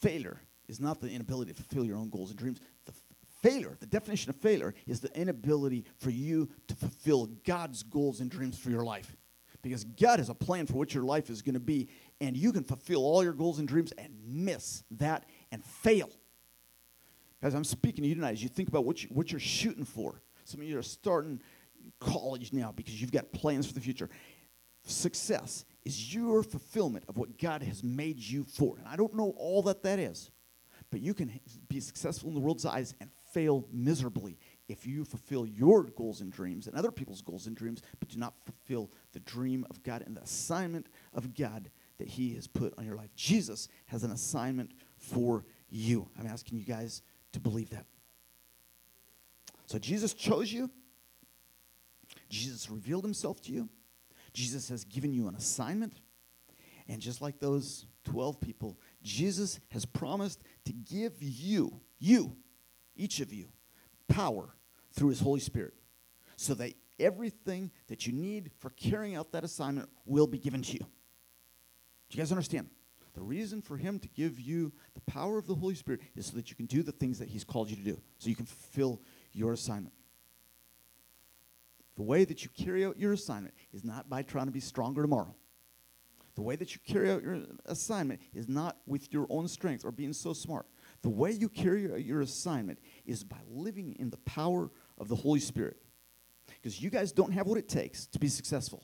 Failure 0.00 0.40
is 0.68 0.80
not 0.80 1.00
the 1.00 1.10
inability 1.10 1.52
to 1.52 1.56
fulfill 1.56 1.84
your 1.84 1.96
own 1.96 2.10
goals 2.10 2.30
and 2.30 2.38
dreams. 2.38 2.60
The 2.84 2.92
failure, 3.42 3.76
the 3.80 3.86
definition 3.86 4.30
of 4.30 4.36
failure, 4.36 4.74
is 4.86 5.00
the 5.00 5.14
inability 5.18 5.84
for 5.98 6.10
you 6.10 6.48
to 6.68 6.74
fulfill 6.74 7.26
God's 7.44 7.82
goals 7.82 8.20
and 8.20 8.30
dreams 8.30 8.58
for 8.58 8.70
your 8.70 8.84
life. 8.84 9.16
Because 9.62 9.84
God 9.84 10.18
has 10.18 10.30
a 10.30 10.34
plan 10.34 10.66
for 10.66 10.74
what 10.74 10.94
your 10.94 11.02
life 11.04 11.28
is 11.28 11.42
going 11.42 11.54
to 11.54 11.60
be, 11.60 11.88
and 12.20 12.36
you 12.36 12.50
can 12.52 12.64
fulfill 12.64 13.04
all 13.04 13.22
your 13.22 13.34
goals 13.34 13.58
and 13.58 13.68
dreams 13.68 13.92
and 13.98 14.14
miss 14.26 14.84
that 14.92 15.26
and 15.52 15.62
fail. 15.62 16.10
Guys, 17.42 17.54
I'm 17.54 17.64
speaking 17.64 18.02
to 18.02 18.08
you 18.08 18.14
tonight 18.14 18.32
as 18.32 18.42
you 18.42 18.48
think 18.48 18.68
about 18.68 18.84
what, 18.84 19.02
you, 19.02 19.08
what 19.10 19.30
you're 19.30 19.40
shooting 19.40 19.84
for. 19.84 20.22
Some 20.44 20.60
of 20.60 20.66
you 20.66 20.78
are 20.78 20.82
starting 20.82 21.40
college 21.98 22.52
now 22.52 22.72
because 22.74 23.00
you've 23.00 23.12
got 23.12 23.32
plans 23.32 23.66
for 23.66 23.74
the 23.74 23.80
future. 23.80 24.08
Success 24.84 25.64
is 25.84 26.14
your 26.14 26.42
fulfillment 26.42 27.04
of 27.08 27.16
what 27.16 27.38
God 27.38 27.62
has 27.62 27.82
made 27.82 28.18
you 28.18 28.44
for. 28.44 28.76
And 28.78 28.86
I 28.86 28.96
don't 28.96 29.14
know 29.14 29.34
all 29.36 29.62
that 29.62 29.82
that 29.82 29.98
is, 29.98 30.30
but 30.90 31.00
you 31.00 31.14
can 31.14 31.40
be 31.68 31.80
successful 31.80 32.28
in 32.28 32.34
the 32.34 32.40
world's 32.40 32.66
eyes 32.66 32.94
and 33.00 33.10
fail 33.32 33.66
miserably 33.72 34.38
if 34.68 34.86
you 34.86 35.04
fulfill 35.04 35.46
your 35.46 35.84
goals 35.84 36.20
and 36.20 36.32
dreams 36.32 36.66
and 36.66 36.76
other 36.76 36.90
people's 36.90 37.22
goals 37.22 37.46
and 37.46 37.56
dreams, 37.56 37.82
but 37.98 38.08
do 38.08 38.18
not 38.18 38.34
fulfill 38.44 38.90
the 39.12 39.20
dream 39.20 39.66
of 39.70 39.82
God 39.82 40.02
and 40.06 40.16
the 40.16 40.22
assignment 40.22 40.86
of 41.14 41.34
God 41.34 41.70
that 41.98 42.08
He 42.08 42.34
has 42.34 42.46
put 42.46 42.74
on 42.78 42.84
your 42.84 42.96
life. 42.96 43.14
Jesus 43.14 43.68
has 43.86 44.04
an 44.04 44.10
assignment 44.10 44.72
for 44.96 45.44
you. 45.68 46.08
I'm 46.18 46.26
asking 46.26 46.58
you 46.58 46.64
guys 46.64 47.02
to 47.32 47.40
believe 47.40 47.70
that. 47.70 47.86
So 49.66 49.78
Jesus 49.78 50.14
chose 50.14 50.52
you. 50.52 50.70
Jesus 52.28 52.70
revealed 52.70 53.04
himself 53.04 53.40
to 53.42 53.52
you. 53.52 53.68
Jesus 54.32 54.68
has 54.68 54.84
given 54.84 55.12
you 55.12 55.28
an 55.28 55.34
assignment. 55.34 56.00
And 56.88 57.00
just 57.00 57.20
like 57.20 57.38
those 57.38 57.86
12 58.04 58.40
people, 58.40 58.78
Jesus 59.02 59.60
has 59.68 59.84
promised 59.84 60.42
to 60.64 60.72
give 60.72 61.14
you, 61.20 61.80
you, 61.98 62.36
each 62.96 63.20
of 63.20 63.32
you, 63.32 63.48
power 64.08 64.54
through 64.92 65.10
his 65.10 65.20
Holy 65.20 65.40
Spirit 65.40 65.74
so 66.36 66.54
that 66.54 66.72
everything 66.98 67.70
that 67.88 68.06
you 68.06 68.12
need 68.12 68.50
for 68.58 68.70
carrying 68.70 69.14
out 69.14 69.32
that 69.32 69.44
assignment 69.44 69.88
will 70.04 70.26
be 70.26 70.38
given 70.38 70.62
to 70.62 70.72
you. 70.72 70.78
Do 70.78 72.16
you 72.16 72.18
guys 72.18 72.32
understand? 72.32 72.68
The 73.14 73.22
reason 73.22 73.60
for 73.60 73.76
him 73.76 73.98
to 73.98 74.08
give 74.08 74.40
you 74.40 74.72
the 74.94 75.00
power 75.02 75.38
of 75.38 75.46
the 75.46 75.54
Holy 75.54 75.74
Spirit 75.74 76.00
is 76.16 76.26
so 76.26 76.36
that 76.36 76.50
you 76.50 76.56
can 76.56 76.66
do 76.66 76.82
the 76.82 76.92
things 76.92 77.18
that 77.18 77.28
he's 77.28 77.44
called 77.44 77.70
you 77.70 77.76
to 77.76 77.82
do, 77.82 78.00
so 78.18 78.28
you 78.28 78.36
can 78.36 78.46
fulfill 78.46 79.00
your 79.32 79.52
assignment. 79.52 79.94
The 82.00 82.04
way 82.04 82.24
that 82.24 82.42
you 82.42 82.48
carry 82.56 82.86
out 82.86 82.98
your 82.98 83.12
assignment 83.12 83.52
is 83.74 83.84
not 83.84 84.08
by 84.08 84.22
trying 84.22 84.46
to 84.46 84.52
be 84.52 84.58
stronger 84.58 85.02
tomorrow. 85.02 85.34
The 86.34 86.40
way 86.40 86.56
that 86.56 86.74
you 86.74 86.80
carry 86.86 87.10
out 87.10 87.22
your 87.22 87.42
assignment 87.66 88.22
is 88.32 88.48
not 88.48 88.78
with 88.86 89.12
your 89.12 89.26
own 89.28 89.46
strength 89.48 89.84
or 89.84 89.92
being 89.92 90.14
so 90.14 90.32
smart. 90.32 90.64
The 91.02 91.10
way 91.10 91.32
you 91.32 91.50
carry 91.50 91.92
out 91.92 92.02
your 92.02 92.22
assignment 92.22 92.78
is 93.04 93.22
by 93.22 93.36
living 93.46 93.96
in 93.98 94.08
the 94.08 94.16
power 94.16 94.70
of 94.96 95.08
the 95.08 95.14
Holy 95.14 95.40
Spirit. 95.40 95.76
Because 96.46 96.80
you 96.80 96.88
guys 96.88 97.12
don't 97.12 97.32
have 97.32 97.46
what 97.46 97.58
it 97.58 97.68
takes 97.68 98.06
to 98.06 98.18
be 98.18 98.28
successful. 98.28 98.82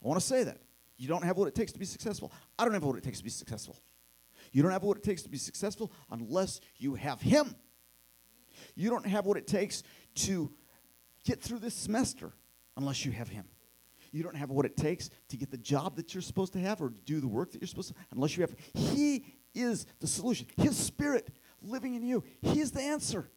I 0.00 0.06
want 0.06 0.20
to 0.20 0.24
say 0.24 0.44
that. 0.44 0.58
You 0.98 1.08
don't 1.08 1.24
have 1.24 1.36
what 1.36 1.48
it 1.48 1.56
takes 1.56 1.72
to 1.72 1.80
be 1.80 1.84
successful. 1.84 2.32
I 2.60 2.64
don't 2.64 2.74
have 2.74 2.84
what 2.84 2.96
it 2.96 3.02
takes 3.02 3.18
to 3.18 3.24
be 3.24 3.30
successful. 3.30 3.76
You 4.52 4.62
don't 4.62 4.70
have 4.70 4.84
what 4.84 4.96
it 4.96 5.02
takes 5.02 5.22
to 5.22 5.28
be 5.28 5.36
successful 5.36 5.90
unless 6.12 6.60
you 6.76 6.94
have 6.94 7.20
Him. 7.20 7.56
You 8.76 8.88
don't 8.88 9.08
have 9.08 9.26
what 9.26 9.36
it 9.36 9.48
takes 9.48 9.82
to 10.14 10.52
get 11.24 11.42
through 11.42 11.58
this 11.58 11.74
semester 11.74 12.34
unless 12.76 13.04
you 13.04 13.12
have 13.12 13.28
Him. 13.28 13.44
You 14.12 14.22
don't 14.22 14.36
have 14.36 14.50
what 14.50 14.66
it 14.66 14.76
takes 14.76 15.08
to 15.28 15.36
get 15.36 15.50
the 15.50 15.56
job 15.56 15.96
that 15.96 16.14
you're 16.14 16.22
supposed 16.22 16.52
to 16.52 16.58
have 16.58 16.82
or 16.82 16.90
to 16.90 17.00
do 17.00 17.20
the 17.20 17.28
work 17.28 17.52
that 17.52 17.62
you're 17.62 17.68
supposed 17.68 17.88
to 17.88 17.94
unless 18.12 18.36
you 18.36 18.42
have. 18.42 18.54
He 18.74 19.24
is 19.54 19.86
the 20.00 20.06
solution. 20.06 20.46
His 20.58 20.76
Spirit 20.76 21.28
living 21.62 21.94
in 21.94 22.02
you. 22.02 22.22
He's 22.42 22.70
the 22.70 22.82
answer. 22.82 23.30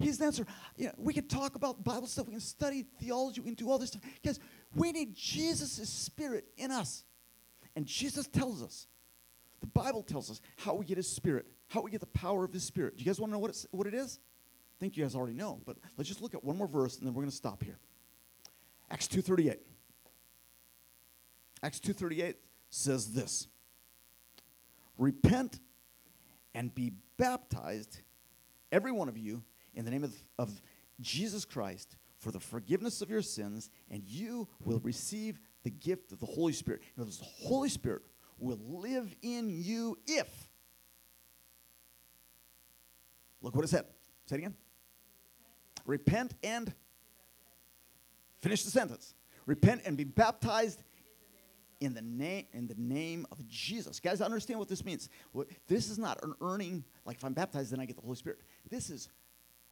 He's 0.00 0.18
the 0.18 0.24
answer. 0.24 0.46
You 0.76 0.86
know, 0.86 0.92
we 0.98 1.12
can 1.14 1.28
talk 1.28 1.54
about 1.54 1.84
Bible 1.84 2.08
stuff. 2.08 2.26
We 2.26 2.32
can 2.32 2.40
study 2.40 2.84
theology. 3.00 3.40
We 3.40 3.54
can 3.54 3.54
do 3.54 3.70
all 3.70 3.78
this 3.78 3.90
stuff. 3.90 4.02
Guys, 4.24 4.40
we 4.74 4.90
need 4.90 5.14
Jesus' 5.14 5.88
Spirit 5.88 6.46
in 6.56 6.72
us. 6.72 7.04
And 7.76 7.86
Jesus 7.86 8.26
tells 8.26 8.62
us, 8.62 8.88
the 9.60 9.66
Bible 9.68 10.02
tells 10.02 10.30
us 10.30 10.40
how 10.56 10.74
we 10.74 10.84
get 10.84 10.96
His 10.96 11.08
Spirit, 11.08 11.46
how 11.68 11.80
we 11.80 11.90
get 11.90 12.00
the 12.00 12.06
power 12.06 12.44
of 12.44 12.52
His 12.52 12.64
Spirit. 12.64 12.96
Do 12.96 13.04
you 13.04 13.06
guys 13.06 13.20
want 13.20 13.30
to 13.30 13.34
know 13.34 13.38
what, 13.38 13.50
it's, 13.50 13.66
what 13.70 13.86
it 13.86 13.94
is? 13.94 14.18
I 14.76 14.76
think 14.80 14.96
you 14.96 15.04
guys 15.04 15.14
already 15.14 15.34
know, 15.34 15.60
but 15.64 15.76
let's 15.96 16.08
just 16.08 16.20
look 16.20 16.34
at 16.34 16.42
one 16.42 16.58
more 16.58 16.66
verse 16.66 16.98
and 16.98 17.06
then 17.06 17.14
we're 17.14 17.22
going 17.22 17.30
to 17.30 17.36
stop 17.36 17.62
here. 17.62 17.78
Acts 18.90 19.08
2.38. 19.08 19.56
Acts 21.62 21.80
2.38 21.80 22.34
says 22.70 23.12
this. 23.12 23.48
Repent 24.98 25.58
and 26.54 26.74
be 26.74 26.92
baptized, 27.16 28.00
every 28.70 28.92
one 28.92 29.08
of 29.08 29.18
you, 29.18 29.42
in 29.74 29.84
the 29.84 29.90
name 29.90 30.04
of, 30.04 30.14
of 30.38 30.60
Jesus 31.00 31.44
Christ 31.44 31.96
for 32.18 32.30
the 32.30 32.40
forgiveness 32.40 33.02
of 33.02 33.10
your 33.10 33.22
sins, 33.22 33.70
and 33.90 34.02
you 34.04 34.48
will 34.64 34.80
receive 34.80 35.38
the 35.62 35.70
gift 35.70 36.12
of 36.12 36.20
the 36.20 36.26
Holy 36.26 36.52
Spirit. 36.52 36.82
In 36.96 37.04
the 37.04 37.16
Holy 37.22 37.68
Spirit 37.68 38.02
will 38.38 38.58
live 38.62 39.14
in 39.22 39.50
you 39.50 39.98
if. 40.06 40.28
Look 43.42 43.54
what 43.54 43.64
it 43.64 43.68
said. 43.68 43.84
Say 44.26 44.36
it 44.36 44.38
again. 44.38 44.54
Repent 45.84 46.34
and 46.42 46.72
finish 48.44 48.62
the 48.62 48.70
sentence. 48.70 49.14
Repent 49.46 49.80
and 49.86 49.96
be 49.96 50.04
baptized 50.04 50.82
in 51.80 51.94
the 51.94 52.02
name 52.02 52.44
in 52.52 52.66
the 52.66 52.74
name 52.76 53.26
of 53.32 53.46
Jesus. 53.48 54.00
Guys, 54.00 54.20
understand 54.20 54.58
what 54.58 54.68
this 54.68 54.84
means. 54.84 55.08
This 55.66 55.90
is 55.90 55.98
not 55.98 56.22
an 56.22 56.34
earning 56.40 56.84
like 57.04 57.16
if 57.16 57.24
I'm 57.24 57.32
baptized 57.32 57.72
then 57.72 57.80
I 57.80 57.86
get 57.86 57.96
the 57.96 58.02
Holy 58.02 58.16
Spirit. 58.16 58.40
This 58.70 58.90
is 58.90 59.08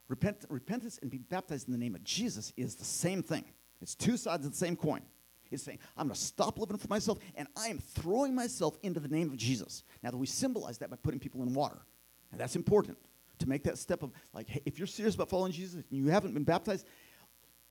repent, 0.09 0.45
repentance 0.49 0.99
and 1.03 1.11
be 1.11 1.18
baptized 1.18 1.68
in 1.68 1.73
the 1.73 1.79
name 1.79 1.95
of 1.95 2.03
Jesus 2.03 2.53
is 2.57 2.75
the 2.75 2.85
same 2.85 3.23
thing. 3.23 3.45
It's 3.81 3.95
two 3.95 4.16
sides 4.16 4.47
of 4.47 4.53
the 4.53 4.59
same 4.59 4.77
coin. 4.77 5.03
It's 5.51 5.62
saying, 5.62 5.79
I'm 5.99 6.07
going 6.07 6.14
to 6.14 6.20
stop 6.20 6.59
living 6.59 6.79
for 6.79 6.89
myself 6.89 7.18
and 7.35 7.47
I 7.57 7.68
am 7.68 7.79
throwing 7.79 8.35
myself 8.35 8.79
into 8.83 9.01
the 9.01 9.09
name 9.09 9.29
of 9.29 9.37
Jesus. 9.37 9.85
Now 10.03 10.11
that 10.11 10.16
we 10.16 10.27
symbolize 10.27 10.79
that 10.79 10.89
by 10.89 10.97
putting 10.97 11.20
people 11.20 11.43
in 11.43 11.53
water. 11.53 11.83
And 12.31 12.41
that's 12.41 12.57
important 12.57 12.97
to 13.39 13.49
make 13.49 13.64
that 13.64 13.77
step 13.77 14.03
of 14.03 14.12
like, 14.33 14.49
hey, 14.49 14.62
if 14.64 14.79
you're 14.79 14.87
serious 14.87 15.14
about 15.14 15.29
following 15.29 15.53
Jesus 15.53 15.75
and 15.75 15.85
you 15.91 16.07
haven't 16.09 16.33
been 16.33 16.45
baptized, 16.45 16.87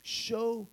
show 0.04 0.68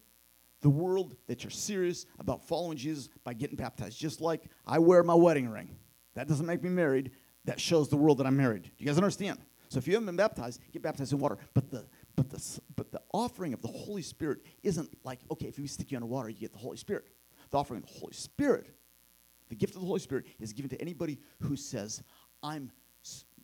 the 0.61 0.71
world 0.71 1.17
that 1.27 1.45
you're 1.45 1.51
serious 1.51 2.07
about 2.19 2.47
following 2.47 2.77
Jesus 2.77 3.09
by 3.25 3.33
getting 3.33 3.57
baptized. 3.57 3.99
Just 3.99 4.21
like 4.21 4.45
I 4.67 4.79
wear 4.79 5.03
my 5.03 5.15
wedding 5.15 5.49
ring. 5.49 5.77
That 6.15 6.29
doesn't 6.29 6.47
make 6.47 6.63
me 6.63 6.71
married. 6.71 7.13
That 7.45 7.61
shows 7.61 7.89
the 7.89 7.97
world 7.97 8.19
that 8.19 8.27
I'm 8.27 8.37
married. 8.37 8.65
Do 8.65 8.71
you 8.79 8.87
guys 8.87 8.97
understand? 8.97 9.39
So 9.69 9.79
if 9.79 9.87
you 9.87 9.95
haven't 9.95 10.07
been 10.07 10.17
baptized, 10.17 10.61
get 10.73 10.83
baptized 10.83 11.13
in 11.13 11.19
water. 11.19 11.39
But 11.55 11.71
the 11.71 11.87
but 12.17 12.31
the 12.31 12.61
but 12.75 12.91
the 12.91 13.01
offering 13.13 13.53
of 13.53 13.63
the 13.63 13.69
Holy 13.69 14.03
Spirit 14.03 14.41
isn't 14.63 14.91
like 15.05 15.21
okay, 15.31 15.47
if 15.47 15.59
we 15.59 15.67
stick 15.67 15.91
you 15.91 15.97
under 15.97 16.07
water, 16.07 16.29
you 16.29 16.39
get 16.39 16.53
the 16.53 16.59
Holy 16.59 16.77
Spirit. 16.77 17.05
The 17.51 17.59
offering 17.59 17.83
of 17.83 17.89
the 17.89 17.99
Holy 17.99 18.15
Spirit, 18.15 18.75
the 19.49 19.55
gift 19.55 19.75
of 19.75 19.81
the 19.81 19.87
Holy 19.87 20.01
Spirit, 20.01 20.27
is 20.41 20.53
given 20.53 20.69
to 20.71 20.81
anybody 20.81 21.19
who 21.41 21.57
says, 21.57 22.03
"I'm." 22.43 22.71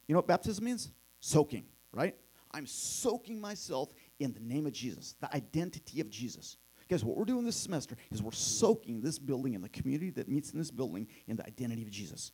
You 0.07 0.13
know 0.15 0.19
what 0.19 0.27
baptism 0.27 0.65
means? 0.65 0.91
Soaking, 1.21 1.65
right? 1.93 2.15
I'm 2.51 2.67
soaking 2.67 3.41
myself 3.41 3.93
in 4.19 4.33
the 4.33 4.41
name 4.41 4.67
of 4.67 4.73
Jesus, 4.73 5.15
the 5.21 5.35
identity 5.35 6.01
of 6.01 6.11
Jesus. 6.11 6.57
Guys, 6.89 7.05
what 7.05 7.17
we're 7.17 7.25
doing 7.25 7.45
this 7.45 7.57
semester 7.57 7.97
is 8.11 8.23
we're 8.23 8.33
soaking 8.33 9.01
this 9.01 9.19
building 9.19 9.55
and 9.55 9.65
the 9.65 9.69
community 9.69 10.11
that 10.11 10.29
meets 10.29 10.51
in 10.53 10.59
this 10.59 10.71
building 10.71 11.07
in 11.27 11.37
the 11.37 11.47
identity 11.47 11.83
of 11.83 11.91
Jesus. 11.91 12.33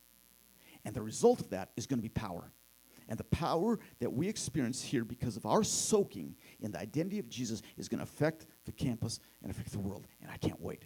And 0.85 0.95
the 0.95 1.03
result 1.03 1.41
of 1.41 1.51
that 1.51 1.71
is 1.77 1.87
going 1.87 1.99
to 1.99 2.03
be 2.03 2.09
power. 2.09 2.51
And 3.09 3.19
the 3.19 3.25
power 3.25 3.79
that 3.99 4.13
we 4.13 4.29
experience 4.29 4.83
here 4.83 5.05
because 5.05 5.37
of 5.37 5.45
our 5.45 5.65
soaking 5.65 6.37
in 6.61 6.71
the 6.71 6.79
identity 6.79 7.19
of 7.19 7.29
Jesus 7.29 7.61
is 7.77 7.89
going 7.89 7.99
to 7.99 8.05
affect 8.05 8.47
the 8.67 8.73
campus 8.73 9.19
and 9.43 9.51
affect 9.51 9.73
the 9.73 9.81
world. 9.81 10.07
And 10.23 10.31
I 10.31 10.37
can't 10.37 10.61
wait. 10.61 10.85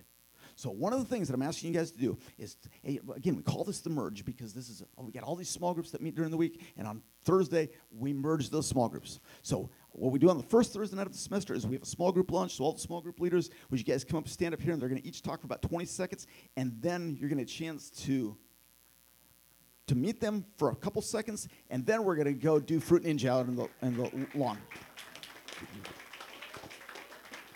So 0.56 0.70
one 0.70 0.92
of 0.92 1.00
the 1.00 1.04
things 1.04 1.28
that 1.28 1.34
I'm 1.34 1.42
asking 1.42 1.72
you 1.72 1.78
guys 1.78 1.90
to 1.90 1.98
do 1.98 2.16
is, 2.38 2.54
to, 2.54 2.68
again, 3.14 3.36
we 3.36 3.42
call 3.42 3.64
this 3.64 3.80
the 3.80 3.90
merge 3.90 4.24
because 4.24 4.54
this 4.54 4.68
is 4.68 4.84
we 4.96 5.10
got 5.10 5.24
all 5.24 5.36
these 5.36 5.48
small 5.48 5.74
groups 5.74 5.90
that 5.90 6.00
meet 6.00 6.14
during 6.14 6.30
the 6.30 6.36
week, 6.36 6.62
and 6.76 6.86
on 6.86 7.02
Thursday 7.24 7.70
we 7.90 8.12
merge 8.12 8.50
those 8.50 8.66
small 8.66 8.88
groups. 8.88 9.18
So 9.42 9.70
what 9.96 10.12
we 10.12 10.18
do 10.18 10.28
on 10.28 10.36
the 10.36 10.42
first 10.42 10.72
Thursday 10.72 10.96
night 10.96 11.06
of 11.06 11.12
the 11.12 11.18
semester 11.18 11.54
is 11.54 11.66
we 11.66 11.74
have 11.76 11.82
a 11.82 11.86
small 11.86 12.10
group 12.10 12.30
lunch. 12.32 12.56
So 12.56 12.64
all 12.64 12.72
the 12.72 12.80
small 12.80 13.00
group 13.00 13.20
leaders, 13.20 13.50
would 13.70 13.78
you 13.78 13.86
guys 13.86 14.04
come 14.04 14.18
up, 14.18 14.28
stand 14.28 14.52
up 14.52 14.60
here, 14.60 14.72
and 14.72 14.82
they're 14.82 14.88
going 14.88 15.00
to 15.00 15.06
each 15.06 15.22
talk 15.22 15.40
for 15.40 15.46
about 15.46 15.62
20 15.62 15.84
seconds, 15.84 16.26
and 16.56 16.72
then 16.80 17.16
you're 17.18 17.28
going 17.28 17.44
to 17.44 17.44
chance 17.44 17.90
to 17.90 18.36
to 19.86 19.94
meet 19.94 20.18
them 20.18 20.46
for 20.56 20.70
a 20.70 20.74
couple 20.74 21.02
seconds, 21.02 21.46
and 21.68 21.84
then 21.84 22.04
we're 22.04 22.16
going 22.16 22.26
to 22.26 22.32
go 22.32 22.58
do 22.58 22.80
Fruit 22.80 23.04
Ninja 23.04 23.28
out 23.28 23.46
in 23.46 23.54
the, 23.54 23.68
in 23.82 23.96
the 23.96 24.26
lawn. 24.34 24.58